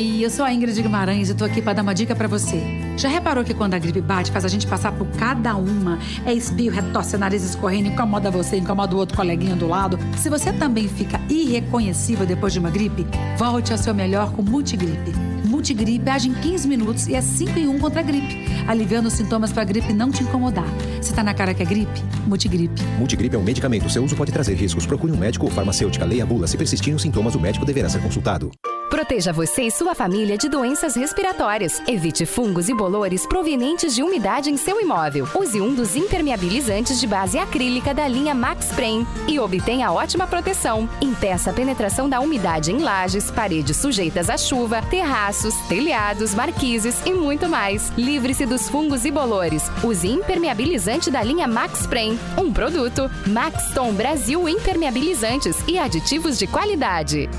Oi, 0.00 0.24
eu 0.24 0.30
sou 0.30 0.46
a 0.46 0.50
Ingrid 0.50 0.80
Guimarães 0.80 1.28
e 1.28 1.34
tô 1.34 1.44
aqui 1.44 1.60
para 1.60 1.74
dar 1.74 1.82
uma 1.82 1.94
dica 1.94 2.16
para 2.16 2.26
você. 2.26 2.58
Já 2.96 3.06
reparou 3.06 3.44
que 3.44 3.52
quando 3.52 3.74
a 3.74 3.78
gripe 3.78 4.00
bate, 4.00 4.32
faz 4.32 4.46
a 4.46 4.48
gente 4.48 4.66
passar 4.66 4.92
por 4.92 5.06
cada 5.08 5.54
uma? 5.56 5.98
É 6.24 6.32
espirro, 6.32 6.78
é 6.78 6.82
tosse, 6.90 7.18
nariz 7.18 7.44
escorrendo, 7.44 7.88
incomoda 7.88 8.30
você, 8.30 8.56
incomoda 8.56 8.96
o 8.96 8.98
outro 8.98 9.14
coleguinha 9.14 9.54
do 9.54 9.68
lado. 9.68 9.98
Se 10.16 10.30
você 10.30 10.54
também 10.54 10.88
fica 10.88 11.20
irreconhecível 11.28 12.24
depois 12.24 12.50
de 12.50 12.58
uma 12.58 12.70
gripe, 12.70 13.06
volte 13.36 13.72
ao 13.72 13.78
seu 13.78 13.94
melhor 13.94 14.32
com 14.32 14.40
Multigripe. 14.40 15.12
Multigripe 15.44 16.08
age 16.08 16.30
em 16.30 16.32
15 16.32 16.66
minutos 16.66 17.06
e 17.06 17.14
é 17.14 17.20
5 17.20 17.58
em 17.58 17.68
1 17.68 17.78
contra 17.78 18.00
a 18.00 18.02
gripe, 18.02 18.46
aliviando 18.66 19.08
os 19.08 19.12
sintomas 19.12 19.52
para 19.52 19.60
a 19.60 19.66
gripe 19.66 19.92
não 19.92 20.10
te 20.10 20.22
incomodar. 20.22 20.64
Se 21.02 21.12
tá 21.12 21.22
na 21.22 21.34
cara 21.34 21.52
que 21.52 21.62
é 21.62 21.66
gripe, 21.66 22.02
Multigripe. 22.26 22.82
Multigripe 22.98 23.36
é 23.36 23.38
um 23.38 23.44
medicamento. 23.44 23.90
Seu 23.90 24.02
uso 24.02 24.16
pode 24.16 24.32
trazer 24.32 24.54
riscos. 24.54 24.86
Procure 24.86 25.12
um 25.12 25.18
médico 25.18 25.44
ou 25.44 25.52
farmacêutica. 25.52 26.06
Leia 26.06 26.22
a 26.22 26.26
bula. 26.26 26.46
Se 26.46 26.56
persistirem 26.56 26.94
os 26.94 27.02
sintomas, 27.02 27.34
o 27.34 27.38
médico 27.38 27.66
deverá 27.66 27.90
ser 27.90 28.00
consultado. 28.00 28.50
Proteja 28.90 29.32
você 29.32 29.62
e 29.62 29.70
sua 29.70 29.94
família 29.94 30.36
de 30.36 30.48
doenças 30.48 30.96
respiratórias. 30.96 31.80
Evite 31.86 32.26
fungos 32.26 32.68
e 32.68 32.74
bolores 32.74 33.24
provenientes 33.24 33.94
de 33.94 34.02
umidade 34.02 34.50
em 34.50 34.56
seu 34.56 34.80
imóvel. 34.80 35.28
Use 35.32 35.60
um 35.60 35.72
dos 35.72 35.94
impermeabilizantes 35.94 36.98
de 36.98 37.06
base 37.06 37.38
acrílica 37.38 37.94
da 37.94 38.08
linha 38.08 38.34
Max 38.34 38.72
Prem 38.72 39.06
e 39.28 39.38
obtenha 39.38 39.92
ótima 39.92 40.26
proteção. 40.26 40.88
Impeça 41.00 41.50
a 41.50 41.52
penetração 41.52 42.08
da 42.08 42.18
umidade 42.18 42.72
em 42.72 42.78
lajes, 42.78 43.30
paredes 43.30 43.76
sujeitas 43.76 44.28
à 44.28 44.36
chuva, 44.36 44.82
terraços, 44.82 45.54
telhados, 45.68 46.34
marquises 46.34 47.00
e 47.06 47.14
muito 47.14 47.48
mais. 47.48 47.92
Livre-se 47.96 48.44
dos 48.44 48.68
fungos 48.68 49.04
e 49.04 49.10
bolores. 49.12 49.70
Use 49.84 50.08
impermeabilizante 50.08 51.12
da 51.12 51.22
linha 51.22 51.46
Max 51.46 51.86
Prem. 51.86 52.18
Um 52.36 52.52
produto 52.52 53.08
Max 53.28 53.72
Tom 53.72 53.92
Brasil 53.92 54.48
Impermeabilizantes 54.48 55.56
e 55.68 55.78
aditivos 55.78 56.36
de 56.36 56.48
qualidade. 56.48 57.30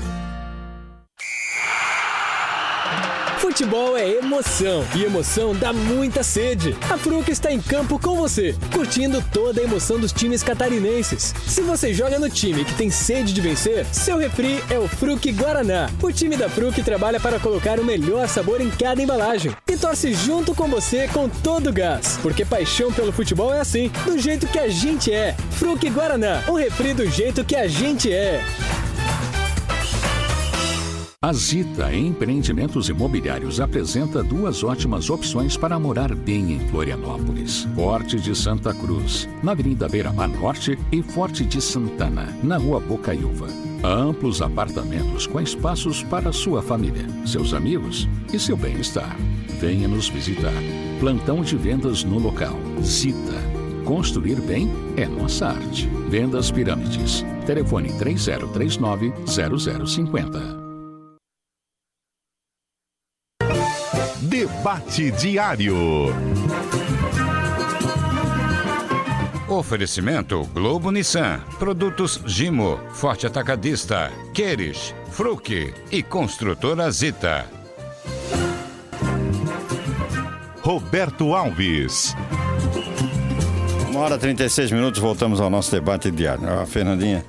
Futebol 3.52 3.98
é 3.98 4.08
emoção 4.08 4.82
e 4.96 5.04
emoção 5.04 5.54
dá 5.54 5.74
muita 5.74 6.22
sede. 6.22 6.74
A 6.90 6.96
Fruc 6.96 7.30
está 7.30 7.52
em 7.52 7.60
campo 7.60 7.98
com 7.98 8.16
você, 8.16 8.56
curtindo 8.72 9.22
toda 9.30 9.60
a 9.60 9.64
emoção 9.64 10.00
dos 10.00 10.10
times 10.10 10.42
catarinenses. 10.42 11.34
Se 11.46 11.60
você 11.60 11.92
joga 11.92 12.18
no 12.18 12.30
time 12.30 12.64
que 12.64 12.72
tem 12.72 12.88
sede 12.88 13.34
de 13.34 13.42
vencer, 13.42 13.84
seu 13.92 14.16
refri 14.16 14.64
é 14.70 14.78
o 14.78 14.88
Fruc 14.88 15.30
Guaraná. 15.32 15.90
O 16.02 16.10
time 16.10 16.34
da 16.34 16.48
Fruc 16.48 16.82
trabalha 16.82 17.20
para 17.20 17.38
colocar 17.38 17.78
o 17.78 17.84
melhor 17.84 18.26
sabor 18.26 18.58
em 18.58 18.70
cada 18.70 19.02
embalagem 19.02 19.54
e 19.68 19.76
torce 19.76 20.14
junto 20.14 20.54
com 20.54 20.66
você 20.66 21.06
com 21.08 21.28
todo 21.28 21.68
o 21.68 21.72
gás, 21.74 22.18
porque 22.22 22.46
paixão 22.46 22.90
pelo 22.90 23.12
futebol 23.12 23.52
é 23.52 23.60
assim, 23.60 23.92
do 24.06 24.18
jeito 24.18 24.46
que 24.46 24.58
a 24.58 24.68
gente 24.68 25.12
é. 25.12 25.36
Fruc 25.58 25.90
Guaraná, 25.90 26.42
o 26.48 26.54
refri 26.54 26.94
do 26.94 27.06
jeito 27.06 27.44
que 27.44 27.54
a 27.54 27.68
gente 27.68 28.10
é. 28.10 28.42
A 31.24 31.32
Zita 31.32 31.94
Empreendimentos 31.94 32.88
Imobiliários 32.88 33.60
apresenta 33.60 34.24
duas 34.24 34.64
ótimas 34.64 35.08
opções 35.08 35.56
para 35.56 35.78
morar 35.78 36.12
bem 36.16 36.54
em 36.54 36.68
Florianópolis. 36.68 37.62
Forte 37.76 38.18
de 38.18 38.34
Santa 38.34 38.74
Cruz, 38.74 39.28
na 39.40 39.52
Avenida 39.52 39.88
Beira 39.88 40.12
Mar 40.12 40.26
Norte 40.26 40.76
e 40.90 41.00
Forte 41.00 41.44
de 41.44 41.60
Santana, 41.60 42.26
na 42.42 42.56
Rua 42.56 42.80
Bocaiúva. 42.80 43.46
Amplos 43.84 44.42
apartamentos 44.42 45.28
com 45.28 45.40
espaços 45.40 46.02
para 46.02 46.32
sua 46.32 46.60
família, 46.60 47.06
seus 47.24 47.54
amigos 47.54 48.08
e 48.32 48.38
seu 48.40 48.56
bem-estar. 48.56 49.16
Venha 49.60 49.86
nos 49.86 50.08
visitar. 50.08 50.50
Plantão 50.98 51.42
de 51.42 51.56
vendas 51.56 52.02
no 52.02 52.18
local. 52.18 52.56
Zita. 52.82 53.40
Construir 53.84 54.40
bem 54.40 54.68
é 54.96 55.06
nossa 55.06 55.50
arte. 55.50 55.86
Vendas 56.08 56.50
Pirâmides. 56.50 57.24
Telefone 57.46 57.92
3039 57.92 59.12
0050. 59.24 60.61
Debate 64.32 65.10
Diário. 65.10 66.06
Oferecimento 69.46 70.42
Globo 70.54 70.90
Nissan, 70.90 71.40
Produtos 71.58 72.18
Gimo, 72.24 72.80
Forte 72.94 73.26
Atacadista, 73.26 74.10
Queires, 74.32 74.94
Fruc 75.10 75.74
e 75.90 76.02
Construtora 76.02 76.90
Zita. 76.90 77.44
Roberto 80.62 81.34
Alves. 81.34 82.16
Uma 83.90 84.00
hora 84.00 84.14
e 84.14 84.18
36 84.18 84.72
minutos, 84.72 84.98
voltamos 84.98 85.42
ao 85.42 85.50
nosso 85.50 85.70
debate 85.70 86.10
diário. 86.10 86.48
A 86.48 86.64
Fernandinha 86.64 87.22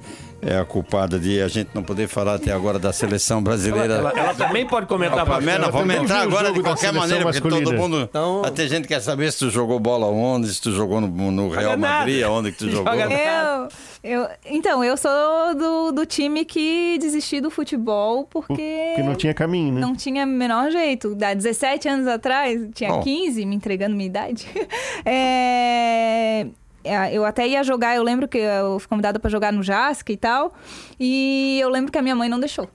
é 0.45 0.60
a 0.60 0.65
culpada 0.65 1.19
de 1.19 1.41
a 1.41 1.47
gente 1.47 1.69
não 1.73 1.84
poder 1.84 2.08
falar 2.08 2.36
até 2.36 2.51
agora 2.51 2.77
da 2.79 2.91
seleção 2.91 3.41
brasileira. 3.41 3.95
Ela, 3.95 4.10
ela, 4.12 4.19
ela 4.19 4.34
também 4.34 4.65
pode 4.65 4.86
comentar 4.86 5.25
Não, 5.25 5.25
não, 5.60 5.71
vamos 5.71 5.95
entrar 5.95 6.21
agora 6.21 6.51
de 6.51 6.62
qualquer 6.62 6.91
maneira, 6.93 7.23
porque 7.23 7.39
masculina. 7.39 7.63
todo 7.65 7.77
mundo. 7.77 8.01
Então- 8.10 8.41
Até 8.43 8.67
gente 8.67 8.88
quer 8.88 9.01
saber 9.01 9.32
se 9.32 9.39
tu 9.39 9.49
jogou 9.49 9.79
bola 9.79 10.08
onde, 10.08 10.53
se 10.53 10.62
tu 10.62 10.71
jogou 10.71 10.99
no, 11.01 11.32
no 11.32 11.49
Real. 11.49 11.77
Madrid, 11.77 12.23
aonde 12.23 12.51
que 12.51 12.58
tu 12.58 12.69
jogou. 12.69 12.93
Eu, 12.93 13.67
eu, 14.03 14.27
então, 14.45 14.84
eu 14.84 14.97
sou 14.97 15.56
do, 15.56 15.91
do 15.91 16.06
time 16.06 16.43
que 16.45 16.97
desisti 16.99 17.39
do 17.39 17.49
futebol 17.49 18.25
porque 18.29 18.93
Que 18.95 19.03
não 19.03 19.15
tinha 19.15 19.34
caminho, 19.34 19.73
né? 19.73 19.82
não 19.82 19.95
tinha 19.95 20.25
o 20.25 20.27
menor 20.27 20.71
jeito. 20.71 21.17
Há 21.23 21.34
17 21.34 21.88
anos 21.88 22.08
atrás, 22.08 22.60
tinha 22.73 22.89
Bom. 22.91 23.01
15, 23.01 23.45
me 23.45 23.56
entregando 23.56 23.95
minha 23.95 24.08
idade. 24.08 24.47
É, 25.06 26.41
é, 26.41 26.47
Eu 27.12 27.24
até 27.26 27.48
ia 27.48 27.63
jogar, 27.63 27.96
eu 27.96 28.04
lembro 28.04 28.28
que 28.28 28.38
eu 28.38 28.78
fui 28.80 28.88
convidada 28.89 29.19
para 29.19 29.30
jogar 29.30 29.52
no 29.54 29.63
JASC 29.63 30.10
e 30.10 30.17
tal. 30.17 30.54
E 31.00 31.60
eu 31.62 31.69
lembro 31.69 31.91
que 31.91 31.98
a 31.98 32.02
minha 32.02 32.15
mãe 32.15 32.28
não 32.30 32.39
deixou. 32.39 32.69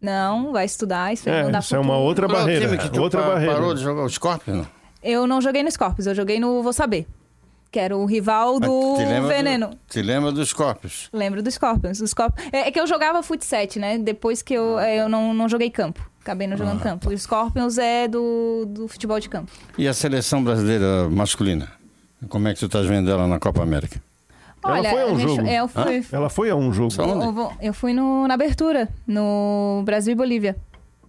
Não, 0.00 0.52
vai 0.52 0.64
estudar, 0.64 1.12
isso 1.12 1.28
aí 1.28 1.34
É, 1.36 1.42
não 1.44 1.52
dá 1.52 1.58
isso 1.60 1.74
é 1.76 1.78
uma 1.78 1.96
outra 1.96 2.26
Qual 2.26 2.38
é 2.38 2.42
o 2.42 2.44
barreira. 2.44 2.66
time 2.66 2.78
que 2.78 2.90
tu 2.90 3.00
outra 3.00 3.22
pa- 3.22 3.28
barreira. 3.34 3.54
parou 3.54 3.72
de 3.74 3.80
jogar 3.82 4.04
os 4.04 4.14
Scorpions? 4.14 4.56
não? 4.58 4.66
Eu 5.02 5.26
não 5.26 5.40
joguei 5.40 5.62
no 5.62 5.70
Scorpions, 5.70 6.06
eu 6.06 6.14
joguei 6.14 6.40
no 6.40 6.62
Vou 6.62 6.72
Saber. 6.72 7.06
Que 7.70 7.78
era 7.78 7.96
o 7.96 8.04
rival 8.04 8.60
do 8.60 8.96
Te 8.96 9.04
Veneno. 9.28 9.68
Do, 9.70 9.78
te 9.88 10.02
lembra 10.02 10.30
dos 10.30 10.48
Scorpions? 10.50 11.08
Lembro 11.12 11.42
dos 11.42 11.54
Scorpions. 11.54 12.00
Os 12.00 12.10
Scorpions. 12.10 12.48
É, 12.52 12.68
é 12.68 12.70
que 12.70 12.78
eu 12.78 12.86
jogava 12.86 13.22
fut 13.22 13.42
7, 13.44 13.78
né? 13.78 13.96
Depois 13.96 14.42
que 14.42 14.52
eu, 14.52 14.78
é, 14.78 15.00
eu 15.00 15.08
não, 15.08 15.32
não 15.32 15.48
joguei 15.48 15.70
campo. 15.70 16.06
Acabei 16.20 16.46
não 16.46 16.56
jogando 16.56 16.80
Ah, 16.80 16.82
campo. 16.82 17.08
Os 17.10 17.22
Scorpions 17.22 17.78
é 17.78 18.06
do, 18.06 18.66
do 18.68 18.88
futebol 18.88 19.18
de 19.18 19.28
campo. 19.28 19.50
E 19.78 19.88
a 19.88 19.94
seleção 19.94 20.44
brasileira 20.44 21.08
masculina? 21.10 21.72
Como 22.28 22.48
é 22.48 22.54
que 22.54 22.60
tu 22.60 22.66
estás 22.66 22.86
vendo 22.86 23.10
ela 23.10 23.26
na 23.26 23.38
Copa 23.38 23.62
América? 23.62 24.00
Olha, 24.64 24.88
Ela 24.88 24.90
foi 24.90 25.02
a 25.02 25.06
um 25.06 25.16
deixa- 25.16 25.34
jogo. 25.36 25.48
é, 25.48 25.56
eu 25.60 25.68
fui. 25.68 26.06
Ela 26.12 26.28
foi 26.30 26.50
a 26.50 26.54
um 26.56 26.72
jogo. 26.72 26.90
Só 26.92 27.02
onde? 27.04 27.38
Eu, 27.38 27.52
eu 27.60 27.74
fui 27.74 27.92
no- 27.92 28.28
na 28.28 28.34
abertura, 28.34 28.88
no 29.06 29.82
Brasil 29.84 30.12
e 30.12 30.14
Bolívia. 30.14 30.56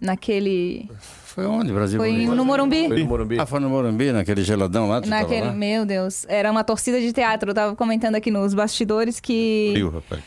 Naquele. 0.00 0.90
Foi 1.24 1.46
onde, 1.46 1.72
Brasil? 1.72 1.98
Foi 1.98 2.12
no 2.26 2.44
Morumbi. 2.44 2.88
Foi 2.88 2.98
no 3.02 3.06
Morumbi. 3.08 3.40
Ah, 3.40 3.46
foi 3.46 3.58
no 3.60 3.70
Morumbi, 3.70 4.12
naquele 4.12 4.42
geladão 4.42 4.88
lá? 4.88 5.00
Naquele, 5.00 5.46
lá? 5.46 5.52
meu 5.52 5.86
Deus, 5.86 6.26
era 6.28 6.50
uma 6.50 6.62
torcida 6.62 7.00
de 7.00 7.12
teatro. 7.12 7.50
Eu 7.50 7.54
tava 7.54 7.74
comentando 7.76 8.16
aqui 8.16 8.30
nos 8.30 8.54
bastidores 8.54 9.18
que 9.18 9.70
Frio, 9.72 9.90
rapaz. 9.90 10.20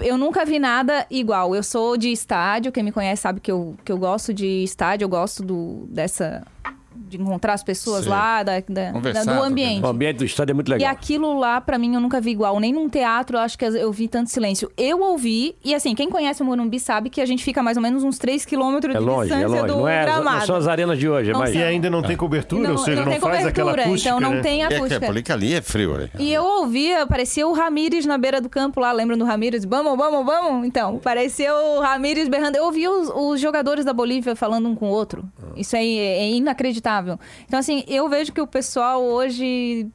Eu 0.00 0.16
nunca 0.16 0.44
vi 0.44 0.58
nada 0.58 1.06
igual. 1.10 1.54
Eu 1.54 1.62
sou 1.62 1.96
de 1.96 2.10
estádio, 2.10 2.70
quem 2.72 2.82
me 2.84 2.92
conhece 2.92 3.22
sabe 3.22 3.40
que 3.40 3.50
eu, 3.50 3.74
que 3.84 3.90
eu 3.90 3.98
gosto 3.98 4.32
de 4.32 4.62
estádio, 4.62 5.04
eu 5.04 5.08
gosto 5.08 5.42
do, 5.42 5.86
dessa. 5.90 6.42
De 7.08 7.20
encontrar 7.20 7.52
as 7.54 7.62
pessoas 7.62 8.04
Sim. 8.04 8.10
lá, 8.10 8.42
da, 8.42 8.52
da- 8.60 8.92
da- 8.92 9.24
do 9.24 9.42
ambiente. 9.42 9.84
O 9.84 9.86
ambiente 9.88 10.16
do 10.18 10.24
estádio 10.24 10.52
é 10.52 10.54
muito 10.54 10.68
E 10.68 10.72
legal. 10.72 10.90
aquilo 10.90 11.38
lá, 11.38 11.60
pra 11.60 11.78
mim, 11.78 11.94
eu 11.94 12.00
nunca 12.00 12.20
vi 12.20 12.30
igual. 12.30 12.58
Nem 12.60 12.72
num 12.72 12.88
teatro, 12.88 13.36
eu 13.36 13.40
acho 13.40 13.58
que 13.58 13.64
eu 13.64 13.92
vi 13.92 14.08
tanto 14.08 14.30
silêncio. 14.30 14.70
Eu 14.76 15.00
ouvi, 15.02 15.54
e 15.64 15.74
assim, 15.74 15.94
quem 15.94 16.08
conhece 16.10 16.42
o 16.42 16.44
Morumbi 16.46 16.78
sabe 16.80 17.10
que 17.10 17.20
a 17.20 17.26
gente 17.26 17.44
fica 17.44 17.62
mais 17.62 17.76
ou 17.76 17.82
menos 17.82 18.02
uns 18.04 18.18
3 18.18 18.44
quilômetros 18.44 18.94
É 18.94 18.98
de 18.98 19.04
longe, 19.04 19.28
distância 19.30 19.44
é 19.44 19.60
longe. 19.60 19.72
do 19.72 19.78
Não, 19.78 19.88
é, 19.88 20.04
gramado. 20.04 20.38
não 20.38 20.46
são 20.46 20.56
as 20.56 20.66
arenas 20.68 20.98
de 20.98 21.08
hoje, 21.08 21.30
é 21.30 21.32
Não 21.32 21.44
são. 21.46 21.54
E 21.54 21.62
ainda 21.62 21.90
não 21.90 22.02
tem 22.02 22.16
cobertura, 22.16 22.62
Não- 22.62 22.72
ou 22.72 22.78
seja, 22.78 22.96
não 22.96 23.04
não, 23.04 23.12
tem 23.12 23.20
faz 23.20 23.46
aquela 23.46 23.70
cobertura, 23.70 23.82
acústica, 23.88 24.08
então 24.16 24.20
não 24.20 24.36
né? 24.36 24.40
tem 24.42 24.64
É 24.64 24.68
que 24.68 24.74
acústica. 24.74 25.06
porque 25.12 25.32
ali 25.32 25.54
é 25.54 25.62
frio, 25.62 25.96
né? 25.98 26.08
E 26.18 26.32
eu 26.32 26.44
ouvia, 26.44 27.06
parecia 27.06 27.46
o 27.46 27.52
Ramires 27.52 28.06
na 28.06 28.16
beira 28.18 28.40
do 28.40 28.48
campo 28.48 28.80
lá, 28.80 28.92
lembram 28.92 29.16
do 29.18 29.24
Ramires? 29.24 29.64
Vamos, 29.64 29.96
vamos, 29.96 30.24
vamos? 30.24 30.66
Então, 30.66 30.98
parecia 30.98 31.54
o 31.54 31.80
Ramires 31.80 32.28
berrando. 32.28 32.56
Eu 32.56 32.64
ouvia 32.64 32.90
os, 32.90 33.08
os 33.14 33.40
jogadores 33.40 33.84
da 33.84 33.92
Bolívia 33.92 34.34
falando 34.36 34.68
um 34.68 34.74
com 34.74 34.86
o 34.86 34.90
outro. 34.90 35.24
Isso 35.56 35.76
aí 35.76 35.98
é, 35.98 36.18
é 36.22 36.28
inacreditável. 36.86 37.18
Então, 37.46 37.58
assim, 37.58 37.84
eu 37.88 38.08
vejo 38.08 38.32
que 38.32 38.40
o 38.40 38.46
pessoal 38.46 39.02
hoje. 39.02 39.86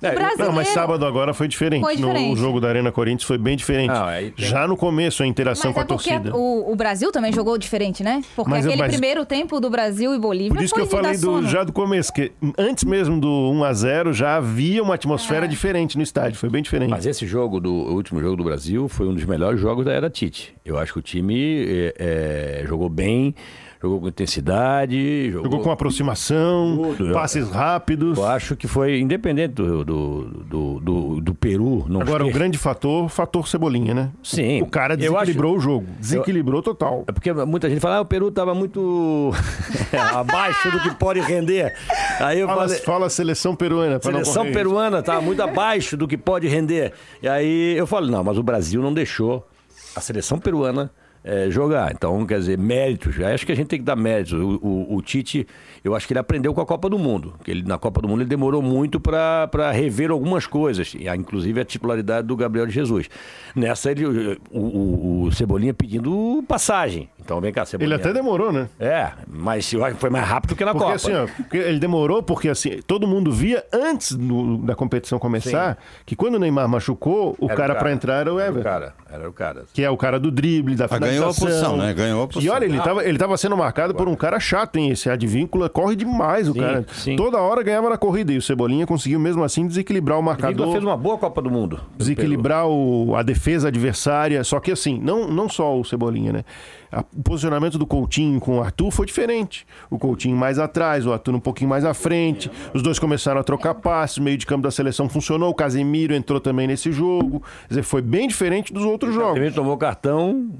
É. 0.00 0.14
Não, 0.36 0.52
mas 0.52 0.68
sábado 0.68 1.04
agora 1.04 1.34
foi 1.34 1.48
diferente. 1.48 1.80
Foi 1.82 1.96
diferente. 1.96 2.30
No 2.30 2.36
jogo 2.36 2.60
da 2.60 2.68
Arena 2.68 2.92
Corinthians 2.92 3.24
foi 3.24 3.36
bem 3.36 3.56
diferente. 3.56 3.92
Já 4.36 4.64
no 4.68 4.76
começo, 4.76 5.24
a 5.24 5.26
interação 5.26 5.72
Mas 5.72 5.74
com 5.74 5.80
é 5.80 5.82
a 5.82 5.86
torcida. 5.86 6.36
o, 6.36 6.70
o 6.72 6.76
Brasil 6.76 7.10
também 7.10 7.32
jogou 7.32 7.58
diferente, 7.58 8.04
né? 8.04 8.22
Porque 8.36 8.48
Mas- 8.48 8.64
aquele 8.64 8.80
mas- 8.80 8.92
primeiro 8.92 9.26
tempo 9.26 9.58
do 9.58 9.68
Brasil 9.68 10.14
e 10.14 10.18
Bolívia 10.20 10.54
Por 10.54 10.62
isso 10.62 10.72
que 10.72 10.86
foi 10.86 10.86
eu 10.86 11.02
falei 11.02 11.18
do- 11.18 11.44
já 11.48 11.64
do 11.64 11.72
começo, 11.72 12.12
que 12.12 12.30
antes 12.56 12.84
mesmo 12.84 13.18
do 13.20 13.28
1 13.50 13.64
a 13.64 13.72
0 13.72 14.12
já 14.12 14.36
havia 14.36 14.84
uma 14.84 14.94
atmosfera 14.94 15.46
É. 15.46 15.48
diferente 15.48 15.96
no 15.96 16.02
estádio, 16.04 16.38
foi 16.38 16.48
bem 16.48 16.62
diferente. 16.62 16.90
Mas 16.90 17.04
esse 17.04 17.26
jogo, 17.26 17.58
do 17.58 17.72
o 17.72 17.94
último 17.94 18.20
jogo 18.20 18.36
do 18.36 18.44
Brasil, 18.44 18.88
foi 18.88 19.08
um 19.08 19.14
dos 19.14 19.24
melhores 19.24 19.60
jogos 19.60 19.84
da 19.84 19.92
era 19.92 20.08
Tite. 20.08 20.54
Eu 20.64 20.78
acho 20.78 20.92
que 20.92 21.00
o 21.00 21.02
time 21.02 21.66
é, 21.66 22.60
é, 22.62 22.64
jogou 22.68 22.88
bem, 22.88 23.34
jogou 23.80 24.00
com 24.00 24.08
intensidade. 24.08 25.30
Jogou, 25.30 25.44
Jogou 25.44 25.60
com 25.64 25.70
aproximação, 25.70 26.94
Tudo. 26.96 27.12
passes 27.12 27.48
rápidos. 27.50 28.18
Eu 28.18 28.26
acho 28.26 28.56
que 28.56 28.66
foi, 28.66 28.98
independente 29.00 29.54
do, 29.54 29.84
do, 29.84 30.24
do, 30.24 30.80
do, 30.80 31.20
do 31.20 31.34
Peru... 31.34 31.86
Agora, 32.00 32.24
o 32.26 32.30
grande 32.32 32.58
fator, 32.58 33.08
fator 33.08 33.46
Cebolinha, 33.48 33.94
né? 33.94 34.10
Sim. 34.22 34.62
O 34.62 34.66
cara 34.66 34.94
Eu 34.94 35.16
acho- 35.16 35.26
desequilibrou 35.26 35.56
o 35.56 35.60
jogo. 35.60 35.86
Desequilibrou 35.98 36.62
total. 36.62 37.04
É 37.06 37.12
porque 37.12 37.32
muita 37.32 37.68
gente 37.70 37.80
fala, 37.80 37.96
ah, 37.96 38.00
o 38.00 38.04
Peru 38.04 38.28
estava 38.28 38.54
muito 38.54 39.32
abaixo 40.14 40.70
do 40.70 40.80
que 40.80 40.90
pode 40.94 41.20
render. 41.20 41.74
Aí 42.20 42.40
eu 42.40 42.46
Fala, 42.48 42.62
falei, 42.62 42.78
fala 42.82 43.06
a 43.06 43.10
seleção 43.10 43.54
peruana. 43.54 44.00
seleção 44.02 44.50
peruana 44.52 44.98
estava 44.98 45.20
muito 45.20 45.42
abaixo 45.42 45.96
do 45.96 46.06
que 46.08 46.16
pode 46.16 46.48
render. 46.48 46.92
E 47.22 47.28
aí 47.28 47.76
eu 47.76 47.86
falei, 47.86 48.10
não, 48.10 48.24
mas 48.24 48.38
o 48.38 48.42
Brasil 48.42 48.82
não 48.82 48.92
deixou 48.92 49.46
a 49.94 50.00
seleção 50.00 50.38
peruana 50.38 50.90
eh, 51.28 51.50
jogar. 51.50 51.92
Então, 51.92 52.24
quer 52.26 52.38
dizer, 52.38 52.56
méritos. 52.58 53.20
Acho 53.20 53.44
que 53.44 53.52
a 53.52 53.54
gente 53.54 53.66
tem 53.68 53.78
que 53.78 53.84
dar 53.84 53.96
méritos. 53.96 54.32
O, 54.32 54.58
o- 54.62 54.96
o 54.96 55.02
Tite, 55.02 55.46
eu 55.84 55.94
acho 55.94 56.06
que 56.06 56.12
ele 56.12 56.20
aprendeu 56.20 56.54
com 56.54 56.60
a 56.60 56.66
Copa 56.66 56.88
do 56.88 56.98
Mundo. 56.98 57.34
Ele, 57.46 57.62
na 57.62 57.76
Copa 57.78 58.00
do 58.00 58.08
Mundo 58.08 58.22
ele 58.22 58.28
demorou 58.28 58.62
muito 58.62 58.98
para 58.98 59.70
rever 59.72 60.10
algumas 60.10 60.46
coisas, 60.46 60.96
ah, 61.08 61.14
inclusive 61.16 61.60
a 61.60 61.64
titularidade 61.64 62.26
do 62.26 62.34
Gabriel 62.36 62.66
de 62.66 62.72
Jesus. 62.72 63.08
Nessa, 63.54 63.90
ele, 63.90 64.38
o- 64.50 65.24
o 65.26 65.32
Cebolinha 65.32 65.74
pedindo 65.74 66.42
passagem. 66.48 67.08
Então, 67.28 67.42
vem 67.42 67.52
cá, 67.52 67.60
Ele 67.60 67.66
Cebolinha. 67.68 67.96
até 67.96 68.10
demorou, 68.10 68.50
né? 68.50 68.70
É, 68.80 69.10
mas 69.28 69.70
eu 69.74 69.84
acho 69.84 69.96
que 69.96 70.00
foi 70.00 70.08
mais 70.08 70.24
rápido 70.26 70.56
que 70.56 70.64
na 70.64 70.72
porque 70.72 70.84
Copa. 70.86 70.96
assim, 70.96 71.12
ó, 71.14 71.26
porque 71.26 71.58
ele 71.58 71.78
demorou 71.78 72.22
porque 72.22 72.48
assim, 72.48 72.80
todo 72.86 73.06
mundo 73.06 73.30
via 73.30 73.62
antes 73.70 74.14
do- 74.14 74.56
da 74.56 74.74
competição 74.74 75.18
começar 75.18 75.76
que 76.06 76.16
quando 76.16 76.36
o 76.36 76.38
Neymar 76.38 76.66
machucou, 76.70 77.36
o 77.38 77.44
Era 77.44 77.54
cara, 77.54 77.68
cara. 77.74 77.78
pra 77.80 77.92
entrar 77.92 78.14
era 78.20 78.32
o 78.32 78.38
Era 78.40 78.48
Everton. 78.48 78.60
o 78.60 78.72
cara, 78.72 78.94
era 79.12 79.28
o 79.28 79.32
cara. 79.34 79.64
Que 79.74 79.82
é 79.84 79.90
o 79.90 79.96
cara 79.98 80.18
do 80.18 80.30
drible, 80.30 80.74
da 80.74 80.86
Ah, 80.86 80.98
ganhou 80.98 81.28
a 81.28 81.32
finalização. 81.34 81.46
posição, 81.48 81.76
né? 81.76 81.92
Ganhou 81.92 82.22
a 82.22 82.24
E 82.24 82.28
posição. 82.28 82.54
olha, 82.54 82.64
ele 82.64 82.78
Ah. 82.78 82.82
tava, 82.82 83.04
ele 83.04 83.18
tava 83.18 83.36
sendo 83.36 83.56
marcado 83.58 83.94
por 83.94 84.08
um 84.08 84.14
cara 84.16 84.40
chato, 84.40 84.76
hein? 84.76 84.88
Esse 84.88 85.10
Advíncula 85.10 85.68
corre 85.68 85.94
demais, 85.96 86.48
o 86.48 86.54
Sim, 86.54 86.60
cara. 86.60 86.86
sim. 86.94 87.14
Toda 87.14 87.36
hora 87.36 87.62
ganhava 87.62 87.90
na 87.90 87.98
corrida. 87.98 88.32
E 88.32 88.38
o 88.38 88.42
Cebolinha 88.42 88.86
conseguiu 88.86 89.20
mesmo 89.20 89.44
assim 89.44 89.66
desequilibrar 89.66 90.18
o 90.18 90.22
marcador. 90.22 90.72
fez 90.72 90.82
uma 90.82 90.96
boa 90.96 91.18
Copa 91.18 91.42
do 91.42 91.50
Mundo. 91.50 91.78
desequilibrar 91.94 92.66
o- 92.66 93.14
a 93.14 93.22
defesa 93.22 93.68
adversária. 93.68 94.42
Só 94.44 94.58
que 94.60 94.72
assim, 94.72 94.98
não, 94.98 95.28
não 95.28 95.46
só 95.46 95.78
o 95.78 95.84
Cebolinha, 95.84 96.32
né? 96.32 96.44
A- 96.90 97.04
o 97.16 97.22
posicionamento 97.22 97.76
do 97.78 97.86
Coutinho 97.86 98.40
com 98.40 98.58
o 98.58 98.62
Arthur 98.62 98.90
foi 98.90 99.04
diferente. 99.06 99.66
O 99.90 99.98
Coutinho 99.98 100.36
mais 100.36 100.58
atrás, 100.58 101.06
o 101.06 101.12
Arthur 101.12 101.34
um 101.34 101.40
pouquinho 101.40 101.68
mais 101.68 101.84
à 101.84 101.92
frente. 101.94 102.50
Os 102.72 102.82
dois 102.82 102.98
começaram 102.98 103.40
a 103.40 103.44
trocar 103.44 103.74
passes, 103.74 104.16
o 104.16 104.22
meio 104.22 104.38
de 104.38 104.46
campo 104.46 104.62
da 104.62 104.70
seleção 104.70 105.08
funcionou. 105.08 105.50
O 105.50 105.54
Casemiro 105.54 106.14
entrou 106.14 106.40
também 106.40 106.66
nesse 106.66 106.90
jogo. 106.90 107.40
Quer 107.62 107.68
dizer, 107.68 107.82
foi 107.82 108.00
bem 108.00 108.26
diferente 108.28 108.72
dos 108.72 108.84
outros 108.84 109.14
jogos. 109.14 109.36
Ele 109.40 109.50
tomou 109.50 109.76
cartão. 109.76 110.50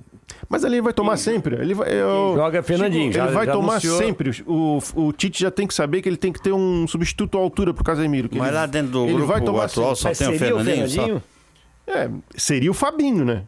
Mas 0.49 0.63
ali 0.65 0.75
ele 0.77 0.83
vai 0.83 0.93
tomar 0.93 1.17
sempre. 1.17 1.57
Ele 1.57 1.73
vai, 1.73 1.91
eu- 1.91 2.35
joga 2.37 2.63
Fernandinho, 2.63 3.05
Chico, 3.13 3.15
já- 3.17 3.25
ele 3.25 3.35
vai 3.35 3.47
já 3.47 3.53
tomar 3.53 3.73
anunciou. 3.73 3.97
sempre. 3.99 4.31
O, 4.47 4.79
o 4.95 5.13
Tite 5.13 5.41
já 5.41 5.51
tem 5.51 5.67
que 5.67 5.73
saber 5.73 6.03
que 6.03 6.09
ele 6.09 6.19
tem 6.19 6.31
que 6.33 6.41
ter 6.43 6.53
um 6.53 6.87
substituto 6.87 7.39
à 7.39 7.41
altura 7.41 7.73
pro 7.73 7.83
Casemiro. 7.83 8.29
que 8.29 8.37
Mas 8.39 8.49
ele- 8.49 8.57
lá 8.57 8.67
dentro 8.67 8.93
do 8.93 9.05
ele 9.05 9.13
grupo 9.15 9.27
vai 9.27 9.41
tomar 9.41 9.65
atual 9.65 9.97
sempre. 9.97 10.15
só 10.15 10.25
tem 10.27 10.35
o 10.35 10.39
Fernandinho. 10.39 10.89
só? 10.91 11.93
É, 11.93 12.11
seria 12.37 12.71
o 12.71 12.75
Fabinho, 12.75 13.25
né? 13.25 13.45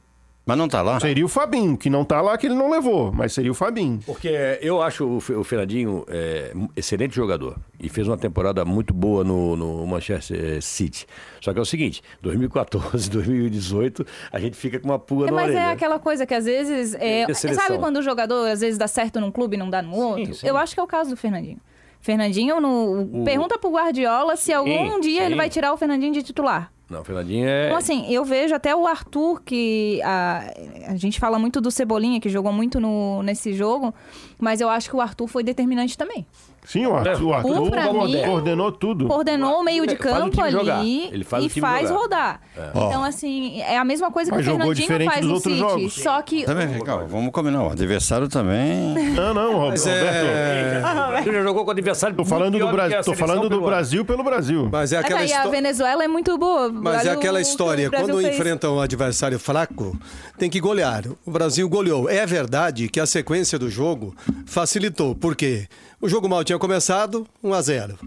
Mas 0.47 0.57
não 0.59 0.67
tá 0.67 0.83
lá? 0.83 0.99
Seria 0.99 1.25
o 1.25 1.29
Fabinho, 1.29 1.77
que 1.77 1.89
não 1.89 2.05
tá 2.05 2.21
lá, 2.21 2.37
que 2.37 2.47
ele 2.47 2.55
não 2.57 2.69
levou, 2.71 3.13
mas 3.13 3.33
seria 3.33 3.51
o 3.53 3.55
Fabinho. 3.55 4.01
Porque 4.05 4.29
eu 4.61 4.83
acho 4.83 5.07
o 5.07 5.21
Fe- 5.21 5.35
o 5.35 5.45
Fernandinho 5.45 6.05
é, 6.09 6.51
um 6.57 6.67
excelente 6.75 7.15
jogador 7.15 7.57
e 7.79 7.89
fez 7.89 8.09
uma 8.09 8.17
temporada 8.17 8.65
muito 8.65 8.93
boa 8.93 9.23
no, 9.23 9.55
no 9.55 9.87
Manchester 9.87 10.61
City. 10.61 11.07
Só 11.41 11.53
que 11.53 11.59
é 11.59 11.63
o 11.63 11.65
seguinte, 11.65 12.03
2014, 12.23 13.09
2018, 13.11 14.05
a 14.33 14.41
gente 14.41 14.57
fica 14.57 14.81
com 14.81 14.89
uma 14.89 14.99
pulga 14.99 15.27
É, 15.27 15.31
na 15.31 15.33
mas 15.37 15.45
orelha. 15.51 15.59
é 15.61 15.71
aquela 15.73 15.99
coisa 15.99 16.27
que 16.27 16.35
às 16.35 16.47
vezes. 16.47 16.95
É, 16.99 17.33
sabe 17.35 17.79
quando 17.79 17.99
o 17.99 18.03
jogador 18.03 18.49
às 18.49 18.61
vezes 18.61 18.77
dá 18.79 18.89
certo 18.89 19.21
num 19.21 19.31
clube 19.31 19.55
e 19.57 19.59
não 19.59 19.71
dá 19.71 19.83
no 19.83 19.95
outro? 19.95 20.35
sim. 20.35 20.47
Eu 20.49 20.57
acho 20.57 20.75
que 20.75 20.81
é 20.81 20.83
o 20.83 20.87
caso 20.87 21.11
do 21.11 21.17
Fernandinho. 21.17 21.59
Fernandinho, 22.01 22.61
no... 22.61 23.03
O- 23.21 23.25
pergunta 23.25 23.59
pro 23.59 23.71
Guardiola 23.71 24.37
se 24.37 24.53
algum 24.53 24.95
Sim, 24.95 25.01
dia 25.01 25.23
ele 25.23 25.31
sim. 25.33 25.37
vai 25.37 25.49
tirar 25.51 25.73
o 25.73 25.77
Fernandinho 25.77 26.13
de 26.13 26.23
titular. 26.23 26.73
Não, 26.89 27.03
o 27.03 27.05
Fernandinho 27.05 27.47
é... 27.47 27.67
Então, 27.67 27.77
assim, 27.79 28.13
eu 28.13 28.25
vejo 28.25 28.53
até 28.53 28.75
o 28.75 28.85
Arthur, 28.87 29.41
que 29.45 30.01
a, 30.03 30.53
a 30.89 30.97
gente 30.97 31.21
fala 31.21 31.39
muito 31.39 31.61
do 31.61 31.71
Cebolinha, 31.71 32.21
que 32.21 32.29
jogou 32.29 32.53
muito 32.53 32.81
no, 32.81 33.23
nesse 33.23 33.53
jogo, 33.53 33.95
mas 34.41 34.61
eu 34.61 34.69
acho 34.69 34.91
que 34.91 34.97
o 34.97 35.01
Arthur 35.01 35.29
foi 35.29 35.45
determinante 35.45 35.97
também. 35.97 36.27
Sim, 36.65 36.87
o 36.87 36.95
Arthur, 36.95 37.23
o 37.25 37.35
Arthur 37.35 37.63
Um 37.63 37.71
pra 37.71 37.93
mim, 37.93 38.23
coordenou 38.23 38.71
tudo. 38.71 39.07
Coordenou 39.07 39.61
o 39.61 39.65
meio 39.65 39.87
de 39.87 39.97
campo 39.97 40.41
ali 40.41 41.09
Ele 41.11 41.25
faz 41.25 41.45
e 41.45 41.61
faz 41.61 41.89
jogar. 41.89 42.01
rodar. 42.01 42.41
É. 42.57 42.69
Então, 42.69 43.03
assim, 43.03 43.61
é 43.63 43.79
a 43.79 43.85
mesma 43.85 44.11
coisa 44.11 44.31
que 44.31 44.37
Mas 44.37 44.47
o 44.47 44.51
jogou 44.51 44.61
Fernandinho 44.75 44.87
diferente 44.87 45.11
faz 45.11 45.21
dos 45.21 45.29
no 45.29 45.35
outros 45.35 45.55
City. 45.55 45.69
jogos. 45.69 45.95
Só 45.95 46.23
que 46.23 46.45
Também, 46.45 46.67
vem 46.67 46.85
cá, 46.85 46.97
vamos 46.97 47.33
combinar. 47.33 47.65
O 47.65 47.71
adversário 47.71 48.29
também. 48.29 48.95
Não, 49.15 49.33
não, 49.35 49.59
Roberto. 49.59 49.89
é... 49.89 51.23
Ele 51.27 51.33
já 51.33 51.43
jogou 51.43 51.65
com 51.65 51.69
o 51.69 51.73
adversário 51.73 52.15
Tô 52.17 52.25
falando 52.25 52.59
do 52.59 52.69
Brasil, 52.69 53.03
tô 53.05 53.15
falando 53.15 53.49
do 53.49 53.61
Brasil 53.61 54.05
pelo 54.05 54.23
Brasil. 54.23 54.69
Mas 54.71 54.93
é 54.93 54.99
aquela 54.99 55.21
aí 55.21 55.25
a 55.25 55.27
história. 55.27 55.51
Venezuela 55.51 56.05
é 56.05 56.09
muito 56.09 56.37
boa. 56.39 56.71
Mas 56.71 57.07
é 57.07 57.11
aquela 57.11 57.41
história, 57.41 57.91
quando 57.91 58.21
fez. 58.21 58.35
enfrenta 58.35 58.71
um 58.71 58.81
adversário 58.81 59.39
fraco, 59.39 59.99
tem 60.39 60.51
que 60.51 60.61
golear. 60.61 61.05
O 61.25 61.31
Brasil 61.31 61.69
goleou. 61.69 62.09
É 62.09 62.25
verdade 62.27 62.89
que 62.89 63.01
a 63.01 63.07
sequência 63.07 63.59
do 63.59 63.71
jogo 63.71 64.15
facilitou. 64.47 65.15
Por 65.15 65.35
quê? 65.35 65.67
O 66.01 66.09
jogo 66.09 66.29
mal 66.29 66.43
tinha 66.45 66.59
começado, 66.59 67.27
1 67.43 67.53
a 67.55 67.63
0 67.63 67.99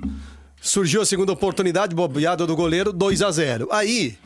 Surgiu 0.62 1.02
a 1.02 1.06
segunda 1.06 1.32
oportunidade, 1.34 1.94
bobeada 1.94 2.48
do 2.48 2.56
goleiro, 2.56 2.94
2 2.94 3.22
a 3.22 3.30
0 3.32 3.68
Aí, 3.72 4.18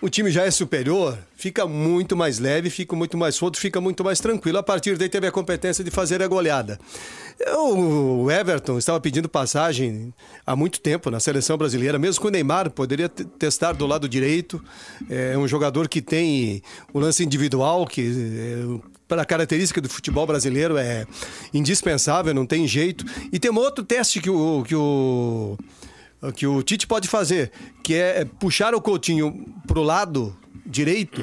o 0.00 0.08
time 0.08 0.30
já 0.30 0.42
é 0.44 0.50
superior, 0.50 1.16
fica 1.36 1.66
muito 1.66 2.16
mais 2.16 2.38
leve, 2.38 2.70
fica 2.70 2.96
muito 2.96 3.16
mais 3.16 3.34
solto, 3.34 3.58
fica 3.58 3.80
muito 3.80 4.02
mais 4.02 4.18
tranquilo. 4.18 4.58
A 4.58 4.62
partir 4.62 4.96
daí 4.96 5.08
teve 5.08 5.26
a 5.26 5.30
competência 5.32 5.84
de 5.84 5.90
fazer 5.90 6.22
a 6.22 6.26
goleada. 6.26 6.78
Eu- 7.38 7.76
O 8.24 8.30
Everton 8.30 8.78
estava 8.78 8.98
pedindo 9.00 9.28
passagem 9.28 10.12
há 10.46 10.56
muito 10.56 10.80
tempo 10.80 11.10
na 11.10 11.20
seleção 11.20 11.56
brasileira, 11.58 11.98
mesmo 11.98 12.20
com 12.22 12.28
o 12.28 12.30
Neymar, 12.30 12.70
poderia 12.70 13.08
te- 13.08 13.24
testar 13.24 13.72
do 13.74 13.86
lado 13.86 14.08
direito. 14.08 14.62
É 15.10 15.36
um 15.36 15.46
jogador 15.46 15.88
que 15.88 16.00
tem 16.02 16.62
o 16.92 16.98
lance 16.98 17.22
individual, 17.22 17.86
que 17.86 18.00
é, 18.00 18.95
para 19.08 19.22
a 19.22 19.24
característica 19.24 19.80
do 19.80 19.88
futebol 19.88 20.26
brasileiro 20.26 20.76
é 20.76 21.06
indispensável, 21.54 22.34
não 22.34 22.46
tem 22.46 22.66
jeito. 22.66 23.04
E 23.32 23.38
tem 23.38 23.50
um 23.50 23.56
outro 23.56 23.84
teste 23.84 24.20
que 24.20 24.30
o, 24.30 24.64
que 24.64 24.74
o, 24.74 25.56
que 26.34 26.46
o 26.46 26.62
Tite 26.62 26.86
pode 26.86 27.08
fazer, 27.08 27.52
que 27.82 27.94
é 27.94 28.24
puxar 28.24 28.74
o 28.74 28.80
Coutinho 28.80 29.46
para 29.66 29.78
o 29.78 29.82
lado 29.82 30.36
direito, 30.64 31.22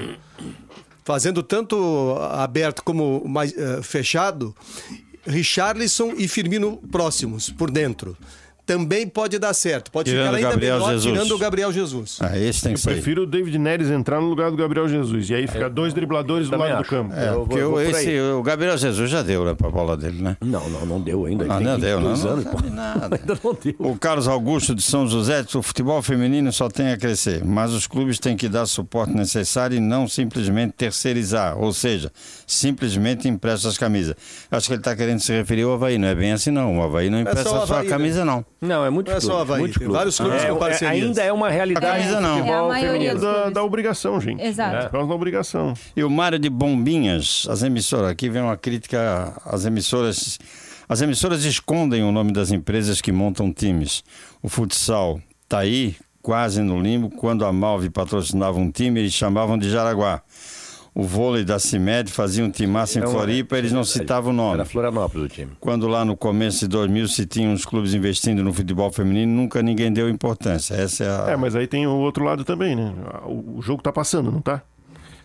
fazendo 1.03 1.43
tanto 1.43 2.15
aberto 2.31 2.83
como 2.83 3.23
mais 3.27 3.53
eh, 3.57 3.81
fechado, 3.81 4.55
Richarlison 5.25 6.13
e 6.17 6.27
Firmino 6.27 6.77
próximos, 6.91 7.49
por 7.49 7.69
dentro. 7.69 8.17
Também 8.65 9.07
pode 9.07 9.37
dar 9.39 9.53
certo. 9.53 9.91
Pode 9.91 10.09
Tirando 10.09 10.25
ficar 10.27 10.37
ainda 10.37 10.49
Gabriel 10.51 10.75
melhor 10.77 10.91
Jesus. 10.93 11.13
tirando 11.13 11.31
o 11.31 11.37
Gabriel 11.37 11.71
Jesus. 11.71 12.17
Ah, 12.21 12.37
esse 12.37 12.61
tem 12.61 12.73
que 12.73 12.79
Eu 12.79 12.83
sair. 12.83 12.93
prefiro 12.95 13.23
o 13.23 13.25
David 13.25 13.57
Neres 13.57 13.89
entrar 13.89 14.21
no 14.21 14.27
lugar 14.27 14.49
do 14.51 14.57
Gabriel 14.57 14.87
Jesus. 14.87 15.29
E 15.29 15.35
aí 15.35 15.47
fica 15.47 15.69
dois 15.69 15.93
dribladores 15.93 16.49
do 16.49 16.57
lado 16.57 16.69
do 16.71 16.81
acho. 16.81 16.89
campo. 16.89 17.13
É, 17.13 17.31
porque 17.33 17.61
o, 17.61 17.79
esse, 17.79 18.19
o 18.19 18.41
Gabriel 18.41 18.77
Jesus 18.77 19.09
já 19.09 19.21
deu 19.21 19.43
né, 19.45 19.53
pra 19.53 19.69
bola 19.69 19.97
dele, 19.97 20.21
né? 20.21 20.37
Não, 20.41 20.69
não, 20.69 20.85
não 20.85 21.01
deu 21.01 21.25
ainda. 21.25 21.45
Ah, 21.49 21.59
não 21.59 21.79
deu, 21.79 21.99
não. 21.99 22.13
22 22.15 22.23
não 22.23 22.31
anos, 22.31 22.45
pô. 22.45 22.69
nada. 22.69 23.15
Ainda 23.21 23.39
não 23.43 23.53
deu. 23.61 23.75
O 23.79 23.97
Carlos 23.97 24.27
Augusto 24.27 24.73
de 24.73 24.81
São 24.81 25.07
José 25.07 25.43
diz, 25.43 25.53
o 25.55 25.61
futebol 25.61 26.01
feminino 26.01 26.51
só 26.51 26.69
tem 26.69 26.91
a 26.91 26.97
crescer, 26.97 27.43
mas 27.43 27.71
os 27.73 27.85
clubes 27.87 28.17
têm 28.19 28.35
que 28.37 28.47
dar 28.47 28.63
o 28.63 28.67
suporte 28.67 29.13
necessário 29.13 29.75
e 29.77 29.79
não 29.79 30.07
simplesmente 30.07 30.73
terceirizar, 30.73 31.57
ou 31.57 31.73
seja, 31.73 32.11
simplesmente 32.47 33.27
empresta 33.27 33.67
as 33.67 33.77
camisas. 33.77 34.15
Acho 34.51 34.67
que 34.67 34.73
ele 34.73 34.79
está 34.81 34.95
querendo 34.95 35.19
se 35.19 35.31
referir 35.33 35.63
ao 35.63 35.73
Havaí, 35.73 35.97
não 35.97 36.07
é 36.07 36.15
bem 36.15 36.31
assim 36.31 36.51
não. 36.51 36.77
O 36.79 36.81
Havaí 36.83 37.09
não 37.09 37.13
Não 37.13 37.27
é 37.27 37.31
empresta 37.31 37.49
só 37.49 37.57
a 37.59 37.63
Havaí, 37.63 37.87
camisa, 37.87 38.19
né? 38.23 38.31
não. 38.31 38.45
Não, 38.63 38.85
é 38.85 38.89
muito 38.89 39.09
Não 39.09 39.17
é 39.17 39.19
só 39.19 39.41
Havaí, 39.41 39.69
tem 39.71 39.87
vários 39.87 40.17
clubes 40.17 40.43
É, 40.43 40.47
com 40.47 40.55
é, 40.55 40.59
parcerias. 40.59 41.03
ainda 41.07 41.21
é 41.23 41.31
uma 41.33 41.49
realidade. 41.49 41.85
A 41.85 41.91
camisa 41.91 42.15
do 42.15 42.21
não. 42.21 42.35
futebol 42.37 42.53
É 42.55 42.59
a 42.59 42.67
maioria 42.67 42.91
feminino. 42.91 43.13
dos 43.15 43.21
Da, 43.23 43.33
clubes. 43.33 43.53
da 43.53 43.63
obrigação, 43.63 44.21
gente. 44.21 44.41
Exato. 44.41 44.75
É. 44.75 44.81
Por 44.83 44.91
causa 44.91 45.07
da 45.09 45.15
obrigação. 45.15 45.73
E 45.95 46.03
o 46.03 46.09
Mário 46.09 46.39
de 46.39 46.49
Bombinhas, 46.49 47.45
as 47.49 47.61
emissoras, 47.63 48.09
aqui 48.09 48.29
vem 48.29 48.41
uma 48.41 48.57
crítica 48.57 49.33
às 49.45 49.65
emissoras. 49.65 50.39
As 50.87 51.01
emissoras 51.01 51.43
escondem 51.45 52.03
o 52.03 52.11
nome 52.11 52.31
das 52.31 52.51
empresas 52.51 52.99
que 53.01 53.11
montam 53.11 53.51
times. 53.53 54.03
O 54.41 54.49
futsal 54.49 55.19
está 55.43 55.59
aí, 55.59 55.95
quase 56.21 56.61
no 56.61 56.81
limbo. 56.81 57.09
Quando 57.09 57.45
a 57.45 57.51
Malve 57.53 57.89
patrocinava 57.89 58.57
um 58.59 58.69
time, 58.71 58.99
eles 58.99 59.13
chamavam 59.13 59.57
de 59.57 59.69
Jaraguá. 59.69 60.21
O 60.95 61.03
vôlei 61.03 61.43
da 61.43 61.57
CIMED 61.57 62.11
fazia 62.11 62.45
um 62.45 62.51
timaço 62.51 62.99
em 62.99 63.01
É 63.01 63.05
uma- 63.05 63.11
Floripa, 63.11 63.57
eles 63.57 63.71
não 63.71 63.81
verdade. 63.81 63.99
citavam 63.99 64.31
o 64.31 64.35
nome. 64.35 64.53
Era 64.55 64.65
Florianópolis 64.65 65.25
o 65.25 65.29
time. 65.33 65.51
Quando 65.59 65.87
lá 65.87 66.05
no 66.05 66.15
começo 66.15 66.59
de 66.59 66.67
2000 66.67 67.07
se 67.07 67.25
tinha 67.25 67.49
uns 67.49 67.65
clubes 67.65 67.93
investindo 67.95 68.43
no 68.43 68.53
futebol 68.53 68.91
feminino, 68.91 69.31
nunca 69.33 69.63
ninguém 69.63 69.91
deu 69.91 70.07
importância. 70.07 70.75
Essa 70.75 71.03
é 71.03 71.09
a. 71.09 71.31
É, 71.31 71.35
mas 71.35 71.55
aí 71.55 71.65
tem 71.65 71.87
o 71.87 71.95
outro 71.95 72.23
lado 72.23 72.43
também, 72.45 72.75
né? 72.75 72.93
O, 73.25 73.57
o 73.57 73.61
jogo 73.61 73.81
tá 73.81 73.91
passando, 73.91 74.31
não 74.31 74.39
tá? 74.41 74.61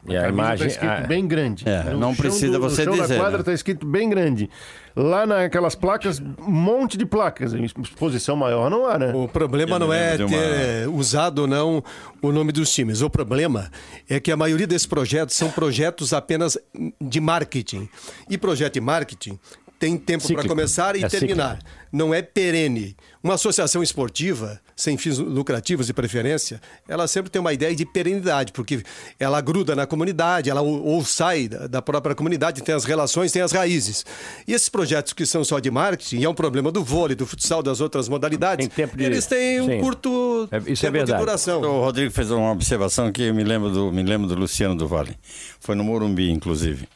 E 0.07 0.17
a 0.17 0.23
camisa 0.23 0.29
imagem. 0.29 0.59
tá 0.59 0.73
escrito 0.73 0.91
ah, 0.91 1.07
bem 1.07 1.27
grande. 1.29 1.69
É, 1.69 1.83
No 1.91 1.99
não 1.99 2.15
precisa 2.15 2.53
do- 2.53 2.61
você 2.61 2.85
no 2.85 2.95
chão 2.95 3.03
dizer, 3.03 3.15
da 3.15 3.21
quadra 3.21 3.39
né? 3.39 3.45
tá 3.45 3.53
escrito 3.53 3.87
bem 3.87 4.09
grande. 4.09 4.49
Lá 4.97 5.27
naquelas 5.27 5.75
placas, 5.75 6.19
um 6.21 6.51
monte 6.51 6.97
de 6.97 7.05
placas. 7.07 7.53
Em 7.55 7.65
exposição 7.65 8.35
maior 8.37 8.71
não 8.71 8.87
há, 8.87 8.99
né? 8.99 9.13
O 9.15 9.29
problema 9.29 9.77
Eu 9.77 9.79
não 9.81 9.93
é 9.93 10.17
uma- 10.17 10.29
ter 10.29 10.89
usado 10.89 11.41
ou 11.41 11.47
não 11.47 11.83
o 12.23 12.33
nome 12.33 12.53
dos 12.53 12.73
times. 12.73 13.03
O 13.03 13.11
problema 13.11 13.71
é 14.09 14.19
que 14.19 14.33
a 14.33 14.37
maioria 14.37 14.67
desses 14.67 14.87
projetos 14.87 15.37
são 15.37 15.51
projetos 15.51 16.13
apenas 16.13 16.57
de 17.01 17.21
marketing. 17.21 17.89
E 18.31 18.37
projeto 18.39 18.75
de 18.75 18.81
marketing 18.81 19.39
tem 19.79 19.97
tempo 19.97 20.21
para 20.25 20.29
Cíclico. 20.29 20.49
começar 20.49 20.97
e 20.97 21.05
É 21.05 21.09
terminar. 21.09 21.59
Não 21.93 22.13
é 22.13 22.21
perene. 22.21 22.97
Uma 23.23 23.35
associação 23.35 23.83
esportiva, 23.83 24.61
sem 24.77 24.97
fins 24.99 25.19
lucrativos 25.19 25.87
de 25.87 25.93
preferência, 25.95 26.61
ela 26.89 27.09
sempre 27.09 27.31
tem 27.31 27.41
uma 27.41 27.53
ideia 27.53 27.75
de 27.75 27.85
perenidade, 27.87 28.53
porque 28.53 28.83
ela 29.19 29.41
gruda 29.41 29.75
na 29.75 29.87
comunidade, 29.87 30.51
ela 30.51 30.61
ou, 30.61 30.85
ou 30.85 31.05
sai 31.05 31.49
da, 31.49 31.81
própria 31.81 32.15
comunidade, 32.15 32.63
tem 32.63 32.75
as 32.75 32.85
relações, 32.85 33.33
tem 33.33 33.41
as 33.43 33.53
raízes. 33.53 34.05
E 34.47 34.53
esses 34.53 34.69
projetos 34.69 35.13
que 35.13 35.25
são 35.25 35.43
só 35.45 35.59
de 35.59 35.71
marketing, 35.71 36.19
e 36.19 36.25
é 36.25 36.29
um 36.29 36.35
problema 36.35 36.71
do 36.71 36.85
vôlei, 36.85 37.17
do 37.17 37.27
futsal, 37.27 37.63
das 37.63 37.81
outras 37.81 38.09
modalidades, 38.09 38.67
Tem 38.69 38.87
tempo 38.87 38.97
de- 38.97 39.05
eles 39.05 39.27
têm 39.27 39.61
um 39.61 39.67
Sim. 39.67 39.81
curto 39.81 40.49
É, 40.51 40.59
isso 40.59 40.85
é 40.85 40.89
tempo 40.89 40.93
verdade. 40.93 41.13
de 41.21 41.25
duração. 41.25 41.61
O 41.63 41.81
Rodrigo 41.85 42.11
fez 42.13 42.31
uma 42.31 42.51
observação 42.53 43.11
que 43.11 43.23
eu 43.23 43.35
me 43.35 43.45
lembro 43.45 43.71
do, 43.71 43.91
me 43.93 44.03
lembro 44.03 44.29
do 44.29 44.35
Luciano 44.35 44.75
do 44.77 44.87
Vale. 44.87 45.17
Foi 45.61 45.75
no 45.75 45.83
Morumbi, 45.85 46.31
inclusive. 46.31 46.87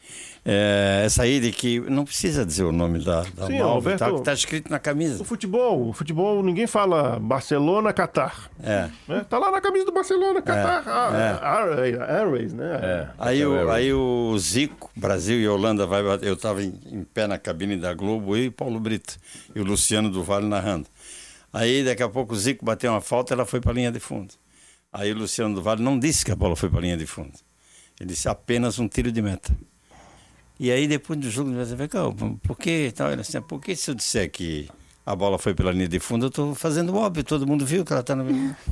É, 0.45 1.03
essa 1.05 1.23
aí 1.23 1.39
de 1.39 1.53
que 1.53 1.79
não 1.79 2.03
precisa 2.03 2.45
dizer 2.45 2.65
o 2.65 2.71
nome 2.71 2.99
da, 2.99 3.21
da 3.33 3.47
Sim, 3.47 3.59
Malve, 3.59 3.91
Alberto. 3.93 3.99
tá, 3.99 4.11
que 4.11 4.21
tá 4.23 4.33
escrito 4.33 4.69
na 4.69 4.77
camisa. 4.77 5.21
O 5.21 5.25
futebol, 5.25 5.87
o 5.87 5.93
futebol, 5.93 6.43
ninguém 6.43 6.67
fala 6.67 7.17
Barcelona, 7.17 7.93
Catar. 7.93 8.51
É. 8.61 8.89
Né? 9.07 9.25
Tá 9.29 9.39
lá 9.39 9.49
na 9.51 9.61
camisa 9.61 9.85
do 9.85 9.93
Barcelona, 9.93 10.41
Catar. 10.41 10.83
Ah, 10.85 11.59
Airways, 11.59 11.99
Airways, 12.01 12.53
né? 12.53 13.09
Aí 13.17 13.45
o, 13.45 13.71
aí 13.71 13.93
o 13.93 14.37
Zico, 14.37 14.91
Brasil 14.93 15.39
e 15.39 15.47
Holanda 15.47 15.87
vai. 15.87 16.01
Eu 16.21 16.33
estava 16.33 16.61
em, 16.61 16.77
em 16.91 17.03
pé 17.05 17.25
na 17.25 17.37
cabine 17.37 17.77
da 17.77 17.93
Globo, 17.93 18.35
eu 18.35 18.43
e 18.43 18.51
Paulo 18.51 18.81
Brito, 18.81 19.17
e 19.55 19.61
o 19.61 19.63
Luciano 19.63 20.09
do 20.09 20.23
Vale 20.23 20.45
narrando. 20.45 20.87
Aí 21.53 21.85
daqui 21.85 22.03
a 22.03 22.09
pouco 22.09 22.33
o 22.33 22.37
Zico 22.37 22.65
bateu 22.65 22.91
uma 22.91 22.99
falta, 22.99 23.33
ela 23.33 23.45
foi 23.45 23.61
para 23.61 23.71
a 23.71 23.75
linha 23.75 23.91
de 23.93 23.99
fundo. 23.99 24.33
Aí 24.91 25.11
o 25.13 25.17
Luciano 25.17 25.55
do 25.55 25.61
Vale 25.61 25.81
não 25.81 25.97
disse 25.97 26.25
que 26.25 26.31
a 26.31 26.35
bola 26.35 26.55
foi 26.55 26.69
para 26.69 26.79
a 26.79 26.81
linha 26.81 26.97
de 26.97 27.05
fundo. 27.05 27.33
Ele 27.97 28.09
disse 28.09 28.27
apenas 28.27 28.77
um 28.77 28.89
tiro 28.89 29.09
de 29.09 29.21
meta. 29.21 29.55
E 30.59 30.71
aí 30.71 30.87
depois 30.87 31.19
do 31.19 31.29
jogo, 31.29 31.51
ele 31.51 31.75
vai 31.75 31.87
"Cara, 31.87 32.11
por 32.43 32.57
que, 32.57 32.91
tal, 32.95 33.11
ele 33.11 33.21
assim, 33.21 33.41
por 33.41 33.59
que 33.59 33.75
se 33.75 33.91
eu 33.91 33.95
disser 33.95 34.29
que 34.31 34.69
a 35.05 35.15
bola 35.15 35.37
foi 35.37 35.53
pela 35.53 35.71
linha 35.71 35.87
de 35.87 35.99
fundo, 35.99 36.25
eu 36.25 36.29
estou 36.29 36.55
fazendo 36.55 36.95
óbvio, 36.95 37.23
todo 37.23 37.45
mundo 37.45 37.65
viu 37.65 37.83
que 37.83 37.91
ela 37.91 37.99
está 38.01 38.15
no... 38.15 38.23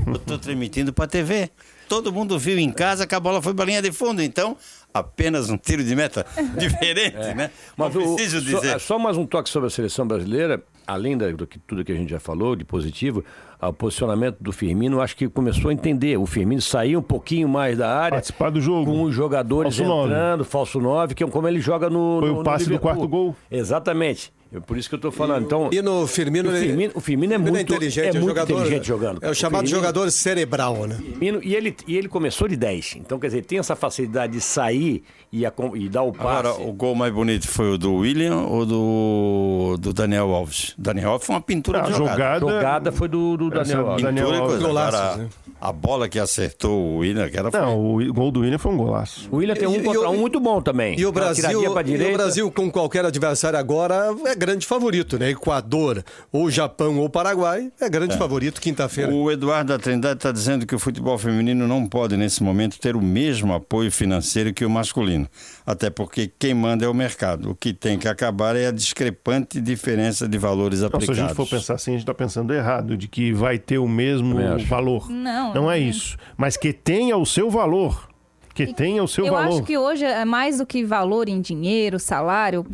Eu 0.07 0.15
estou 0.15 0.37
transmitindo 0.39 0.93
para 0.93 1.05
a 1.05 1.07
TV. 1.07 1.49
Todo 1.89 2.13
mundo 2.13 2.39
viu 2.39 2.57
em 2.57 2.71
casa 2.71 3.05
que 3.05 3.13
a 3.13 3.19
bola 3.19 3.41
foi 3.41 3.53
para 3.53 3.65
a 3.65 3.67
linha 3.67 3.81
de 3.81 3.91
fundo, 3.91 4.21
então 4.21 4.55
apenas 4.93 5.49
um 5.49 5.57
tiro 5.57 5.83
de 5.83 5.95
meta 5.95 6.25
diferente, 6.57 7.33
né? 7.35 7.51
Mas 7.77 7.93
não 7.95 8.01
o- 8.13 8.15
preciso 8.15 8.41
só- 8.49 8.59
dizer. 8.59 8.79
Só, 8.79 8.99
mais 8.99 9.17
um 9.17 9.25
toque 9.25 9.49
sobre 9.49 9.67
a 9.67 9.69
seleção 9.69 10.07
brasileira, 10.07 10.63
além 10.87 11.17
da- 11.17 11.29
do 11.31 11.45
que 11.47 11.57
tudo 11.59 11.83
que 11.83 11.91
a 11.91 11.95
gente 11.95 12.09
já 12.09 12.19
falou, 12.19 12.55
de 12.55 12.63
positivo, 12.65 13.23
o 13.61 13.71
posicionamento 13.73 14.37
do 14.41 14.51
Firmino, 14.51 14.99
acho 15.01 15.15
que 15.15 15.29
começou 15.29 15.69
a 15.69 15.73
entender. 15.73 16.17
O 16.17 16.25
Firmino 16.25 16.61
saiu 16.61 16.99
um 16.99 17.03
pouquinho 17.03 17.47
mais 17.47 17.77
da 17.77 17.95
área. 17.95 18.11
Participar 18.15 18.49
do 18.49 18.59
jogo. 18.59 18.91
Com 18.91 19.03
os 19.03 19.13
jogadores 19.13 19.75
Falso 19.77 19.87
nove. 19.89 20.09
entrando, 20.09 20.43
falso 20.45 20.79
9, 20.81 21.13
que 21.15 21.23
é 21.23 21.27
como 21.27 21.47
ele 21.47 21.59
joga 21.61 21.89
no. 21.89 22.17
Foi 22.19 22.29
no- 22.29 22.35
o 22.35 22.37
no 22.39 22.43
passe 22.43 22.67
do 22.67 22.79
quarto 22.79 23.07
gol. 23.07 23.35
Exatamente. 23.49 24.33
É 24.53 24.59
por 24.59 24.77
isso 24.77 24.89
que 24.89 24.95
eu 24.95 24.99
tô 24.99 25.11
falando. 25.11 25.45
Então, 25.45 25.69
E 25.71 25.81
no 25.81 26.05
Firmino, 26.05 26.49
o 26.49 26.55
ele- 26.55 26.65
Firmino, 26.67 26.91
o 26.95 26.99
Firmino 26.99 27.33
é 27.33 27.37
Firmino 27.37 27.55
muito, 27.57 27.71
inteligente, 27.73 28.07
é 28.07 28.11
muito 28.19 28.27
jogador, 28.27 28.53
inteligente 28.53 28.85
jogando. 28.87 29.19
É 29.23 29.29
o 29.29 29.33
chamado 29.33 29.61
Firmino- 29.61 29.77
jogador 29.79 30.11
cerebral, 30.11 30.87
né? 30.87 30.95
Firmino, 30.95 31.39
e, 31.41 31.55
ele, 31.55 31.75
e 31.87 31.95
ele 31.97 32.09
começou 32.09 32.47
de 32.49 32.57
10. 32.57 32.95
Então, 32.97 33.17
quer 33.17 33.27
dizer, 33.27 33.45
tem 33.45 33.59
essa 33.59 33.75
facilidade 33.77 34.33
de 34.33 34.41
sair 34.41 35.03
e, 35.31 35.45
acom- 35.45 35.75
e 35.75 35.87
dar 35.87 36.03
o 36.03 36.11
passe. 36.11 36.47
Agora, 36.49 36.53
o 36.69 36.73
gol 36.73 36.93
mais 36.95 37.13
bonito 37.13 37.47
foi 37.47 37.71
o 37.73 37.77
do 37.77 37.93
William 37.95 38.41
ou 38.41 38.65
do, 38.65 39.77
do 39.79 39.93
Daniel 39.93 40.33
Alves? 40.33 40.73
Daniel 40.77 41.11
Alves 41.11 41.25
foi 41.27 41.35
uma 41.35 41.41
pintura 41.41 41.79
Ah, 41.79 41.83
de 41.83 41.93
jogada. 41.93 42.17
jogada- 42.17 42.39
jogada 42.39 42.91
foi 42.91 43.07
do, 43.07 43.37
do 43.37 43.49
Daniel 43.49 43.87
Alves. 43.87 44.03
Daniel 44.03 44.25
Pintura 44.27 44.37
e 44.37 44.41
Alves. 44.41 44.65
Agora, 44.65 45.15
né? 45.17 45.29
a 45.61 45.71
bola 45.71 46.09
que 46.09 46.19
acertou 46.19 46.77
o 46.77 46.97
William, 46.97 47.29
que 47.29 47.37
era 47.37 47.49
Não, 47.53 47.79
o 47.95 48.13
gol 48.13 48.31
do 48.31 48.41
William 48.41 48.57
foi 48.57 48.71
um 48.73 48.77
golaço. 48.77 49.29
O 49.31 49.37
William 49.37 49.55
tem 49.55 49.67
um 49.67 49.75
E- 49.75 49.77
e 49.79 49.83
contra 49.83 50.09
o- 50.09 50.13
um 50.13 50.17
muito 50.17 50.39
bom 50.41 50.61
também. 50.61 50.99
E 50.99 51.05
o 51.05 51.11
Brasil, 51.11 51.63
e 51.63 51.67
o 51.67 52.13
Brasil 52.13 52.51
com 52.51 52.69
qualquer 52.69 53.05
adversário 53.05 53.57
agora 53.57 54.13
é 54.25 54.35
grande 54.41 54.65
favorito, 54.65 55.19
né? 55.19 55.29
Equador, 55.29 56.03
ou 56.31 56.49
Japão, 56.49 56.97
ou 56.97 57.07
Paraguai, 57.07 57.71
é 57.79 57.87
grande 57.87 58.17
favorito 58.17 58.59
quinta-feira. 58.59 59.13
O 59.13 59.29
Eduardo 59.29 59.71
da 59.71 59.77
Trindade 59.77 60.17
está 60.17 60.31
dizendo 60.31 60.65
que 60.65 60.73
o 60.73 60.79
futebol 60.79 61.15
feminino 61.19 61.67
não 61.67 61.85
pode, 61.85 62.17
nesse 62.17 62.41
momento, 62.41 62.79
ter 62.79 62.95
o 62.95 63.01
mesmo 63.01 63.53
apoio 63.53 63.91
financeiro 63.91 64.51
que 64.51 64.65
o 64.65 64.69
masculino. 64.69 65.27
Até 65.63 65.91
porque 65.91 66.31
quem 66.39 66.55
manda 66.55 66.83
é 66.83 66.87
o 66.87 66.93
mercado. 66.93 67.51
O 67.51 67.55
que 67.55 67.71
tem 67.71 67.99
que 67.99 68.07
acabar 68.07 68.55
é 68.55 68.65
a 68.65 68.71
discrepante 68.71 69.61
diferença 69.61 70.27
de 70.27 70.39
valores 70.39 70.79
se 70.79 70.85
aplicados. 70.85 71.19
a 71.19 71.27
gente 71.27 71.35
for 71.35 71.47
pensar 71.47 71.75
assim, 71.75 71.91
a 71.91 71.93
gente 71.93 72.01
está 72.01 72.13
pensando 72.15 72.51
errado, 72.51 72.97
de 72.97 73.07
que 73.07 73.31
vai 73.31 73.59
ter 73.59 73.77
o 73.77 73.87
mesmo 73.87 74.37
valor. 74.67 75.07
Não, 75.07 75.53
Não 75.53 75.71
é 75.71 75.77
isso. 75.77 76.17
Mas 76.35 76.57
que 76.57 76.73
tenha 76.73 77.15
o 77.15 77.27
seu 77.27 77.51
valor. 77.51 78.10
Que 78.53 78.73
tenha 78.73 79.01
o 79.03 79.07
seu 79.07 79.25
eu 79.25 79.31
valor. 79.33 79.47
acho 79.49 79.63
que 79.63 79.77
hoje 79.77 80.03
é 80.05 80.25
mais 80.25 80.57
do 80.57 80.65
que 80.65 80.83
valor 80.83 81.29
em 81.29 81.39
dinheiro, 81.39 81.97
salário. 81.99 82.65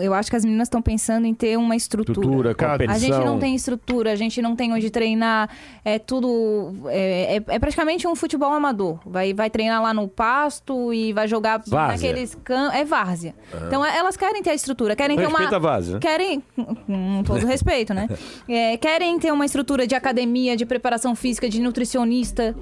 Eu 0.00 0.14
acho 0.14 0.30
que 0.30 0.36
as 0.36 0.44
meninas 0.44 0.66
estão 0.68 0.80
pensando 0.80 1.26
em 1.26 1.34
ter 1.34 1.56
uma 1.58 1.76
estrutura. 1.76 2.18
Estrutura, 2.18 2.54
competição. 2.54 2.94
A 2.94 2.98
gente 2.98 3.24
não 3.26 3.38
tem 3.38 3.54
estrutura, 3.54 4.12
a 4.12 4.16
gente 4.16 4.40
não 4.40 4.56
tem 4.56 4.72
onde 4.72 4.88
treinar. 4.90 5.50
É 5.84 5.98
tudo. 5.98 6.72
É, 6.86 7.36
é- 7.36 7.54
é 7.54 7.58
praticamente 7.58 8.06
um 8.08 8.14
futebol 8.16 8.52
amador. 8.52 8.98
Vai, 9.04 9.34
vai 9.34 9.50
treinar 9.50 9.82
lá 9.82 9.92
no 9.92 10.08
pasto 10.08 10.92
e 10.94 11.12
vai 11.12 11.28
jogar 11.28 11.62
Várzea. 11.66 12.08
naqueles 12.08 12.34
campos. 12.42 12.74
É 12.78 12.84
várzea. 12.84 13.34
Então 13.66 13.84
é- 13.84 13.98
elas 13.98 14.16
querem 14.16 14.42
ter 14.42 14.50
a 14.50 14.54
estrutura, 14.54 14.96
querem 14.96 15.16
ter 15.16 15.26
Respeita 15.26 15.50
uma. 15.50 15.56
a 15.56 15.60
várzea? 15.60 15.98
Querem. 15.98 16.42
Com 16.86 17.22
todo 17.24 17.44
respeito, 17.46 17.92
né? 17.92 18.08
É, 18.48 18.76
querem 18.78 19.18
ter 19.18 19.32
uma 19.32 19.44
estrutura 19.44 19.86
de 19.86 19.94
academia, 19.94 20.56
de 20.56 20.64
preparação 20.64 21.14
física, 21.14 21.48
de 21.48 21.60
nutricionista. 21.60 22.56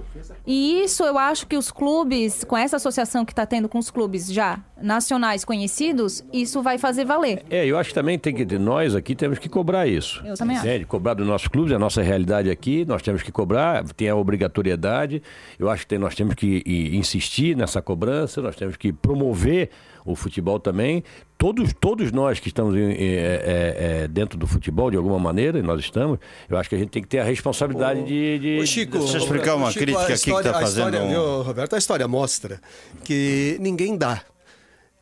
E 0.47 0.83
isso 0.83 1.05
eu 1.05 1.19
acho 1.19 1.47
que 1.47 1.57
os 1.57 1.71
clubes, 1.71 2.43
com 2.45 2.56
essa 2.57 2.77
associação 2.77 3.25
que 3.25 3.33
está 3.33 3.45
tendo 3.47 3.69
com 3.69 3.79
os 3.79 3.91
clubes 3.91 4.33
já 4.33 4.59
nacionais 4.81 5.45
conhecidos, 5.45 6.25
isso 6.33 6.63
vai 6.63 6.79
fazer 6.79 7.05
valer. 7.05 7.43
É, 7.51 7.65
eu 7.67 7.79
acho 7.79 7.89
que 7.91 7.95
também 7.95 8.19
tem 8.19 8.35
que 8.35 8.45
nós 8.59 8.95
aqui 8.95 9.15
temos 9.15 9.39
que 9.39 9.49
cobrar 9.49 9.87
isso. 9.87 10.23
Eu 10.25 10.35
também 10.35 10.57
acho. 10.57 10.67
É, 10.67 10.85
cobrar 10.85 11.15
dos 11.15 11.27
nossos 11.27 11.49
clubes, 11.49 11.73
é 11.73 11.77
a 11.77 11.79
nossa 11.79 12.03
realidade 12.03 12.51
aqui, 12.51 12.85
nós 12.85 13.03
temos 13.03 13.23
que 13.23 13.33
cobrar, 13.33 13.85
tem 13.95 14.09
a 14.09 14.17
obrigatoriedade. 14.17 15.23
Eu 15.59 15.69
acho 15.71 15.83
que 15.83 15.89
tem- 15.89 15.99
nós 15.99 16.15
temos 16.15 16.35
que 16.35 16.63
insistir 16.93 17.57
nessa 17.57 17.81
cobrança, 17.83 18.41
nós 18.41 18.57
temos 18.57 18.77
que 18.77 18.93
promover 18.93 19.71
o 20.05 20.15
futebol 20.15 20.61
também. 20.61 21.03
Todos, 21.39 21.71
todos 21.79 22.11
nós 22.13 22.41
que 22.41 22.49
estamos 22.49 22.75
em- 22.75 22.93
é, 22.93 22.95
é, 22.97 23.77
é, 24.05 24.09
dentro 24.09 24.39
do 24.39 24.47
futebol, 24.47 24.91
de 24.91 24.97
alguma 24.97 25.19
maneira, 25.19 25.59
e 25.59 25.63
nós 25.63 25.81
estamos, 25.81 26.19
eu 26.49 26.57
acho 26.57 26.69
que 26.69 26.75
a 26.75 26.79
gente 26.79 26.89
tem 26.89 27.03
que 27.03 27.09
ter 27.09 27.19
a 27.19 27.25
responsabilidade 27.25 28.03
de, 28.05 28.39
de. 28.39 28.59
Ô, 28.61 28.67
Chico, 28.67 28.99
Deixa 28.99 29.19
eu 29.19 29.21
explicar 29.23 29.55
uma 29.55 29.71
Chico, 29.71 29.85
crítica 29.85 30.13
a 30.13 30.15
aqui 30.15 30.25
que 30.35 30.43
tá 30.43 30.51
a 30.51 30.61
fazendo 30.61 30.95
História, 30.95 31.03
um- 31.03 31.09
viu, 31.11 31.43
Roberto, 31.43 31.75
a 31.75 31.79
história 31.79 32.09
mostra 32.09 32.61
que 33.05 33.57
ninguém 33.61 33.97
dá. 33.97 34.23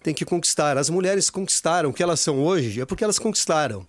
tem 0.02 0.12
que 0.12 0.24
conquistar. 0.26 0.76
As 0.76 0.90
mulheres 0.90 1.30
conquistaram 1.30 1.88
o 1.88 1.92
que 1.92 2.02
elas 2.02 2.20
são 2.20 2.38
hoje, 2.44 2.78
é 2.80 2.84
porque 2.84 3.02
elas 3.02 3.18
conquistaram. 3.18 3.86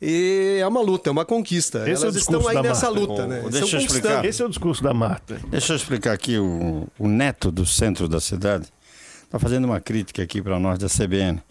E 0.00 0.56
é 0.60 0.66
uma 0.66 0.80
luta, 0.80 1.10
é 1.10 1.12
uma 1.12 1.26
conquista. 1.26 1.80
Esse 1.80 2.04
é 2.04 2.06
o 2.06 2.10
elas 2.10 2.14
discurso 2.14 2.38
estão 2.38 2.48
aí 2.48 2.54
da 2.54 2.62
nessa 2.70 2.86
Marta. 2.86 3.00
luta, 3.00 3.26
né? 3.26 3.42
Deixa 3.50 3.76
eu 3.76 3.80
explicar. 3.80 4.24
Esse 4.24 4.40
é 4.40 4.44
o 4.46 4.48
discurso 4.48 4.82
da 4.82 4.94
Marta. 4.94 5.38
Deixa 5.50 5.72
eu 5.74 5.76
explicar 5.76 6.12
aqui 6.12 6.38
o, 6.38 6.86
o 6.98 7.06
neto 7.08 7.50
do 7.50 7.66
centro 7.66 8.08
da 8.08 8.18
cidade 8.20 8.66
está 9.24 9.38
fazendo 9.38 9.66
uma 9.66 9.78
crítica 9.78 10.22
aqui 10.22 10.40
para 10.40 10.58
nós 10.58 10.78
da 10.78 10.86
CBN. 10.88 11.42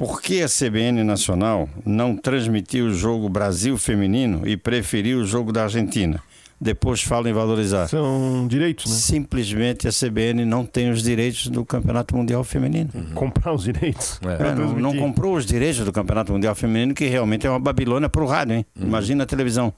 Por 0.00 0.22
que 0.22 0.42
a 0.42 0.46
CBN 0.46 1.04
Nacional 1.04 1.68
não 1.84 2.16
transmitiu 2.16 2.86
o 2.86 2.94
jogo 2.94 3.28
Brasil 3.28 3.76
feminino 3.76 4.48
e 4.48 4.56
preferiu 4.56 5.18
o 5.18 5.26
jogo 5.26 5.52
da 5.52 5.64
Argentina? 5.64 6.22
Depois 6.58 7.02
fala 7.02 7.28
em 7.28 7.34
valorizar. 7.34 7.86
São 7.86 8.48
direitos, 8.48 8.90
né? 8.90 8.96
Simplesmente 8.96 9.86
a 9.86 9.90
CBN 9.90 10.46
não 10.46 10.64
tem 10.64 10.88
os 10.90 11.02
direitos 11.02 11.48
do 11.48 11.66
Campeonato 11.66 12.16
Mundial 12.16 12.42
Feminino. 12.42 12.88
Comprar 13.14 13.52
os 13.52 13.62
direitos. 13.62 14.18
pra 14.18 14.48
É, 14.48 14.54
não, 14.54 14.72
não 14.72 14.96
comprou 14.96 15.36
os 15.36 15.44
direitos 15.44 15.84
do 15.84 15.92
Campeonato 15.92 16.32
Mundial 16.32 16.54
Feminino, 16.54 16.94
que 16.94 17.04
realmente 17.04 17.46
é 17.46 17.50
uma 17.50 17.60
Babilônia 17.60 18.08
para 18.08 18.24
o 18.24 18.26
rádio, 18.26 18.54
hein? 18.54 18.66
Imagina 18.74 19.24
a 19.24 19.26
televisão. 19.26 19.70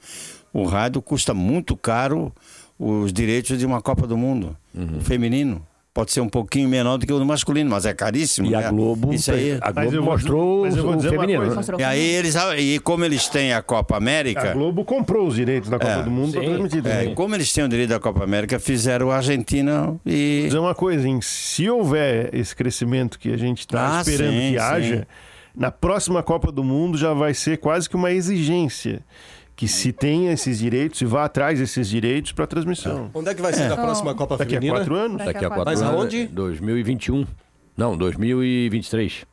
O 0.53 0.63
rádio 0.63 1.01
custa 1.01 1.33
muito 1.33 1.75
caro 1.75 2.31
os 2.79 3.11
direitos 3.11 3.59
de 3.59 3.65
uma 3.65 3.81
Copa 3.81 4.07
do 4.07 4.15
Mundo. 4.15 4.55
O 4.73 5.01
feminino 5.01 5.61
pode 5.93 6.11
ser 6.11 6.21
um 6.21 6.27
pouquinho 6.29 6.67
menor 6.67 6.97
do 6.97 7.05
que 7.05 7.13
o 7.13 7.19
do 7.19 7.25
masculino, 7.25 7.69
mas 7.69 7.85
é 7.85 7.93
caríssimo. 7.93 8.49
E 8.49 8.55
a 8.55 8.61
né? 8.61 8.69
Globo- 8.71 9.13
Isso 9.13 9.31
aí. 9.31 9.57
a 9.61 9.71
Globo 9.71 9.91
vou- 9.91 10.03
mostrou 10.03 10.61
mas 10.65 10.75
eu 10.75 10.83
vou 10.83 10.95
o 10.95 10.99
feminino, 11.01 11.45
coisa. 11.53 11.75
E 11.79 11.83
aí 11.83 12.01
eles, 12.01 12.35
e 12.57 12.79
como 12.79 13.05
eles 13.05 13.27
têm 13.27 13.53
a 13.53 13.61
Copa 13.61 13.95
América. 13.95 14.49
A 14.51 14.53
Globo 14.53 14.83
comprou 14.83 15.27
os 15.27 15.35
direitos 15.35 15.69
da 15.69 15.77
Copa 15.77 15.91
É, 15.91 16.03
do 16.03 16.09
Mundo 16.09 16.31
para 16.33 16.41
transmitir 16.43 16.85
É, 16.87 17.07
como 17.13 17.35
eles 17.35 17.53
têm 17.53 17.63
o 17.63 17.69
direito 17.69 17.89
da 17.91 17.99
Copa 17.99 18.23
América, 18.23 18.59
fizeram 18.59 19.11
a 19.11 19.17
Argentina 19.17 19.95
e. 20.05 20.43
dizer 20.45 20.57
uma 20.57 20.73
coisa, 20.73 21.07
hein? 21.07 21.19
se 21.21 21.69
houver 21.69 22.33
esse 22.33 22.55
crescimento 22.55 23.19
que 23.19 23.31
a 23.31 23.37
gente 23.37 23.59
está 23.59 23.99
Ah, 23.99 24.01
esperando 24.01 24.33
sim, 24.33 24.51
que 24.53 24.57
haja, 24.57 24.97
sim. 24.97 25.03
na 25.55 25.69
próxima 25.69 26.23
Copa 26.23 26.51
do 26.51 26.63
Mundo 26.63 26.97
já 26.97 27.13
vai 27.13 27.35
ser 27.35 27.57
quase 27.57 27.87
que 27.87 27.95
uma 27.95 28.11
exigência 28.11 29.01
que 29.55 29.67
se 29.67 29.91
tenha 29.93 30.31
esses 30.33 30.57
direitos 30.59 30.99
e 31.01 31.05
vá 31.05 31.25
atrás 31.25 31.59
desses 31.59 31.87
direitos 31.87 32.31
para 32.31 32.47
transmissão. 32.47 33.09
Onde 33.13 33.29
é 33.29 33.33
que 33.35 33.41
vai 33.41 33.53
ser 33.53 33.71
a 33.71 33.77
próxima 33.77 34.15
Copa 34.15 34.37
Daqui 34.37 34.55
a 34.55 34.59
Feminina? 34.59 34.79
quatro 34.79 34.95
anos? 34.95 35.17
Daqui 35.23 35.45
a 35.45 35.49
quatro 35.49 35.65
Mas 35.65 35.81
anos. 35.81 35.93
aonde? 36.01 36.25
2021. 36.27 37.25
Não, 37.77 37.95
2023. 37.97 39.25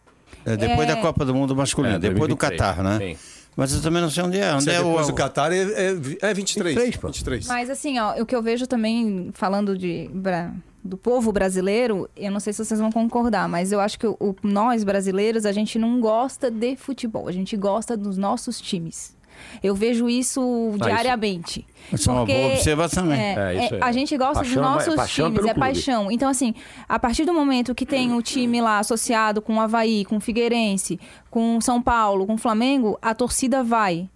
É, 0.44 0.56
depois 0.56 0.88
É. 0.88 0.94
da 0.94 1.00
Copa 1.00 1.24
do 1.24 1.34
Mundo 1.34 1.54
masculino, 1.54 1.96
É, 1.96 1.98
depois 1.98 2.28
do 2.28 2.36
2023, 2.36 2.60
Catar, 2.60 2.82
né? 2.82 2.98
sim. 3.14 3.16
Mas 3.56 3.74
eu 3.74 3.82
também 3.82 4.00
não 4.00 4.08
sei 4.10 4.22
onde 4.22 4.38
é. 4.38 4.54
Onde 4.54 4.64
Se 4.64 4.70
é 4.70 4.74
é 4.74 4.78
depois 4.78 5.06
o. 5.08 5.10
do 5.12 5.14
Qatar, 5.16 5.52
é, 5.52 5.56
é, 5.58 5.86
é 6.22 6.34
23. 6.34 6.74
23, 6.74 6.96
pô. 6.96 7.08
23. 7.08 7.46
Mas 7.48 7.68
assim, 7.68 7.98
ó, 7.98 8.20
o 8.20 8.24
que 8.24 8.34
eu 8.34 8.40
vejo 8.42 8.66
também, 8.66 9.30
falando 9.34 9.76
de, 9.76 10.08
bra- 10.14 10.52
do 10.84 10.96
povo 10.96 11.32
brasileiro, 11.32 12.08
eu 12.16 12.30
não 12.30 12.40
sei 12.40 12.52
se 12.52 12.64
vocês 12.64 12.78
vão 12.80 12.92
concordar, 12.92 13.48
mas 13.48 13.72
eu 13.72 13.80
acho 13.80 13.98
que 13.98 14.06
o, 14.06 14.16
o- 14.20 14.36
nós 14.42 14.84
brasileiros, 14.84 15.44
a 15.44 15.52
gente 15.52 15.78
não 15.78 16.00
gosta 16.00 16.50
de 16.50 16.76
futebol, 16.76 17.26
a 17.28 17.32
gente 17.32 17.56
gosta 17.56 17.96
dos 17.96 18.16
nossos 18.16 18.60
times. 18.60 19.14
Eu 19.62 19.74
vejo 19.74 20.08
isso 20.08 20.72
Ah, 20.80 20.84
diariamente. 20.84 21.66
Isso 21.92 22.08
é 22.10 22.12
uma 22.12 22.24
boa 22.24 22.46
observação, 22.48 23.04
né? 23.06 23.34
É, 23.36 23.56
É, 23.56 23.64
isso 23.66 23.74
é, 23.74 23.78
é. 23.78 23.82
a 23.84 23.92
gente 23.92 24.16
gosta 24.16 24.34
Paixão 24.36 24.52
é 24.52 24.56
dos 24.56 24.62
mais- 24.74 24.76
nossos 24.86 24.94
paixão 24.94 25.26
times, 25.26 25.38
é 25.40 25.42
clube. 25.54 25.60
paixão. 25.60 26.10
Então, 26.10 26.28
assim, 26.28 26.54
a 26.88 26.98
partir 26.98 27.24
do 27.24 27.34
momento 27.34 27.74
que 27.74 27.84
tem 27.84 28.12
o 28.14 28.22
time 28.22 28.60
lá 28.60 28.78
associado 28.78 29.42
com 29.42 29.56
o 29.56 29.60
Havaí, 29.60 30.04
com 30.04 30.16
o 30.16 30.20
Figueirense, 30.20 30.98
com 31.30 31.56
o 31.56 31.60
São 31.62 31.82
Paulo, 31.82 32.26
com 32.26 32.34
o 32.34 32.38
Flamengo, 32.38 32.98
a 33.02 33.14
torcida 33.14 33.62
vai. 33.62 34.08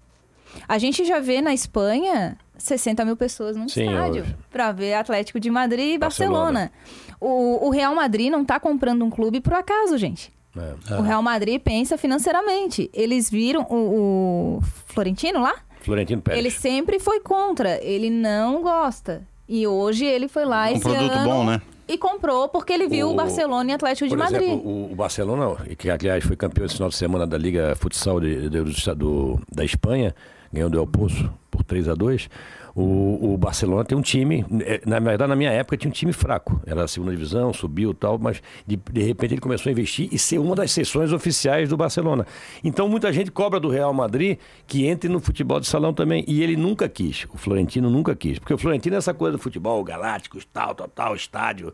A 0.68 0.78
gente 0.78 1.04
já 1.04 1.18
vê 1.18 1.40
na 1.40 1.52
Espanha 1.52 2.36
60 2.56 3.04
mil 3.04 3.16
pessoas 3.16 3.56
no 3.56 3.68
Sim, 3.68 3.88
estádio 3.88 4.24
para 4.50 4.70
ver 4.70 4.94
Atlético 4.94 5.40
de 5.40 5.50
Madrid 5.50 5.94
e 5.94 5.98
Barcelona. 5.98 6.70
Barcelona. 6.70 6.72
O, 7.20 7.66
o 7.66 7.70
Real 7.70 7.94
Madrid 7.94 8.30
não 8.30 8.44
tá 8.44 8.60
comprando 8.60 9.04
um 9.04 9.10
clube 9.10 9.40
por 9.40 9.52
acaso, 9.52 9.98
gente. 9.98 10.32
É. 10.56 10.94
O 10.98 11.02
Real 11.02 11.22
Madrid 11.22 11.60
pensa 11.60 11.96
financeiramente. 11.98 12.90
Eles 12.92 13.28
viram 13.30 13.62
o, 13.68 14.58
o 14.58 14.62
Florentino 14.86 15.40
lá? 15.40 15.54
Florentino 15.80 16.22
Pérez. 16.22 16.38
Ele 16.40 16.50
sempre 16.50 16.98
foi 16.98 17.20
contra. 17.20 17.82
Ele 17.82 18.08
não 18.10 18.62
gosta. 18.62 19.22
E 19.48 19.66
hoje 19.66 20.04
ele 20.06 20.28
foi 20.28 20.44
lá 20.44 20.68
Um 20.68 20.72
esse 20.72 20.80
produto 20.80 21.12
ano 21.12 21.28
bom, 21.30 21.44
né? 21.44 21.60
e 21.86 21.98
comprou 21.98 22.48
porque 22.48 22.72
ele 22.72 22.88
viu 22.88 23.08
o, 23.08 23.12
O- 23.12 23.14
Barcelona 23.14 23.70
e 23.70 23.74
Atlético 23.74 24.08
de 24.08 24.16
Madrid. 24.16 24.40
exemplo, 24.42 24.66
o, 24.66 24.92
o 24.92 24.94
Barcelona, 24.94 25.54
que 25.76 25.90
aliás 25.90 26.24
foi 26.24 26.34
campeão 26.34 26.64
esse 26.64 26.76
final 26.76 26.88
de 26.88 26.96
semana 26.96 27.26
da 27.26 27.36
Liga 27.36 27.76
Futsal 27.76 28.20
de, 28.20 28.48
de- 28.48 28.62
do- 28.62 28.94
do- 28.94 29.40
da 29.52 29.62
Espanha, 29.66 30.14
ganhou 30.50 30.70
do 30.70 30.78
El 30.78 30.86
Poço 30.86 31.30
por 31.50 31.62
3 31.62 31.88
a 31.90 31.94
2 31.94 32.30
o, 32.74 33.34
o 33.34 33.38
Barcelona 33.38 33.84
tem 33.84 33.96
um 33.96 34.02
time, 34.02 34.44
eh, 34.60 34.80
na 34.84 34.98
verdade 34.98 35.28
na 35.28 35.36
minha 35.36 35.50
época 35.50 35.76
tinha 35.76 35.88
um 35.88 35.92
time 35.92 36.12
fraco, 36.12 36.60
era 36.66 36.84
a 36.84 36.88
segunda 36.88 37.12
divisão, 37.12 37.52
subiu 37.52 37.92
e 37.92 37.94
tal, 37.94 38.18
mas 38.18 38.42
de, 38.66 38.76
de 38.76 39.02
repente 39.02 39.34
ele 39.34 39.40
começou 39.40 39.70
a 39.70 39.72
investir 39.72 40.08
e 40.10 40.18
ser 40.18 40.38
uma 40.38 40.56
das 40.56 40.72
seções 40.72 41.12
oficiais 41.12 41.68
do 41.68 41.76
Barcelona. 41.76 42.26
Então 42.64 42.88
muita 42.88 43.12
gente 43.12 43.30
cobra 43.30 43.60
do 43.60 43.68
Real 43.68 43.92
Madrid 43.94 44.38
que 44.66 44.86
entre 44.86 45.08
no 45.08 45.20
futebol 45.20 45.60
de 45.60 45.68
salão 45.68 45.94
também, 45.94 46.24
e 46.26 46.42
ele 46.42 46.56
nunca 46.56 46.88
quis, 46.88 47.26
o 47.32 47.38
Florentino 47.38 47.88
nunca 47.88 48.16
quis, 48.16 48.40
porque 48.40 48.54
o 48.54 48.58
Florentino 48.58 48.96
é 48.96 48.98
essa 48.98 49.14
coisa 49.14 49.36
do 49.36 49.42
futebol, 49.42 49.84
galácticos, 49.84 50.44
tal, 50.52 50.74
tal, 50.74 50.88
tal, 50.88 51.14
estádio. 51.14 51.72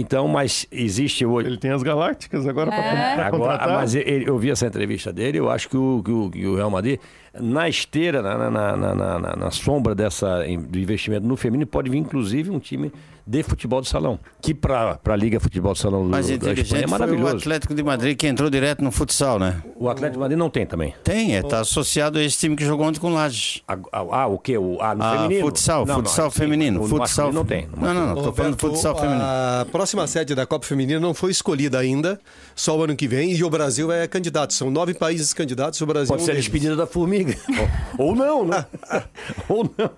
Então, 0.00 0.28
mas 0.28 0.64
existe 0.70 1.26
hoje. 1.26 1.48
Ele 1.48 1.56
tem 1.58 1.72
as 1.72 1.82
galácticas 1.82 2.46
agora 2.46 2.70
para 2.70 2.78
É. 2.78 3.12
Agora, 3.20 3.30
contratar. 3.58 3.74
mas 3.80 3.94
ele- 3.96 4.28
eu 4.28 4.38
vi 4.38 4.50
essa 4.50 4.64
entrevista 4.66 5.12
dele, 5.12 5.38
eu 5.40 5.50
acho 5.50 5.68
que 5.68 5.76
o, 5.76 6.00
que 6.04 6.10
o, 6.12 6.30
que 6.30 6.46
o 6.46 6.54
Real 6.54 6.70
Madrid, 6.70 7.00
na 7.38 7.68
esteira, 7.68 8.22
na, 8.22 8.38
na, 8.38 8.50
na, 8.76 8.76
na- 8.94 9.18
na- 9.18 9.36
na 9.36 9.50
sombra 9.50 9.94
dessa, 9.96 10.38
do 10.68 10.78
investimento 10.78 11.26
no 11.26 11.36
feminino, 11.36 11.66
pode 11.66 11.90
vir 11.90 11.98
inclusive 11.98 12.48
um 12.48 12.60
time 12.60 12.92
de 13.28 13.42
futebol 13.42 13.82
de 13.82 13.88
salão. 13.88 14.18
Que 14.40 14.54
para 14.54 14.98
a 15.04 15.16
Liga 15.16 15.38
Futebol 15.38 15.74
de 15.74 15.78
Salão 15.80 16.04
do, 16.04 16.10
da 16.10 16.18
Espanha 16.20 16.52
é 16.54 16.64
foi 16.64 16.84
o 16.86 16.90
maravilhoso. 16.90 17.36
Atlético 17.36 17.74
de 17.74 17.82
Madrid 17.82 18.16
que 18.16 18.26
entrou 18.26 18.48
direto 18.48 18.82
no 18.82 18.90
futsal, 18.90 19.38
né? 19.38 19.62
O 19.76 19.90
Atlético 19.90 20.14
de 20.14 20.20
Madrid 20.20 20.38
não 20.38 20.48
tem 20.48 20.64
também. 20.64 20.94
Tem, 21.04 21.34
está 21.34 21.60
associado 21.60 22.18
a 22.18 22.22
esse 22.22 22.38
time 22.38 22.56
que 22.56 22.64
jogou 22.64 22.86
ontem 22.86 22.98
com 22.98 23.10
o 23.10 23.14
Lages. 23.14 23.62
Ah, 23.92 24.26
o 24.26 24.38
quê? 24.38 24.56
O, 24.56 24.78
ah, 24.80 24.94
no 24.94 25.04
Ah, 25.04 25.16
feminino? 25.18 25.44
futsal, 25.46 25.84
Não, 25.84 25.96
futsal 25.96 26.24
não, 26.24 26.30
sim, 26.30 26.38
feminino. 26.38 26.80
no 26.80 26.88
futsal 26.88 27.30
não 27.30 27.44
tem. 27.44 27.68
Não, 27.76 27.92
não, 27.92 28.06
não, 28.06 28.14
tô 28.14 28.32
falando 28.32 28.52
Roberto, 28.54 28.60
futsal 28.60 28.96
feminino. 28.96 29.22
A 29.22 29.66
próxima 29.70 30.06
sede 30.06 30.34
da 30.34 30.46
Copa 30.46 30.64
Feminina 30.64 30.98
não 30.98 31.12
foi 31.12 31.30
escolhida 31.30 31.78
ainda, 31.78 32.18
só 32.56 32.78
o 32.78 32.82
ano 32.84 32.96
que 32.96 33.06
vem, 33.06 33.32
e 33.32 33.44
o 33.44 33.50
Brasil 33.50 33.92
é 33.92 34.06
candidato. 34.08 34.54
São 34.54 34.70
nove 34.70 34.94
países 34.94 35.34
candidatos, 35.34 35.78
o 35.82 35.86
Brasil 35.86 36.08
Pode 36.08 36.20
é 36.20 36.22
um 36.22 36.24
ser 36.24 36.30
a 36.30 36.34
deles. 36.34 36.46
despedida 36.46 36.74
da 36.74 36.86
formiga. 36.86 37.36
ou, 37.98 38.06
ou 38.08 38.16
não, 38.16 38.46
né? 38.46 38.64
ou 39.50 39.70
não. 39.76 39.90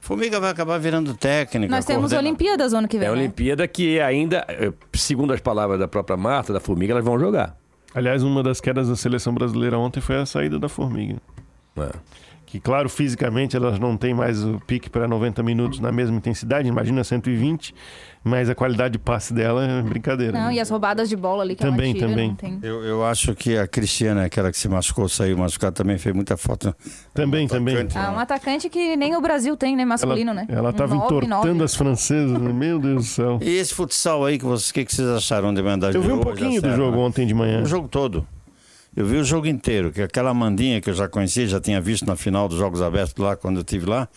Formiga 0.00 0.40
vai 0.40 0.50
acabar 0.50 0.78
virando 0.78 1.14
técnica. 1.14 1.74
Nós 1.74 1.84
temos 1.84 2.10
coordena- 2.10 2.20
Olimpíadas 2.28 2.72
ano 2.72 2.88
que 2.88 2.98
vem. 2.98 3.06
É 3.06 3.10
a 3.10 3.14
né? 3.14 3.20
Olimpíada 3.20 3.68
que 3.68 4.00
ainda, 4.00 4.44
eh, 4.48 4.72
segundo 4.94 5.32
as 5.32 5.40
palavras 5.40 5.78
da 5.78 5.86
própria 5.86 6.16
Marta, 6.16 6.52
da 6.52 6.60
Formiga, 6.60 6.92
elas 6.94 7.04
vão 7.04 7.18
jogar. 7.18 7.56
Aliás, 7.94 8.22
uma 8.22 8.42
das 8.42 8.60
quedas 8.60 8.88
da 8.88 8.96
seleção 8.96 9.34
brasileira 9.34 9.78
ontem 9.78 10.00
foi 10.00 10.16
a 10.16 10.24
saída 10.26 10.58
da 10.58 10.68
Formiga. 10.68 11.16
É. 11.76 11.90
Que, 12.46 12.58
claro, 12.58 12.88
fisicamente 12.88 13.56
elas 13.56 13.78
não 13.78 13.96
têm 13.96 14.12
mais 14.12 14.42
o 14.44 14.60
pique 14.66 14.90
para 14.90 15.06
90 15.06 15.42
minutos 15.42 15.78
na 15.78 15.92
mesma 15.92 16.16
intensidade, 16.16 16.68
imagina 16.68 17.04
120, 17.04 17.72
mas 18.22 18.50
a 18.50 18.54
qualidade 18.54 18.92
de 18.92 18.98
passe 18.98 19.32
dela 19.32 19.64
é 19.64 19.82
brincadeira. 19.82 20.32
Não, 20.38 20.48
né? 20.48 20.54
e 20.54 20.60
as 20.60 20.68
roubadas 20.68 21.08
de 21.08 21.16
bola 21.16 21.42
ali 21.42 21.54
que 21.56 21.62
Também, 21.62 21.90
ela 21.90 21.94
tira, 21.94 22.08
também. 22.10 22.28
não 22.28 22.34
tem. 22.34 22.58
Eu, 22.62 22.84
eu 22.84 23.04
acho 23.04 23.34
que 23.34 23.56
a 23.56 23.66
Cristiana, 23.66 24.24
aquela 24.26 24.50
que 24.52 24.58
se 24.58 24.68
machucou, 24.68 25.08
saiu 25.08 25.38
machucada, 25.38 25.72
também 25.72 25.96
fez 25.96 26.14
muita 26.14 26.36
falta. 26.36 26.76
Também, 27.14 27.48
também. 27.48 27.76
Ah, 27.94 28.12
um 28.12 28.18
atacante 28.18 28.68
que 28.68 28.94
nem 28.96 29.16
o 29.16 29.20
Brasil 29.20 29.56
tem, 29.56 29.74
né? 29.74 29.84
Masculino, 29.84 30.34
né? 30.34 30.46
Ela 30.50 30.68
Um 30.68 30.70
estava 30.70 30.94
nove, 30.94 31.06
entortando 31.06 31.46
nove. 31.46 31.64
as 31.64 31.74
francesas, 31.74 32.38
né? 32.40 32.52
meu 32.52 32.78
Deus 32.78 32.96
do 32.96 33.02
céu. 33.10 33.38
E 33.40 33.56
esse 33.56 33.72
futsal 33.74 34.24
aí, 34.24 34.38
que 34.38 34.44
vocês, 34.44 34.70
o 34.70 34.74
que, 34.74 34.84
que 34.84 34.94
vocês 34.94 35.08
acharam 35.08 35.54
de 35.54 35.62
mandar 35.62 35.94
Eu 35.94 36.02
vi 36.02 36.12
um 36.12 36.20
pouquinho 36.20 36.60
do 36.60 36.74
jogo 36.76 36.98
ontem 36.98 37.26
de 37.26 37.32
manhã. 37.34 37.62
O 37.62 37.66
jogo 37.66 37.88
todo. 37.88 38.26
Eu 38.94 39.06
vi 39.06 39.16
o 39.16 39.24
jogo 39.24 39.46
inteiro, 39.46 39.92
que 39.92 40.02
aquela 40.02 40.34
Mandinha 40.34 40.80
que 40.80 40.90
eu 40.90 40.94
já 40.94 41.08
conhecia, 41.08 41.46
já 41.46 41.60
tinha 41.60 41.80
visto 41.80 42.04
na 42.04 42.16
final 42.16 42.48
dos 42.48 42.58
Jogos 42.58 42.82
Abertos 42.82 43.14
lá, 43.16 43.36
quando 43.36 43.56
eu 43.56 43.60
estive 43.60 43.86
lá. 43.86 44.08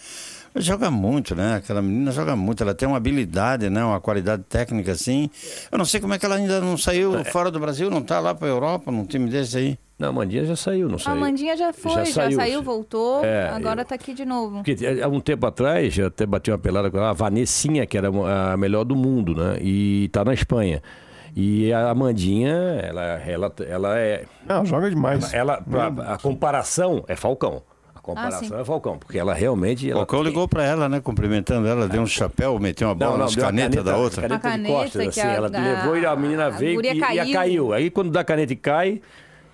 Ela 0.56 0.64
Joga 0.64 0.91
muito, 0.91 1.36
né? 1.36 1.56
Aquela 1.56 1.82
menina 1.82 2.12
joga 2.12 2.36
muito, 2.36 2.62
ela 2.62 2.76
tem 2.76 2.88
uma 2.88 2.97
habilidade, 2.97 3.70
né? 3.70 3.84
Uma 3.84 3.99
qualidade 3.99 4.43
técnica 4.43 4.91
assim. 4.91 5.30
Eu 5.72 5.78
não 5.78 5.86
sei 5.86 5.99
como 5.99 6.14
é 6.14 6.20
que 6.20 6.26
ela 6.26 6.36
ainda 6.36 6.60
não 6.62 6.78
saiu 6.78 7.24
fora 7.26 7.49
do 7.49 7.60
Brasil, 7.60 7.89
não 7.89 8.01
tá 8.04 8.20
lá 8.20 8.36
pra 8.36 8.47
Europa, 8.47 8.91
num 8.91 9.04
time 9.06 9.30
desse 9.30 9.58
aí. 9.58 9.78
Não, 9.97 10.10
a 10.10 10.12
Mandinha 10.12 10.43
já 10.45 10.56
saiu, 10.56 10.88
não 10.89 10.95
A 10.95 10.99
saiu. 10.99 11.20
Mandinha 11.20 11.56
já 11.56 11.72
foi, 11.72 11.91
já 11.91 12.04
Já 12.04 12.14
saiu, 12.14 12.38
saiu. 12.38 12.62
voltou, 12.64 13.24
É, 13.24 13.49
agora 13.49 13.86
tá 13.86 13.95
aqui 13.95 14.14
de 14.14 14.26
novo. 14.26 14.58
Porque 14.64 14.76
há 15.01 15.08
um 15.08 15.20
tempo 15.20 15.45
atrás, 15.45 15.97
eu 15.97 16.08
até 16.08 16.26
bati 16.26 16.51
uma 16.51 16.58
pelada 16.58 16.89
com 16.91 16.97
ela, 16.97 17.12
a 17.12 17.14
Vanessinha, 17.14 17.86
que 17.86 17.97
era 17.97 18.10
a 18.10 18.58
melhor 18.58 18.84
do 18.84 18.95
mundo, 18.95 19.36
né? 19.36 19.58
E 19.62 20.10
tá 20.12 20.24
na 20.26 20.34
Espanha. 20.34 20.82
E 21.36 21.74
a 21.74 21.89
Amandinha, 21.89 22.54
ela, 22.84 23.01
ela, 23.26 23.54
ela 23.68 23.97
é. 23.99 24.26
Não, 24.47 24.64
joga 24.66 24.88
demais. 24.89 25.34
Ela, 25.34 25.62
pra- 25.62 25.88
a 26.14 26.18
comparação 26.18 27.04
é 27.08 27.16
Falcão. 27.16 27.64
Comparação 28.04 28.47
sim. 28.49 28.60
é 28.62 28.66
Falcão, 28.66 28.97
porque 28.99 29.18
ela 29.18 29.34
realmente. 29.34 29.86
Ela 29.89 29.95
O 29.95 29.99
Falcão 30.01 30.22
ligou 30.22 30.45
pra 30.47 30.64
ela, 30.64 30.88
né? 30.89 30.99
Cumprimentando 30.99 31.68
ela, 31.68 31.88
deu 31.88 32.01
um 32.01 32.06
chapéu, 32.06 32.60
meteu 32.60 32.89
uma 32.89 32.93
bola 32.95 33.18
nas 33.20 33.34
deu 33.34 33.43
uma 33.43 33.49
canetas 33.49 33.84
da 33.84 33.95
outra. 33.97 34.22
Caneta, 34.24 34.34
Uma 34.47 34.58
de 34.58 34.64
caneta 34.64 34.74
costas, 34.84 35.01
que 35.14 35.20
assim. 35.22 35.30
a- 35.30 35.34
ela 35.34 35.47
a- 35.47 35.76
levou 35.76 35.97
e 35.97 36.06
a 36.06 36.16
menina 36.16 36.45
a 36.47 36.49
veio 36.49 36.82
e, 36.86 36.89
e 36.89 36.99
caiu. 36.99 37.34
caiu. 37.34 37.74
Aí 37.74 37.89
quando 37.89 38.12
dá 38.12 38.20
a 38.20 38.24
caneta 38.26 38.51
e 38.51 38.58
cai, 38.58 39.01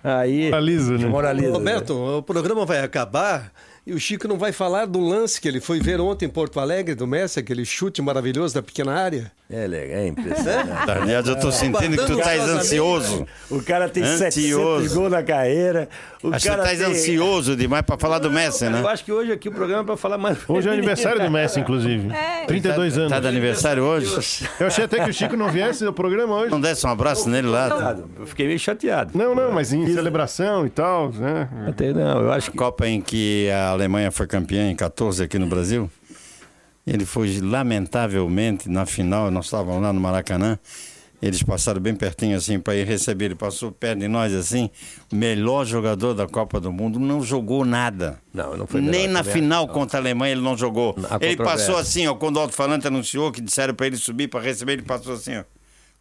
aí. 0.02 0.46
Moraliza, 0.50 0.98
né? 0.98 1.06
Moraliza. 1.06 1.52
Roberto, 1.52 1.94
o 2.18 2.22
programa 2.24 2.66
vai 2.66 2.80
acabar 2.80 3.52
E 3.86 3.94
o 3.94 3.98
Chico 3.98 4.28
não 4.28 4.36
vai 4.36 4.52
falar 4.52 4.84
do 4.86 5.00
lance 5.00 5.40
que 5.40 5.48
ele 5.48 5.60
foi 5.60 5.80
ver 5.80 6.00
ontem 6.00 6.26
em 6.26 6.28
Porto 6.28 6.60
Alegre, 6.60 6.94
do 6.94 7.06
Messi, 7.06 7.40
aquele 7.40 7.64
chute 7.64 8.02
maravilhoso 8.02 8.54
da 8.54 8.62
pequena 8.62 8.92
área. 8.92 9.32
É 9.48 9.66
legal, 9.66 9.98
é 9.98 10.06
impressionante. 10.06 10.68
Daniel, 10.86 11.22
eu 11.24 11.40
tô 11.40 11.50
sentindo 11.50 11.96
que 11.96 12.06
tu 12.06 12.12
estás 12.18 12.42
ansioso. 12.42 13.26
O 13.50 13.60
cara 13.62 13.88
tem 13.88 14.02
Ansioso. 14.02 14.82
700 14.82 14.94
gols 14.94 15.10
na 15.10 15.22
carreira. 15.22 15.88
O 16.22 16.28
Acho 16.28 16.44
que 16.44 16.50
tu 16.52 16.56
cara 16.56 16.72
estás 16.72 16.78
tem... 16.78 16.88
ansioso 16.88 17.56
demais 17.56 17.82
pra 17.82 17.98
falar 17.98 18.18
do 18.18 18.30
Messi, 18.30 18.68
né? 18.68 18.80
Eu 18.80 18.88
acho 18.88 19.04
que 19.04 19.10
hoje 19.10 19.32
aqui 19.32 19.48
o 19.48 19.52
programa 19.52 19.82
é 19.82 19.86
pra 19.86 19.96
falar 19.96 20.18
mais... 20.18 20.38
Hoje 20.46 20.68
é 20.68 20.70
o 20.70 20.74
aniversário 20.74 21.22
do 21.22 21.30
Messi, 21.30 21.58
inclusive. 21.60 22.08
32 22.46 22.98
anos. 22.98 23.10
Tá 23.10 23.18
de 23.18 23.26
aniversário 23.26 23.82
hoje? 23.82 24.06
Eu 24.60 24.66
achei 24.66 24.84
até 24.84 25.02
que 25.02 25.10
o 25.10 25.14
Chico 25.14 25.36
não 25.36 25.48
viesse 25.48 25.84
ao 25.84 25.92
programa 25.92 26.36
hoje. 26.36 26.50
Não 26.50 26.60
desse 26.60 26.86
um 26.86 26.90
abraço 26.90 27.28
nele 27.28 27.48
lá. 27.48 27.96
Eu 28.18 28.26
fiquei 28.26 28.46
meio 28.46 28.58
chateado. 28.58 29.16
Não, 29.18 29.34
não, 29.34 29.50
mas 29.50 29.72
em 29.72 29.92
celebração 29.92 30.66
e 30.66 30.70
tal, 30.70 31.10
né? 31.10 31.48
Até 31.66 31.92
não, 31.92 32.20
eu 32.22 32.32
acho 32.32 32.50
que... 32.50 32.56
Copa 32.56 32.86
em 32.86 33.00
que 33.00 33.50
a 33.50 33.69
Alemanha 33.72 34.10
foi 34.10 34.26
campeã 34.26 34.70
em 34.70 34.76
14 34.76 35.22
aqui 35.22 35.38
no 35.38 35.46
Brasil. 35.46 35.90
Ele 36.86 37.04
foi 37.04 37.40
lamentavelmente 37.40 38.68
na 38.68 38.86
final, 38.86 39.30
nós 39.30 39.46
estávamos 39.46 39.82
lá 39.82 39.92
no 39.92 40.00
Maracanã. 40.00 40.58
Eles 41.22 41.42
passaram 41.42 41.80
bem 41.80 41.94
pertinho 41.94 42.36
assim 42.36 42.58
para 42.58 42.74
ir 42.74 42.86
receber. 42.86 43.26
Ele 43.26 43.34
passou 43.34 43.70
perto 43.70 43.98
de 44.00 44.08
nós 44.08 44.32
assim. 44.32 44.70
Melhor 45.12 45.66
jogador 45.66 46.14
da 46.14 46.26
Copa 46.26 46.58
do 46.58 46.72
Mundo, 46.72 46.98
não 46.98 47.22
jogou 47.22 47.64
nada. 47.64 48.18
Não, 48.32 48.56
não 48.56 48.66
foi 48.66 48.80
Nem 48.80 49.06
na 49.06 49.22
final 49.22 49.66
vendo? 49.66 49.74
contra 49.74 49.98
a 49.98 50.00
Alemanha 50.00 50.32
ele 50.32 50.40
não 50.40 50.56
jogou. 50.56 50.96
A 51.10 51.18
Ele 51.20 51.36
passou 51.36 51.76
assim, 51.76 52.06
ó, 52.06 52.14
quando 52.14 52.38
o 52.38 52.40
alto-falante 52.40 52.86
anunciou 52.86 53.30
que 53.30 53.42
disseram 53.42 53.74
para 53.74 53.86
ele 53.86 53.96
subir 53.98 54.28
para 54.28 54.40
receber, 54.40 54.72
ele 54.72 54.82
passou 54.82 55.12
assim, 55.12 55.36
ó. 55.36 55.44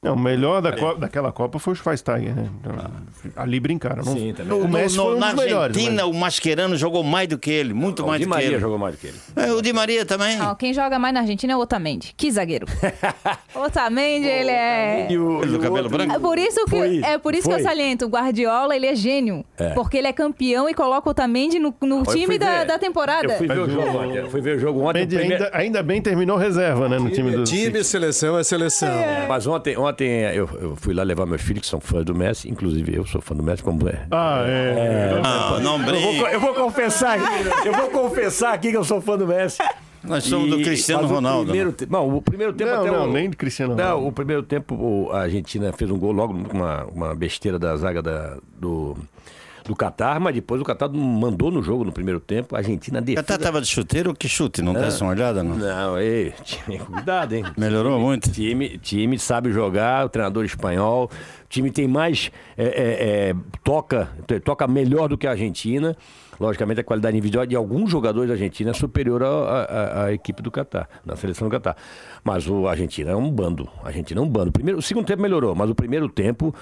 Não, 0.02 0.14
o 0.14 0.20
melhor 0.20 0.62
da 0.62 0.72
Copa- 0.72 0.98
daquela 0.98 1.30
Copa 1.32 1.60
foi 1.60 1.74
o 1.74 1.76
Schweinsteiger, 1.76 2.34
né? 2.34 2.48
Então, 2.62 2.74
Ali 3.36 3.60
brincaram. 3.60 3.98
Não, 4.04 4.14
Sim, 4.14 4.34
O 4.64 4.66
Messi 4.68 4.96
no, 4.96 5.04
foi 5.04 5.16
um 5.16 5.20
na 5.20 5.34
dos 5.34 5.44
melhores. 5.44 5.76
Argentina, 5.76 6.06
o 6.06 6.14
Mascherano 6.14 6.78
jogou 6.78 7.04
mais 7.04 7.28
do 7.28 7.38
que 7.38 7.52
ele, 7.52 7.74
muito 7.74 8.04
O 8.04 8.08
mais 8.08 8.20
Di 8.20 8.26
do 8.26 8.30
que 8.30 8.34
Maria 8.36 8.48
ele. 8.48 8.60
jogou 8.60 8.78
mais 8.78 8.96
do 8.96 8.98
que 9.02 9.08
ele. 9.08 9.18
É, 9.36 9.52
o 9.52 9.62
Di 9.62 9.74
Maria 9.74 10.06
também. 10.06 10.38
Não, 10.38 10.56
quem 10.56 10.74
joga 10.74 10.98
mais 10.98 11.14
na 11.14 11.20
Argentina 11.20 11.52
é 11.52 11.56
o 11.58 11.60
Otamendi. 11.60 12.14
Que 12.16 12.32
zagueiro. 12.32 12.66
Otamendi, 13.56 14.28
ele 14.28 14.50
é... 14.52 15.08
Ele 15.10 15.18
do 15.48 15.60
cabelo 15.60 15.90
branco? 15.90 16.14
É 16.14 16.20
por 16.20 16.38
isso 16.38 16.64
que, 16.66 16.70
Foi, 16.70 17.02
é 17.04 17.18
por 17.18 17.36
isso 17.36 17.48
que 17.50 17.54
eu 17.56 17.60
saliento. 17.60 18.06
O 18.06 18.10
Guardiola, 18.10 18.76
ele 18.76 18.86
é 18.88 18.96
gênio. 18.96 19.44
É. 19.58 19.72
Porque 19.72 19.98
ele 19.98 20.08
é 20.08 20.14
campeão 20.14 20.70
e 20.70 20.74
coloca 20.74 21.10
o 21.10 21.12
Otamendi 21.12 21.60
no, 21.60 21.74
no 21.82 22.04
time 22.04 22.38
da, 22.38 22.60
ver. 22.60 22.66
da 22.68 22.80
temporada. 22.80 23.34
Eu 23.34 23.38
fui 23.38 23.48
ver 23.48 23.60
o 23.60 23.70
jogo 23.70 23.88
o- 23.88 23.98
ontem. 23.98 24.18
Eu 24.18 24.30
fui 24.30 24.42
ver 24.42 24.56
o 24.56 24.60
jogo 24.60 24.80
ontem. 24.82 25.00
o 25.00 25.02
Ainda, 25.02 25.18
primeiro- 25.18 25.44
ainda, 25.46 25.58
ainda 25.58 25.84
bem 25.84 26.02
terminou 26.02 26.38
reserva, 26.38 26.88
né? 26.88 26.98
No 26.98 27.10
time 27.10 27.32
do. 27.32 27.44
Time, 27.44 27.84
seleção 27.84 28.38
é 28.38 28.44
seleção. 28.44 28.90
Mas 29.28 29.46
ontem, 29.46 29.78
ontem 29.90 30.08
eu, 30.34 30.50
eu 30.62 30.76
fui 30.76 30.94
lá 30.94 31.04
levar 31.04 31.26
meus 31.26 31.42
filhos, 31.42 31.62
que 31.62 31.68
são 31.68 31.80
fãs 31.80 32.06
do 32.06 32.16
Messi, 32.16 32.50
inclusive 32.50 32.96
eu 32.96 33.06
sou 33.06 33.22
fã 33.22 33.36
do 33.36 33.44
Messi, 33.44 33.62
como 33.64 33.88
é. 33.90 34.06
Ah, 34.12 34.44
é. 34.48 35.22
Não, 35.22 35.60
não 35.60 35.80
Eu 35.80 35.86
brinque. 35.86 36.18
vou, 36.20 36.28
eu 36.28 36.40
vou 36.40 36.54
confessar, 36.54 37.18
eu 37.66 37.74
vou 37.74 37.90
confessar 37.90 38.54
aqui 38.54 38.72
que 38.72 38.78
eu 38.78 38.84
sou 38.84 39.02
fã 39.02 39.18
do 39.18 39.28
Messi. 39.28 39.58
Nós 40.02 40.24
somos 40.24 40.50
do 40.50 40.58
Cristiano 40.62 41.06
Ronaldo. 41.08 41.48
Primeiro, 41.48 41.74
te- 41.74 41.86
não, 41.86 42.16
o 42.16 42.22
primeiro 42.22 42.54
tempo 42.54 42.72
Não, 42.72 42.80
até 42.82 42.92
não, 42.92 43.10
o, 43.10 43.12
nem 43.12 43.30
de 43.30 43.36
Cristiano 43.36 43.76
Não, 43.76 43.84
Ronaldo. 43.84 44.08
o 44.08 44.12
primeiro 44.14 44.44
tempo 44.44 45.10
a 45.12 45.24
Argentina 45.24 45.74
fez 45.74 45.92
um 45.92 45.98
gol 46.00 46.14
logo 46.14 46.34
com 46.46 46.58
uma, 46.58 46.86
uma 46.86 47.16
besteira 47.16 47.60
da 47.60 47.76
zaga 47.76 48.02
da, 48.02 48.38
do, 48.58 48.96
do 49.70 49.76
Catar, 49.76 50.20
mas 50.20 50.34
depois 50.34 50.60
o 50.60 50.66
Catar 50.66 50.90
mandou 50.90 51.52
no 51.52 51.62
jogo 51.62 51.84
no 51.86 51.92
primeiro 51.92 52.20
tempo. 52.20 52.56
A 52.56 52.58
Argentina 52.58 53.00
defesa... 53.00 53.24
Catar 53.24 53.38
tava 53.38 53.62
de 53.62 53.68
chuteiro, 53.68 54.16
que 54.16 54.28
chute? 54.28 54.64
Não 54.64 54.76
Ah. 54.76 54.80
desse 54.80 55.00
uma 55.04 55.12
olhada, 55.12 55.44
não? 55.44 55.56
Não, 55.56 56.00
ei, 56.00 56.34
time, 56.44 56.80
cuidado, 56.80 57.34
hein? 57.36 57.44
Melhorou 57.56 57.94
Time- 57.94 58.04
muito. 58.04 58.32
Time, 58.32 58.78
time 58.80 59.20
sabe 59.20 59.52
jogar, 59.52 60.08
o 60.08 60.10
treinador 60.10 60.44
espanhol. 60.44 61.06
O 61.06 61.48
time 61.48 61.70
tem 61.70 61.88
mais. 61.88 62.32
é, 62.58 62.64
é, 62.66 63.30
é, 63.30 63.36
toca, 63.64 64.10
toca 64.44 64.68
melhor 64.68 65.08
do 65.08 65.16
que 65.20 65.28
a 65.28 65.32
Argentina. 65.32 65.96
Logicamente, 66.40 66.80
a 66.80 66.84
qualidade 66.84 67.16
individual 67.16 67.46
de 67.46 67.56
alguns 67.56 67.92
jogadores 67.92 68.28
da 68.30 68.34
Argentina 68.34 68.72
é 68.72 68.74
superior 68.74 69.22
à, 69.24 70.12
equipe 70.12 70.42
do 70.42 70.50
Catar, 70.50 70.90
na 71.06 71.16
seleção 71.16 71.48
do 71.48 71.52
Catar. 71.52 71.76
Mas 72.24 72.48
o 72.48 72.66
Argentina 72.68 73.12
é 73.12 73.16
um 73.16 73.30
bando. 73.30 73.70
A 73.84 73.90
Argentina 73.90 74.20
é 74.20 74.24
um 74.24 74.28
bando. 74.30 74.52
Primeiro, 74.52 74.80
o 74.80 74.82
segundo 74.82 75.06
tempo 75.06 75.22
melhorou, 75.22 75.54
mas 75.54 75.70
o 75.70 75.76
primeiro 75.76 76.10
tempo. 76.10 76.56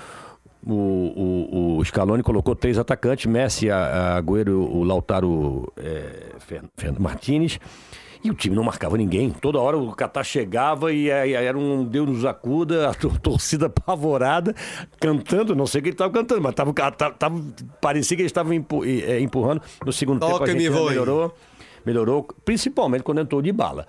O, 0.67 0.73
o, 0.73 1.77
o 1.77 1.85
Scaloni 1.85 2.21
colocou 2.23 2.55
três 2.55 2.77
atacantes, 2.77 3.25
Messi, 3.25 3.67
Agüero, 3.69 4.59
o 4.59 4.83
Lautaro 4.83 5.71
é, 5.77 6.33
Fer- 6.39 6.63
Fernando 6.75 6.99
Martinez. 6.99 7.59
E 8.23 8.31
o 8.31 8.33
time 8.33 8.55
não 8.55 8.63
marcava 8.63 8.97
ninguém. 8.97 9.29
Toda 9.29 9.59
hora 9.59 9.77
o 9.77 9.93
Catar 9.93 10.23
chegava 10.23 10.91
e 10.91 11.09
aí 11.11 11.33
era 11.33 11.57
um 11.57 11.85
Deus 11.85 12.09
nos 12.09 12.25
acuda, 12.25 12.89
a 12.89 12.93
tor- 12.93 13.17
torcida 13.21 13.67
apavorada, 13.67 14.53
cantando, 14.99 15.55
não 15.55 15.67
sei 15.67 15.79
o 15.79 15.83
que 15.83 15.89
ele 15.89 15.93
estava 15.93 16.11
cantando, 16.11 16.41
mas 16.41 16.53
tava, 16.55 16.73
tava- 16.73 17.11
tava- 17.13 17.41
parecia 17.79 18.17
que 18.17 18.23
eles 18.23 18.31
estavam 18.31 18.53
eh, 18.53 19.19
empurrando. 19.21 19.61
No 19.85 19.93
segundo 19.93 20.19
tempo 20.19 20.43
a 20.43 20.47
gente 20.47 20.69
melhorou, 20.89 21.33
melhorou, 21.85 22.27
principalmente 22.43 23.03
quando 23.03 23.21
entrou 23.21 23.41
de 23.41 23.51
bala. 23.53 23.85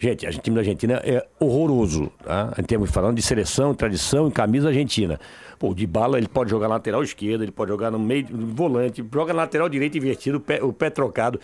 Gente, 0.00 0.30
gente- 0.30 0.42
time 0.42 0.54
da 0.54 0.60
Argentina 0.60 1.00
é 1.04 1.26
horroroso, 1.40 2.10
tá? 2.24 2.54
Em 2.56 2.62
termos 2.62 2.90
falando 2.90 3.16
de 3.16 3.22
seleção, 3.22 3.74
tradição 3.74 4.28
e 4.28 4.30
camisa 4.30 4.68
argentina. 4.68 5.18
Pô, 5.58 5.70
o 5.70 5.74
de 5.74 5.86
bala 5.88 6.18
ele 6.18 6.28
pode 6.28 6.50
jogar 6.50 6.68
lateral 6.68 7.02
esquerda, 7.02 7.42
ele 7.44 7.50
pode 7.50 7.70
jogar 7.70 7.90
no 7.90 7.98
meio, 7.98 8.26
no 8.30 8.46
volante, 8.54 9.04
joga 9.12 9.32
lateral 9.32 9.68
direita 9.68 9.98
invertido, 9.98 10.38
o 10.38 10.40
pé, 10.40 10.62
o 10.62 10.72
pé 10.72 10.88
trocado. 10.88 11.40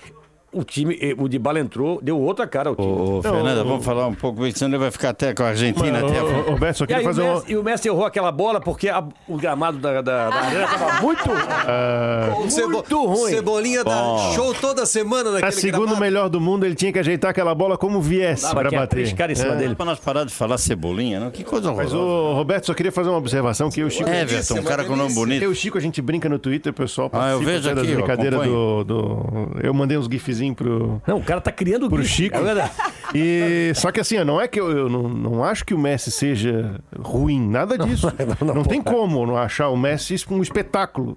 O 0.55 0.63
time, 0.65 0.97
eh, 1.01 1.15
o 1.19 1.29
de 1.29 1.39
bala 1.39 1.59
entrou, 1.61 1.99
deu 2.03 2.19
outra 2.19 2.47
cara 2.47 2.69
ao 2.71 2.77
time. 2.77 2.89
Ô, 2.89 3.21
Fernanda, 3.23 3.65
vamos 3.65 3.85
falar 3.85 4.07
um 4.07 4.15
pouco, 4.15 4.49
senão 4.53 4.71
ele 4.71 4.79
vai 4.79 4.91
ficar 4.91 5.11
até 5.11 5.35
com 5.35 5.43
a 5.43 5.49
Argentina. 5.49 6.01
Mano, 6.01 6.07
até 6.09 6.19
a... 6.19 6.25
ô, 6.25 6.55
ô, 6.55 6.59
Beto, 6.59 6.79
só 6.79 6.85
E, 6.85 6.87
queria 6.87 7.01
aí, 7.01 7.05
fazer 7.05 7.23
o 7.23 7.25
uma. 7.25 7.35
Messi, 7.35 7.53
e 7.53 7.57
o 7.57 7.63
Messi 7.65 7.89
errou 7.89 8.05
aquela 8.05 8.31
bola 8.33 8.61
porque 8.61 8.89
a- 8.89 9.05
o 9.29 9.37
gramado 9.37 9.79
da, 9.79 10.01
da, 10.01 10.31
da 10.31 10.37
arena 10.37 10.65
estava 10.65 11.03
muito, 11.03 11.23
Ah, 11.67 12.35
O 12.39 12.51
Cebo- 12.51 12.69
muito 12.71 13.05
ruim. 13.07 13.31
Cebolinha 13.31 13.83
dá 13.85 14.17
show 14.35 14.55
toda 14.55 14.87
semana 14.87 15.31
naquele 15.31 15.49
a 15.49 15.53
segundo 15.53 15.81
gramado. 15.83 16.01
melhor 16.01 16.29
do 16.29 16.41
mundo, 16.41 16.65
ele 16.67 16.75
tinha 16.75 16.93
que 16.93 16.99
ajeitar 16.99 17.31
aquela 17.31 17.55
bola 17.55 17.77
como 17.77 18.01
viesse 18.01 18.45
ia 18.47 18.55
bater. 18.81 19.15
caras 19.15 19.39
em 19.39 19.43
cima 19.43 19.55
É. 19.55 19.59
dele. 19.59 19.75
Pra 19.75 19.87
nós 19.87 19.99
parar 19.99 20.25
de 20.25 20.33
falar 20.33 20.59
cebolinha, 20.59 21.19
não? 21.21 21.31
Que 21.31 21.43
coisa 21.45 21.73
Mas 21.73 21.93
horrorosa. 21.93 22.33
o 22.33 22.35
Roberto, 22.35 22.67
só 22.67 22.75
queria 22.75 22.93
fazer 22.93 23.09
uma 23.09 23.19
observação 23.19 23.71
que 23.71 23.81
eu 23.81 23.87
e 23.87 23.89
o 23.89 23.91
Chico. 23.91 24.09
É, 24.09 24.23
Everton, 24.23 24.55
um 24.59 24.63
cara 24.63 24.85
com 24.85 24.95
nome 24.97 25.15
bonito. 25.15 25.43
Eu 25.43 25.51
e 25.51 25.53
o 25.53 25.57
Chico, 25.57 25.79
a 25.79 25.81
gente 25.81 26.01
brinca 26.03 26.29
no 26.29 26.39
Twitter, 26.39 26.71
o 26.73 26.75
pessoal 26.75 27.11
Ah, 27.13 27.31
eu 27.31 27.41
participa 27.43 27.51
vejo 27.51 27.69
aqui, 27.71 27.79
acompanho. 28.13 28.85
do, 28.85 28.85
do- 28.85 29.51
Eu 29.63 29.73
mandei 29.75 29.97
uns 29.97 30.07
gifzinhos 30.07 30.43
pro, 30.53 31.01
Não, 31.07 31.18
o 31.18 31.22
cara 31.22 31.40
tá 31.40 31.53
criando 31.53 31.88
pro 31.88 32.03
gif, 32.03 32.24
Chico. 32.24 32.36
é 32.36 32.42
verdade. 32.42 32.70
E 33.16 33.70
só 33.76 33.92
que 33.92 34.01
assim, 34.01 34.18
não 34.24 34.40
é 34.40 34.49
que 34.49 34.59
eu, 34.59 34.68
eu 34.76 34.88
não, 34.88 35.09
não 35.09 35.45
acho 35.45 35.64
que 35.64 35.72
o 35.72 35.78
Messi 35.78 36.11
seja 36.11 36.80
ruim, 36.99 37.49
nada 37.49 37.78
disso. 37.78 38.12
Não, 38.45 38.64
tem 38.64 38.82
como 38.82 39.24
não 39.24 39.36
achar 39.36 39.68
o 39.68 39.76
Messi 39.76 40.16
um 40.30 40.42
espetáculo. 40.42 41.16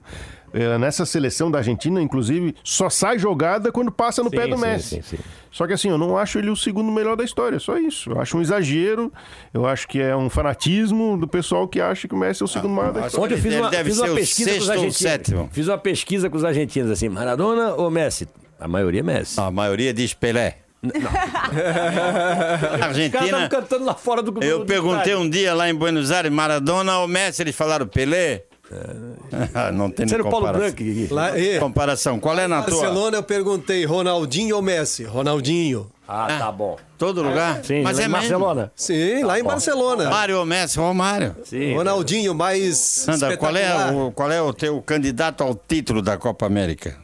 É, 0.53 0.77
nessa 0.77 1.05
seleção 1.05 1.49
da 1.51 1.57
Argentina, 1.57 2.01
inclusive, 2.01 2.55
só 2.63 2.89
sai 2.89 3.17
jogada 3.19 3.71
quando 3.71 3.91
passa 3.91 4.23
no 4.23 4.29
Sim, 4.29 4.35
pé 4.35 4.47
do 4.47 4.55
sim, 4.55 4.61
Messi. 4.61 4.95
sim, 4.95 5.01
sim. 5.01 5.17
Só 5.51 5.65
que 5.67 5.73
assim, 5.73 5.89
eu 5.89 5.97
não 5.97 6.15
acho 6.17 6.37
ele 6.39 6.49
o 6.49 6.55
segundo 6.55 6.91
melhor 6.91 7.15
da 7.17 7.23
história, 7.23 7.59
só 7.59 7.77
isso. 7.77 8.11
Eu 8.11 8.21
acho 8.21 8.37
um 8.37 8.41
exagero, 8.41 9.11
eu 9.53 9.65
acho 9.65 9.87
que 9.87 9.99
é 9.99 10.15
um 10.15 10.29
fanatismo 10.29 11.17
do 11.17 11.27
pessoal 11.27 11.67
que 11.67 11.81
acha 11.81 12.07
que 12.07 12.13
o 12.13 12.17
Messi 12.17 12.43
é 12.43 12.45
o 12.45 12.47
segundo 12.47 12.73
maior 12.73 12.93
da 12.93 13.07
história. 13.07 13.25
Ontem 13.25 13.33
eu 13.35 13.41
fiz 13.41 13.53
Ele 13.53 13.61
uma, 13.61 13.69
deve 13.69 13.89
fiz 13.89 13.97
ser 13.97 14.03
uma 14.05 14.11
o 14.11 14.15
pesquisa 14.15 14.51
com 14.51 14.57
os 14.59 14.69
argentinos. 14.69 15.47
Fiz 15.51 15.67
uma 15.67 15.77
pesquisa 15.77 16.29
com 16.29 16.37
os 16.37 16.45
argentinos 16.45 16.91
assim, 16.91 17.09
Maradona 17.09 17.73
ou 17.73 17.89
Messi? 17.89 18.27
A 18.59 18.67
maioria 18.67 18.99
é 19.01 19.03
Messi. 19.03 19.39
A 19.39 19.51
maioria 19.51 19.93
diz 19.93 20.13
Pelé. 20.13 20.57
Os 20.83 20.91
caras 20.91 22.81
Argentina. 22.83 23.25
estavam 23.25 23.49
cantando 23.49 23.85
lá 23.85 23.95
fora 23.95 24.21
do 24.21 24.43
Eu 24.43 24.65
perguntei 24.65 25.15
um 25.15 25.29
dia 25.29 25.53
lá 25.53 25.69
em 25.69 25.73
Buenos 25.75 26.11
Aires, 26.11 26.31
Maradona 26.31 26.99
ou 26.99 27.07
Messi? 27.07 27.41
Eles 27.41 27.55
falaram 27.55 27.87
Pelé. 27.87 28.43
Ah, 29.53 29.71
não 29.71 29.89
tem 29.89 30.05
Esse 30.05 30.13
nem 30.13 30.19
era 30.19 30.27
o 30.27 30.29
Paulo 30.31 30.47
comparação. 30.47 30.75
Branco. 30.75 31.13
Lá, 31.13 31.39
e, 31.39 31.57
Comparação. 31.59 32.19
Qual 32.19 32.37
é 32.37 32.47
na 32.47 32.61
tua? 32.63 32.81
Barcelona 32.81 33.17
eu 33.17 33.23
perguntei 33.23 33.85
Ronaldinho 33.85 34.55
ou 34.57 34.61
Messi? 34.61 35.03
Ronaldinho. 35.05 35.89
Ah, 36.07 36.27
tá 36.39 36.51
bom. 36.51 36.77
Todo 36.97 37.21
lugar? 37.21 37.63
Sim, 37.63 37.81
Mas 37.81 37.97
é 37.97 38.03
em 38.03 38.07
mesmo. 38.07 38.17
Barcelona. 38.19 38.71
Sim, 38.75 39.23
lá 39.23 39.39
em 39.39 39.43
Barcelona. 39.43 40.09
Mário 40.09 40.39
ou 40.39 40.45
Messi? 40.45 40.77
Romário. 40.79 41.35
Sim. 41.45 41.75
Ronaldinho 41.75 42.33
mais 42.35 42.77
Sandra, 42.77 43.37
qual 43.37 43.55
é, 43.55 43.91
o, 43.91 44.11
qual 44.11 44.31
é 44.31 44.41
o 44.41 44.53
teu 44.53 44.81
candidato 44.81 45.43
ao 45.43 45.55
título 45.55 46.01
da 46.01 46.17
Copa 46.17 46.45
América? 46.45 46.97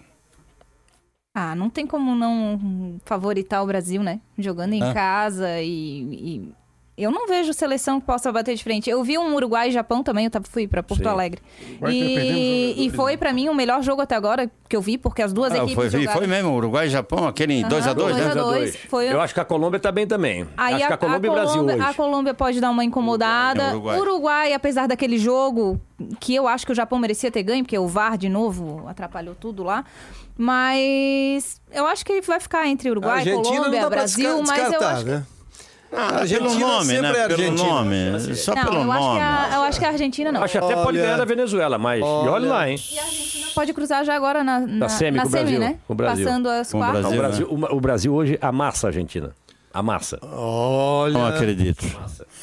Ah, 1.35 1.55
não 1.55 1.67
tem 1.67 1.87
como 1.87 2.13
não 2.13 2.99
favoritar 3.05 3.63
o 3.63 3.65
Brasil, 3.65 4.03
né? 4.03 4.19
Jogando 4.37 4.73
em 4.73 4.83
Ah. 4.83 4.93
casa 4.93 5.59
e, 5.61 5.67
e 5.67 6.49
eu 6.95 7.09
não 7.09 7.25
vejo 7.27 7.51
seleção 7.53 7.99
que 7.99 8.05
possa 8.05 8.31
bater 8.31 8.53
de 8.53 8.63
frente. 8.63 8.87
Eu 8.87 9.03
vi 9.03 9.17
um 9.17 9.33
Uruguai 9.33 9.69
e 9.69 9.71
Japão 9.71 10.03
também, 10.03 10.25
eu 10.25 10.29
tava- 10.31 10.45
fui 10.47 10.67
pra 10.67 10.83
Porto 10.83 11.01
Sim. 11.01 11.09
Alegre. 11.09 11.41
Uruguai 11.81 11.91
E, 11.91 12.85
e 12.85 12.89
foi 12.91 13.17
pra 13.17 13.33
mim 13.33 13.49
o 13.49 13.55
melhor 13.55 13.81
jogo 13.81 13.99
até 14.03 14.13
agora 14.13 14.47
que 14.69 14.75
eu 14.75 14.81
vi, 14.81 14.95
porque 14.95 15.23
as 15.23 15.33
duas 15.33 15.51
Ah, 15.53 15.57
equipes 15.57 15.73
foi, 15.73 15.89
jogaram. 15.89 16.19
foi 16.19 16.27
mesmo, 16.27 16.55
Uruguai 16.55 16.85
e 16.85 16.91
Japão, 16.91 17.27
aquele 17.27 17.63
2x2, 17.63 17.95
dois 17.95 18.15
a 18.15 18.27
né? 18.29 18.35
dois. 18.35 18.43
dois. 18.59 18.75
Foi- 18.87 19.11
Eu 19.11 19.19
acho 19.19 19.33
que 19.33 19.39
a 19.39 19.45
Colômbia 19.45 19.79
tá 19.79 19.91
bem 19.91 20.05
também. 20.05 20.47
Aí 20.55 20.75
acho 20.75 20.85
que 20.85 20.93
a 20.93 20.97
Colômbia 20.97 21.27
e 21.29 21.31
o 21.31 21.33
Brasil 21.33 21.53
Colômbia- 21.55 21.75
hoje. 21.77 21.83
a 21.83 21.93
Colômbia 21.95 22.33
pode 22.35 22.61
dar 22.61 22.69
uma 22.69 22.83
incomodada. 22.85 23.63
É, 23.63 23.69
Uruguai. 23.71 23.99
Uruguai. 23.99 24.53
apesar 24.53 24.87
daquele 24.87 25.17
jogo 25.17 25.81
que 26.19 26.35
eu 26.35 26.47
acho 26.47 26.63
que 26.63 26.71
o 26.71 26.75
Japão 26.75 26.99
merecia 26.99 27.31
ter 27.31 27.41
ganho, 27.41 27.63
porque 27.63 27.77
o 27.79 27.87
VAR 27.87 28.19
de 28.19 28.29
novo 28.29 28.83
atrapalhou 28.87 29.33
tudo 29.33 29.63
lá. 29.63 29.83
Mas 30.37 31.61
eu 31.71 31.85
acho 31.87 32.05
que 32.05 32.11
ele 32.11 32.21
vai 32.21 32.39
ficar 32.39 32.67
entre 32.67 32.89
Uruguai, 32.89 33.19
Argentina 33.19 33.43
não 33.55 33.63
Colômbia, 33.63 33.89
Brasil, 33.89 34.43
mas 34.43 34.73
eu 34.73 34.81
acho 34.87 35.03
que 35.05 35.09
né? 35.11 35.23
Ah, 35.95 36.01
A 36.07 36.19
Argentina 36.21 36.49
pelo 36.49 36.59
nome, 36.59 36.85
sempre 36.85 37.01
né? 37.03 37.09
é 37.09 37.27
Pelo 37.27 37.33
Argentina. 37.43 37.69
nome. 37.69 38.35
Só 38.35 38.55
não, 38.55 38.63
pelo 38.63 38.75
eu 38.77 38.91
acho, 38.91 39.01
nome. 39.03 39.19
que 39.19 39.23
a, 39.23 39.49
eu 39.53 39.61
acho 39.61 39.79
que 39.79 39.85
a 39.85 39.89
Argentina 39.89 40.31
não. 40.31 40.43
Acho 40.43 40.51
que 40.53 40.57
até 40.57 40.73
pode 40.73 40.87
Olha- 40.87 41.01
ganhar 41.03 41.17
da 41.17 41.25
Venezuela, 41.25 41.77
mas 41.77 41.99
e 41.99 42.03
olha 42.03 42.49
lá, 42.49 42.67
hein? 42.67 42.79
E 42.91 42.97
a 42.99 43.03
Argentina 43.03 43.47
Pode 43.53 43.73
cruzar 43.73 44.03
já 44.03 44.15
agora 44.15 44.43
na, 44.43 44.59
na, 44.61 44.67
Na 44.67 44.89
semi 44.89 45.19
com 45.19 45.27
o 45.27 45.29
Brasil. 45.29 45.59
né? 45.59 45.77
Com 45.85 45.93
o 45.93 45.95
Brasil. 45.95 46.25
Passando 46.25 46.49
as 46.49 46.71
Com 46.71 46.77
o 46.79 46.81
quartas. 46.81 47.01
Brasil, 47.01 47.13
o, 47.13 47.21
Brasil 47.21 47.47
o, 47.51 47.77
o 47.77 47.79
Brasil 47.81 48.13
hoje 48.15 48.39
amassa 48.41 48.87
a 48.87 48.89
Argentina. 48.89 49.35
Amassa. 49.73 50.19
Olha. 50.21 51.13
Não 51.13 51.25
acredito. 51.25 51.83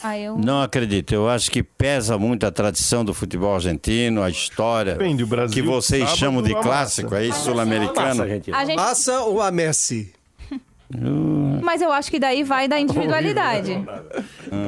Ah, 0.03 0.19
eu... 0.19 0.37
Não 0.37 0.63
acredito. 0.63 1.15
Eu 1.15 1.29
acho 1.29 1.49
que 1.51 1.63
pesa 1.63 2.19
muito 2.19 2.45
a 2.45 2.51
tradição 2.51 3.05
do 3.05 3.15
futebol 3.15 3.55
argentino, 3.55 4.21
a 4.23 4.29
história. 4.29 4.99
O 5.01 5.27
Brasil, 5.27 5.55
que 5.55 5.63
vocês 5.63 6.11
chamam 6.17 6.43
de 6.43 6.53
clássico 6.55 7.15
aí, 7.15 7.33
sul-americano. 7.33 8.25
A 8.25 8.29
gente- 8.65 8.77
Massa 8.77 9.21
ou 9.21 9.41
a 9.41 9.51
Messi? 9.53 10.13
Mas 11.63 11.81
eu 11.81 11.93
acho 11.93 12.11
que 12.11 12.19
daí 12.19 12.43
vai 12.43 12.67
da 12.67 12.79
individualidade. 12.79 13.81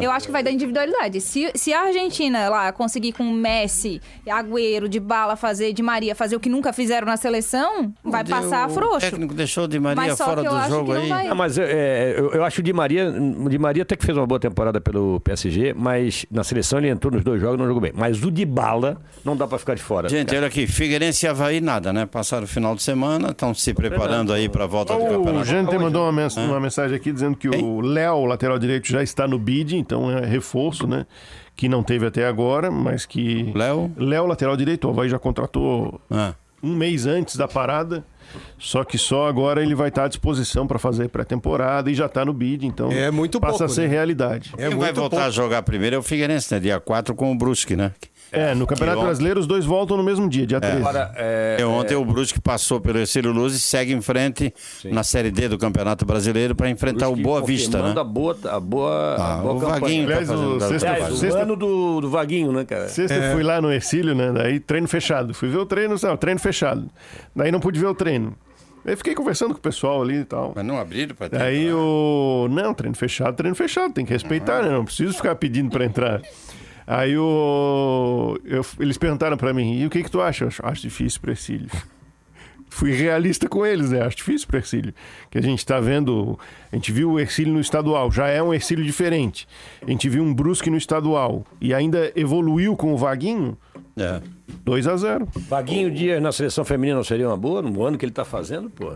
Eu 0.00 0.10
acho 0.10 0.26
que 0.26 0.32
vai 0.32 0.42
da 0.42 0.50
individualidade. 0.50 1.20
Se, 1.20 1.50
se 1.54 1.72
a 1.72 1.82
Argentina 1.82 2.48
lá 2.48 2.72
conseguir 2.72 3.12
com 3.12 3.24
Messi, 3.24 4.00
Agüero, 4.28 4.88
de 4.88 5.00
bala 5.00 5.34
fazer, 5.36 5.72
de 5.72 5.82
Maria 5.82 6.14
fazer 6.14 6.36
o 6.36 6.40
que 6.40 6.48
nunca 6.48 6.72
fizeram 6.72 7.06
na 7.06 7.16
seleção, 7.16 7.92
vai 8.04 8.24
passar 8.24 8.68
O 8.68 8.72
frouxo. 8.72 9.00
técnico 9.00 9.34
deixou 9.34 9.66
de 9.66 9.78
Maria 9.80 9.96
Mas 9.96 10.16
só 10.16 10.24
fora 10.26 10.42
que 10.42 10.46
eu 10.46 10.50
do 10.52 10.56
acho 10.56 10.68
jogo 10.70 10.86
que 10.86 10.92
não 10.94 11.02
aí. 11.02 11.08
vai. 11.08 11.26
Ah, 11.28 11.34
mas 11.34 11.58
é, 11.58 12.14
eu, 12.16 12.30
eu 12.32 12.44
acho 12.44 12.60
o 12.60 12.62
Di 12.64 12.72
Maria, 12.72 13.10
o 13.10 13.48
Di 13.48 13.58
Maria 13.58 13.82
até 13.82 13.96
que 13.96 14.04
fez 14.04 14.16
uma 14.16 14.26
boa 14.26 14.38
temporada 14.40 14.80
pelo 14.80 15.18
PSG, 15.20 15.74
mas 15.74 16.24
na 16.30 16.44
seleção 16.44 16.78
ele 16.78 16.88
entrou 16.88 17.12
nos 17.12 17.24
dois 17.24 17.40
jogos 17.40 17.56
e 17.56 17.58
não 17.58 17.66
jogou 17.66 17.80
bem. 17.82 17.92
Mas 17.94 18.22
o 18.22 18.30
Di 18.30 18.44
Bala 18.44 19.00
não 19.24 19.36
dá 19.36 19.46
pra 19.46 19.58
ficar 19.58 19.74
de 19.74 19.82
fora. 19.82 20.08
Gente, 20.08 20.34
olha 20.36 20.46
aqui, 20.46 20.66
Figueirense 20.66 21.26
e 21.26 21.28
Havaí 21.28 21.60
nada, 21.60 21.92
né? 21.92 22.06
Passaram 22.06 22.44
o 22.44 22.46
final 22.48 22.74
de 22.76 22.82
semana, 22.82 23.30
estão 23.30 23.52
se 23.54 23.74
preparando 23.74 24.32
aí 24.32 24.48
para 24.48 24.64
a 24.64 24.66
volta 24.66 24.94
do 24.94 25.02
O 25.04 25.08
campeonato. 25.08 25.44
Jante 25.46 25.76
mandou 25.78 26.02
uma, 26.04 26.11
mens- 26.12 26.36
uma 26.36 26.60
mensagem 26.60 26.96
aqui 26.96 27.10
dizendo 27.12 27.36
que 27.36 27.48
o 27.48 27.80
Léo, 27.80 28.24
lateral 28.24 28.58
direito, 28.58 28.86
já 28.88 29.02
está 29.02 29.26
no 29.26 29.38
bid, 29.38 29.76
então 29.76 30.10
é 30.10 30.24
reforço, 30.24 30.86
né? 30.86 31.06
Que 31.56 31.68
não 31.68 31.82
teve 31.82 32.06
até 32.06 32.26
agora, 32.26 32.70
mas 32.70 33.04
que. 33.06 33.50
Léo? 33.54 33.90
Léo, 33.96 34.26
lateral 34.26 34.56
direito, 34.56 34.86
o 34.86 34.90
Havaí 34.90 35.08
já 35.08 35.18
contratou 35.18 36.00
Ah. 36.10 36.34
um 36.62 36.74
mês 36.74 37.06
antes 37.06 37.36
da 37.36 37.46
parada. 37.48 38.04
Só 38.58 38.82
que 38.82 38.96
só 38.96 39.28
agora 39.28 39.62
ele 39.62 39.74
vai 39.74 39.88
estar 39.88 40.04
à 40.04 40.08
disposição 40.08 40.66
para 40.66 40.78
fazer 40.78 41.08
pré-temporada 41.10 41.90
e 41.90 41.94
já 41.94 42.06
está 42.06 42.24
no 42.24 42.32
bid, 42.32 42.66
então 42.66 42.90
É 42.90 43.10
muito 43.10 43.38
passa 43.38 43.58
pouco, 43.58 43.64
a 43.72 43.74
ser 43.74 43.82
né? 43.82 43.88
realidade. 43.88 44.54
É 44.56 44.68
Quem 44.70 44.78
vai 44.78 44.90
voltar 44.90 45.16
pouco. 45.16 45.24
a 45.26 45.30
jogar 45.30 45.62
primeiro 45.62 45.96
é 45.96 45.98
o 45.98 46.02
Figueirense, 46.02 46.54
né? 46.54 46.58
Dia 46.58 46.80
4 46.80 47.14
com 47.14 47.30
o 47.30 47.34
Brusque, 47.36 47.76
né? 47.76 47.92
É, 48.32 48.54
no 48.54 48.66
Campeonato 48.66 48.98
ontem- 48.98 49.06
Brasileiro 49.06 49.38
os 49.40 49.46
dois 49.46 49.64
voltam 49.64 49.96
no 49.96 50.02
mesmo 50.02 50.28
dia, 50.28 50.46
dia 50.46 50.60
13. 50.60 50.78
Agora, 50.78 51.12
é, 51.16 51.58
E 51.60 51.64
ontem 51.64 51.94
o 51.94 52.04
Brusque 52.04 52.40
passou 52.40 52.80
pelo 52.80 52.98
Ercílio 52.98 53.30
Luz 53.30 53.54
e 53.54 53.60
segue 53.60 53.92
em 53.92 54.00
frente 54.00 54.52
na 54.84 55.02
Série 55.02 55.30
D 55.30 55.48
do 55.48 55.58
Campeonato 55.58 56.06
Brasileiro 56.06 56.54
para 56.54 56.70
enfrentar 56.70 57.08
o 57.08 57.16
Boa 57.16 57.42
Vista, 57.42 57.82
né? 57.82 57.94
a 58.00 58.02
boa, 58.04 58.36
a 58.48 58.58
boa, 58.58 59.16
Ah, 59.18 59.34
a 59.34 59.36
boa 59.36 59.54
o 59.54 59.60
campanha. 59.60 59.80
Vaguinho 59.80 60.06
tá 60.06 60.12
Aliás, 60.12 60.30
o 60.30 60.32
fazendo 60.32 60.60
sexta-. 60.68 60.90
Aliás, 60.90 61.12
o 61.12 61.16
Sexta- 61.16 61.40
ano 61.42 61.56
do, 61.56 62.00
do 62.00 62.10
Vaguinho, 62.10 62.52
né, 62.52 62.64
cara? 62.64 62.88
Sexta 62.88 63.14
eu 63.14 63.32
fui 63.34 63.42
lá 63.42 63.60
no 63.60 63.70
Ercílio, 63.72 64.14
né? 64.14 64.32
Daí 64.32 64.58
treino 64.60 64.88
fechado. 64.88 65.34
Fui 65.34 65.48
ver 65.48 65.58
o 65.58 65.66
treino, 65.66 65.94
não, 66.02 66.16
treino 66.16 66.40
fechado. 66.40 66.88
Daí 67.36 67.52
não 67.52 67.60
pude 67.60 67.78
ver 67.78 67.86
o 67.86 67.94
treino. 67.94 68.34
Aí 68.84 68.96
fiquei 68.96 69.14
conversando 69.14 69.52
com 69.52 69.58
o 69.58 69.62
pessoal 69.62 70.02
ali 70.02 70.16
e 70.16 70.24
tal. 70.24 70.52
Mas 70.56 70.64
não 70.64 70.76
abriram 70.76 71.14
para 71.14 71.28
ter. 71.28 71.38
Daí 71.38 71.72
o. 71.72 72.48
Não, 72.50 72.74
treino 72.74 72.96
fechado, 72.96 73.36
treino 73.36 73.54
fechado, 73.54 73.92
tem 73.94 74.04
que 74.04 74.12
respeitar, 74.12 74.62
né? 74.62 74.70
Não 74.70 74.84
preciso 74.84 75.12
ficar 75.14 75.36
pedindo 75.36 75.70
pra 75.70 75.84
entrar. 75.84 76.20
Aí 76.86 77.16
o. 77.16 78.38
eu- 78.44 78.64
Eles 78.80 78.98
perguntaram 78.98 79.36
pra 79.36 79.52
mim, 79.52 79.78
e 79.80 79.86
o 79.86 79.90
que 79.90 80.02
que 80.02 80.10
tu 80.10 80.20
acha? 80.20 80.44
Eu 80.44 80.48
acho, 80.48 80.66
acho 80.66 80.82
difícil 80.82 81.20
pro 81.20 81.30
Ercílio. 81.30 81.68
Fui 82.68 82.90
realista 82.92 83.48
com 83.50 83.66
eles, 83.66 83.90
né? 83.90 84.00
Acho 84.00 84.16
difícil 84.16 84.48
pro 84.48 84.56
Ercílio. 84.56 84.94
Que 85.30 85.36
a 85.38 85.42
gente 85.42 85.64
tá 85.64 85.78
vendo. 85.78 86.38
A 86.72 86.76
gente 86.76 86.90
viu 86.90 87.10
o 87.12 87.20
Ercílio 87.20 87.52
no 87.52 87.60
estadual, 87.60 88.10
já 88.10 88.28
é 88.28 88.42
um 88.42 88.52
Ercílio 88.54 88.82
diferente. 88.84 89.46
A 89.86 89.90
gente 89.90 90.08
viu 90.08 90.22
um 90.22 90.32
Brusque 90.32 90.70
no 90.70 90.78
estadual 90.78 91.44
e 91.60 91.74
ainda 91.74 92.10
evoluiu 92.16 92.74
com 92.74 92.94
o 92.94 92.96
Vaguinho. 92.96 93.58
É. 93.94 94.22
2 94.64 94.86
a 94.86 94.96
0 94.96 95.28
Vaguinho 95.36 95.90
Dias 95.90 96.22
na 96.22 96.32
seleção 96.32 96.64
feminina 96.64 96.96
não 96.96 97.04
seria 97.04 97.28
uma 97.28 97.36
boa? 97.36 97.60
No 97.60 97.82
ano 97.84 97.98
que 97.98 98.06
ele 98.06 98.12
tá 98.12 98.24
fazendo, 98.24 98.70
pô. 98.70 98.90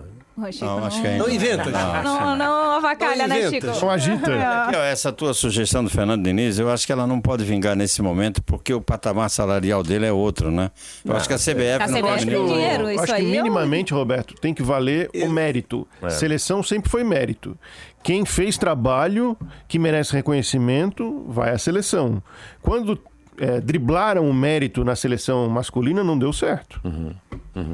Chico, 0.53 0.64
Não, 0.66 0.84
acho 0.84 1.01
que 1.01 1.07
ainda. 1.07 1.24
Não 1.24 1.30
inventa. 1.30 1.70
Não, 2.03 2.37
não 2.37 2.70
avacalha, 2.72 3.26
Não 3.26 3.34
né, 3.34 3.47
inventa. 3.47 3.72
Chico? 3.72 3.87
Não 3.87 3.91
agita. 3.93 4.30
Ó, 4.74 4.78
Essa 4.82 5.11
tua 5.12 5.32
sugestão 5.32 5.82
do 5.82 5.89
Fernando 5.91 6.22
Diniz, 6.24 6.59
eu 6.59 6.70
acho 6.70 6.87
que 6.87 6.93
ela 6.93 7.07
não 7.07 7.20
pode 7.20 7.43
vingar 7.45 7.74
nesse 7.74 8.03
momento, 8.03 8.43
porque 8.43 8.74
o 8.74 8.80
patamar 8.80 9.30
salarial 9.30 9.82
dele 9.82 10.07
é 10.07 10.12
outro, 10.12 10.51
né? 10.51 10.70
Eu 11.05 11.16
acho 11.16 11.26
que 11.26 11.34
a 11.34 11.39
CBF 11.39 11.82
A 11.82 11.89
não 11.89 11.99
CBF 12.01 12.03
pode. 12.03 12.26
tem 12.26 12.47
dinheiro, 12.47 12.84
Eu 12.84 12.91
isso 12.91 13.03
acho 13.05 13.14
que 13.14 13.20
aí 13.20 13.26
é 13.37 13.43
minimamente, 13.43 13.95
Roberto, 13.95 14.34
tem 14.34 14.53
que 14.53 14.62
valer 14.62 15.11
o 15.14 15.28
mérito. 15.28 15.87
Seleção 16.11 16.62
sempre 16.62 16.91
foi 16.91 17.03
mérito. 17.03 17.57
Quem 18.03 18.24
fez 18.24 18.57
trabalho 18.59 19.37
que 19.66 19.78
merece 19.78 20.12
reconhecimento 20.12 21.24
vai 21.28 21.51
à 21.51 21.59
seleção. 21.59 22.22
Quando 22.62 23.01
é, 23.39 23.61
driblaram 23.61 24.28
o 24.28 24.32
mérito 24.34 24.84
na 24.84 24.95
seleção 24.97 25.49
masculina, 25.49 26.03
não 26.05 26.18
deu 26.18 26.32
certo. 26.32 26.80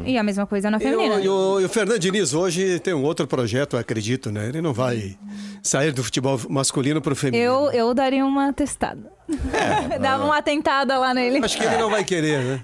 E 0.05 0.17
a 0.17 0.23
mesma 0.23 0.47
coisa 0.47 0.71
na 0.71 0.79
feminina. 0.79 1.17
o, 1.17 1.21
e 1.21 1.29
o- 1.29 1.61
e 1.61 1.65
o 1.65 1.69
Fernando 1.69 1.99
Diniz 1.99 2.35
hoje 2.35 2.79
tem 2.79 2.95
um 2.95 3.03
outro 3.03 3.27
projeto, 3.27 3.77
acredito, 3.77 4.31
né? 4.31 4.49
Ele 4.49 4.61
não 4.61 4.73
vai 4.73 5.17
sair 5.63 5.93
do 5.93 6.05
futebol 6.05 6.39
masculino 6.49 7.01
para 7.03 7.13
o 7.13 7.17
feminino. 7.17 7.45
Eu, 7.51 7.71
eu 7.73 7.95
daria 7.95 8.25
uma 8.25 8.53
testada. 8.53 9.11
Dava 10.01 10.25
uma 10.25 10.41
tentada 10.43 10.99
lá 10.99 11.13
nele. 11.15 11.45
Acho 11.45 11.57
que 11.59 11.65
ele 11.65 11.79
não 11.79 11.91
vai 11.91 12.05
querer, 12.05 12.39
né? 12.45 12.61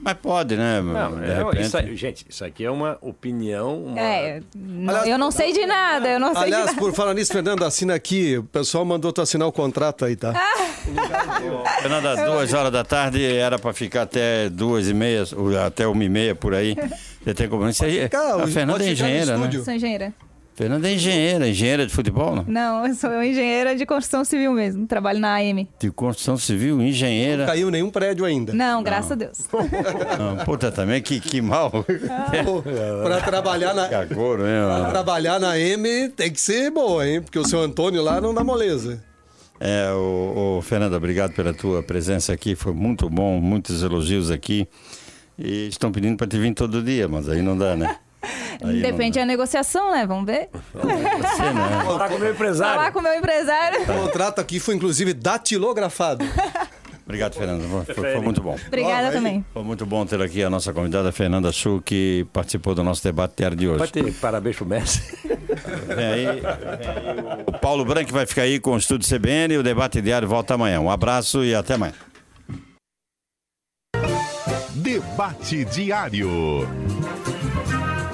Mas 0.00 0.14
pode, 0.14 0.56
né? 0.56 0.80
Não, 0.80 1.22
é, 1.22 1.38
repente. 1.38 1.62
isso 1.62 1.76
aí- 1.76 1.96
gente, 1.96 2.26
isso 2.28 2.44
aqui 2.44 2.64
é 2.64 2.70
uma 2.70 2.98
opinião. 3.00 3.84
Uma... 3.84 4.00
É, 4.00 4.40
Aliás, 4.88 5.08
eu 5.08 5.18
não 5.18 5.30
sei 5.30 5.52
de 5.52 5.64
nada, 5.66 6.08
eu 6.08 6.20
não 6.20 6.28
sei 6.34 6.40
de 6.40 6.46
Aliás, 6.46 6.66
nada. 6.66 6.78
por 6.78 6.92
falar 6.92 7.14
nisso, 7.14 7.32
Fernando, 7.32 7.64
assina 7.64 7.94
aqui. 7.94 8.38
O 8.38 8.44
pessoal 8.44 8.84
mandou 8.84 9.12
tu 9.12 9.20
assinar 9.20 9.48
o 9.48 9.52
contrato 9.52 10.04
aí, 10.04 10.16
tá? 10.16 10.32
Fernanda, 11.80 12.16
duas 12.26 12.52
horas 12.52 12.72
da 12.72 12.84
tarde 12.84 13.24
era 13.24 13.58
para 13.58 13.72
ficar 13.72 14.02
até 14.02 14.48
duas 14.48 14.88
e 14.88 14.94
meia, 14.94 15.24
até 15.66 15.86
uma 15.86 16.04
e 16.04 16.08
meia 16.08 16.34
por 16.34 16.54
aí. 16.54 16.76
Você 17.22 17.34
tem 17.34 17.48
como. 17.48 17.68
Isso 17.68 17.84
aí, 17.84 18.02
ficar, 18.02 18.42
a 18.42 18.46
Fernanda 18.46 18.84
é 18.84 18.90
engenheira, 18.92 19.36
né? 19.36 19.50
Sou 19.62 19.74
engenheira. 19.74 20.12
Fernanda 20.60 20.90
é 20.90 20.92
engenheira, 20.92 21.48
engenheira 21.48 21.86
de 21.86 21.92
futebol, 21.94 22.36
não? 22.36 22.44
Não, 22.46 22.86
eu 22.86 22.94
sou 22.94 23.22
engenheira 23.22 23.74
de 23.74 23.86
construção 23.86 24.26
civil 24.26 24.52
mesmo. 24.52 24.86
Trabalho 24.86 25.18
na 25.18 25.36
AM. 25.36 25.66
De 25.78 25.90
construção 25.90 26.36
civil, 26.36 26.82
engenheira. 26.82 27.38
Não 27.38 27.46
caiu 27.46 27.70
nenhum 27.70 27.88
prédio 27.88 28.26
ainda. 28.26 28.52
Não, 28.52 28.82
graças 28.82 29.12
a 29.12 29.14
Deus. 29.14 29.48
Não, 30.18 30.44
puta, 30.44 30.70
também 30.70 31.00
que, 31.00 31.18
que 31.18 31.40
mal. 31.40 31.72
Para 33.02 33.22
trabalhar 33.22 33.72
na. 33.72 33.88
Cagoro, 33.88 34.42
hein? 34.42 34.52
Pra 34.66 34.90
trabalhar 34.90 35.40
na 35.40 35.58
M 35.58 36.10
tem 36.10 36.30
que 36.30 36.38
ser 36.38 36.70
boa, 36.70 37.08
hein? 37.08 37.22
Porque 37.22 37.38
o 37.38 37.44
seu 37.46 37.62
Antônio 37.62 38.02
lá 38.02 38.20
não 38.20 38.34
dá 38.34 38.44
moleza. 38.44 39.02
É, 39.58 39.90
o, 39.94 40.58
o 40.58 40.62
Fernanda, 40.62 40.94
obrigado 40.94 41.32
pela 41.32 41.54
tua 41.54 41.82
presença 41.82 42.34
aqui, 42.34 42.54
foi 42.54 42.74
muito 42.74 43.08
bom, 43.08 43.40
muitos 43.40 43.82
elogios 43.82 44.30
aqui. 44.30 44.68
E 45.38 45.68
estão 45.68 45.90
pedindo 45.90 46.18
para 46.18 46.26
te 46.26 46.38
vir 46.38 46.52
todo 46.52 46.82
dia, 46.82 47.08
mas 47.08 47.30
aí 47.30 47.40
não 47.40 47.56
dá, 47.56 47.74
né? 47.74 47.96
Aí 48.62 48.82
Depende 48.82 49.18
da 49.18 49.24
negociação, 49.24 49.92
né? 49.92 50.06
Vamos 50.06 50.26
ver. 50.26 50.48
Você, 50.74 51.42
né? 51.52 51.82
Falar 51.84 52.08
com 52.08 52.16
o 52.16 52.18
meu 52.18 52.30
empresário. 52.32 52.74
Falar 52.74 52.92
com 52.92 52.98
o 52.98 53.02
meu 53.02 53.14
empresário. 53.14 53.82
O 53.82 53.86
contrato 53.86 54.40
aqui 54.40 54.60
foi 54.60 54.74
inclusive 54.74 55.14
datilografado. 55.14 56.24
Obrigado, 57.10 57.34
Fernanda. 57.34 57.64
Foi, 57.86 57.94
foi 57.94 58.20
muito 58.20 58.40
bom. 58.40 58.56
Obrigada 58.68 59.10
também. 59.10 59.44
Foi 59.52 59.64
muito 59.64 59.84
bom 59.84 60.06
ter 60.06 60.22
aqui 60.22 60.44
a 60.44 60.50
nossa 60.50 60.72
convidada 60.72 61.10
Fernanda 61.10 61.50
Chu, 61.50 61.82
que 61.84 62.24
participou 62.32 62.72
do 62.72 62.84
nosso 62.84 63.02
debate 63.02 63.34
diário 63.38 63.56
de 63.56 63.68
hoje. 63.68 63.90
ter 63.90 64.12
parabéns 64.14 64.54
pro 64.54 64.64
Messi. 64.64 65.18
Vem 65.88 66.06
aí, 66.06 66.26
vem 66.26 66.36
aí 66.36 67.44
o 67.46 67.52
Paulo 67.58 67.84
Branco 67.84 68.12
vai 68.12 68.26
ficar 68.26 68.42
aí 68.42 68.60
com 68.60 68.74
o 68.74 68.78
Estúdio 68.78 69.08
CBN 69.08 69.54
e 69.54 69.58
o 69.58 69.62
debate 69.62 70.00
diário 70.00 70.28
volta 70.28 70.54
amanhã. 70.54 70.78
Um 70.80 70.88
abraço 70.90 71.42
e 71.44 71.52
até 71.52 71.74
amanhã. 71.74 71.94
Debate 74.76 75.64
diário. 75.64 76.30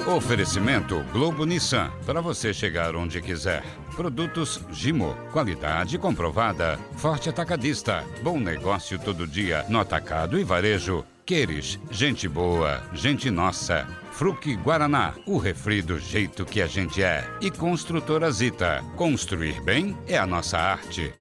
Oferecimento 0.07 1.03
Globo 1.11 1.43
Nissan. 1.45 1.91
Para 2.05 2.21
você 2.21 2.53
chegar 2.53 2.95
onde 2.95 3.21
quiser. 3.21 3.61
Produtos 3.93 4.61
Gimo. 4.71 5.13
Qualidade 5.33 5.97
comprovada. 5.97 6.79
Forte 6.95 7.27
Atacadista. 7.27 8.05
Bom 8.23 8.39
negócio 8.39 8.97
todo 8.97 9.27
dia. 9.27 9.65
No 9.67 9.81
atacado 9.81 10.39
e 10.39 10.45
varejo. 10.45 11.03
Queires. 11.25 11.77
Gente 11.91 12.25
boa. 12.25 12.81
Gente 12.93 13.29
nossa. 13.29 13.85
Fruque 14.13 14.55
Guaraná. 14.55 15.13
O 15.25 15.37
refri 15.37 15.81
do 15.81 15.99
jeito 15.99 16.45
que 16.45 16.61
a 16.61 16.67
gente 16.67 17.03
é. 17.03 17.29
E 17.41 17.51
Construtora 17.51 18.31
Zita. 18.31 18.81
Construir 18.95 19.61
bem 19.61 19.97
é 20.07 20.17
a 20.17 20.25
nossa 20.25 20.57
arte. 20.57 21.13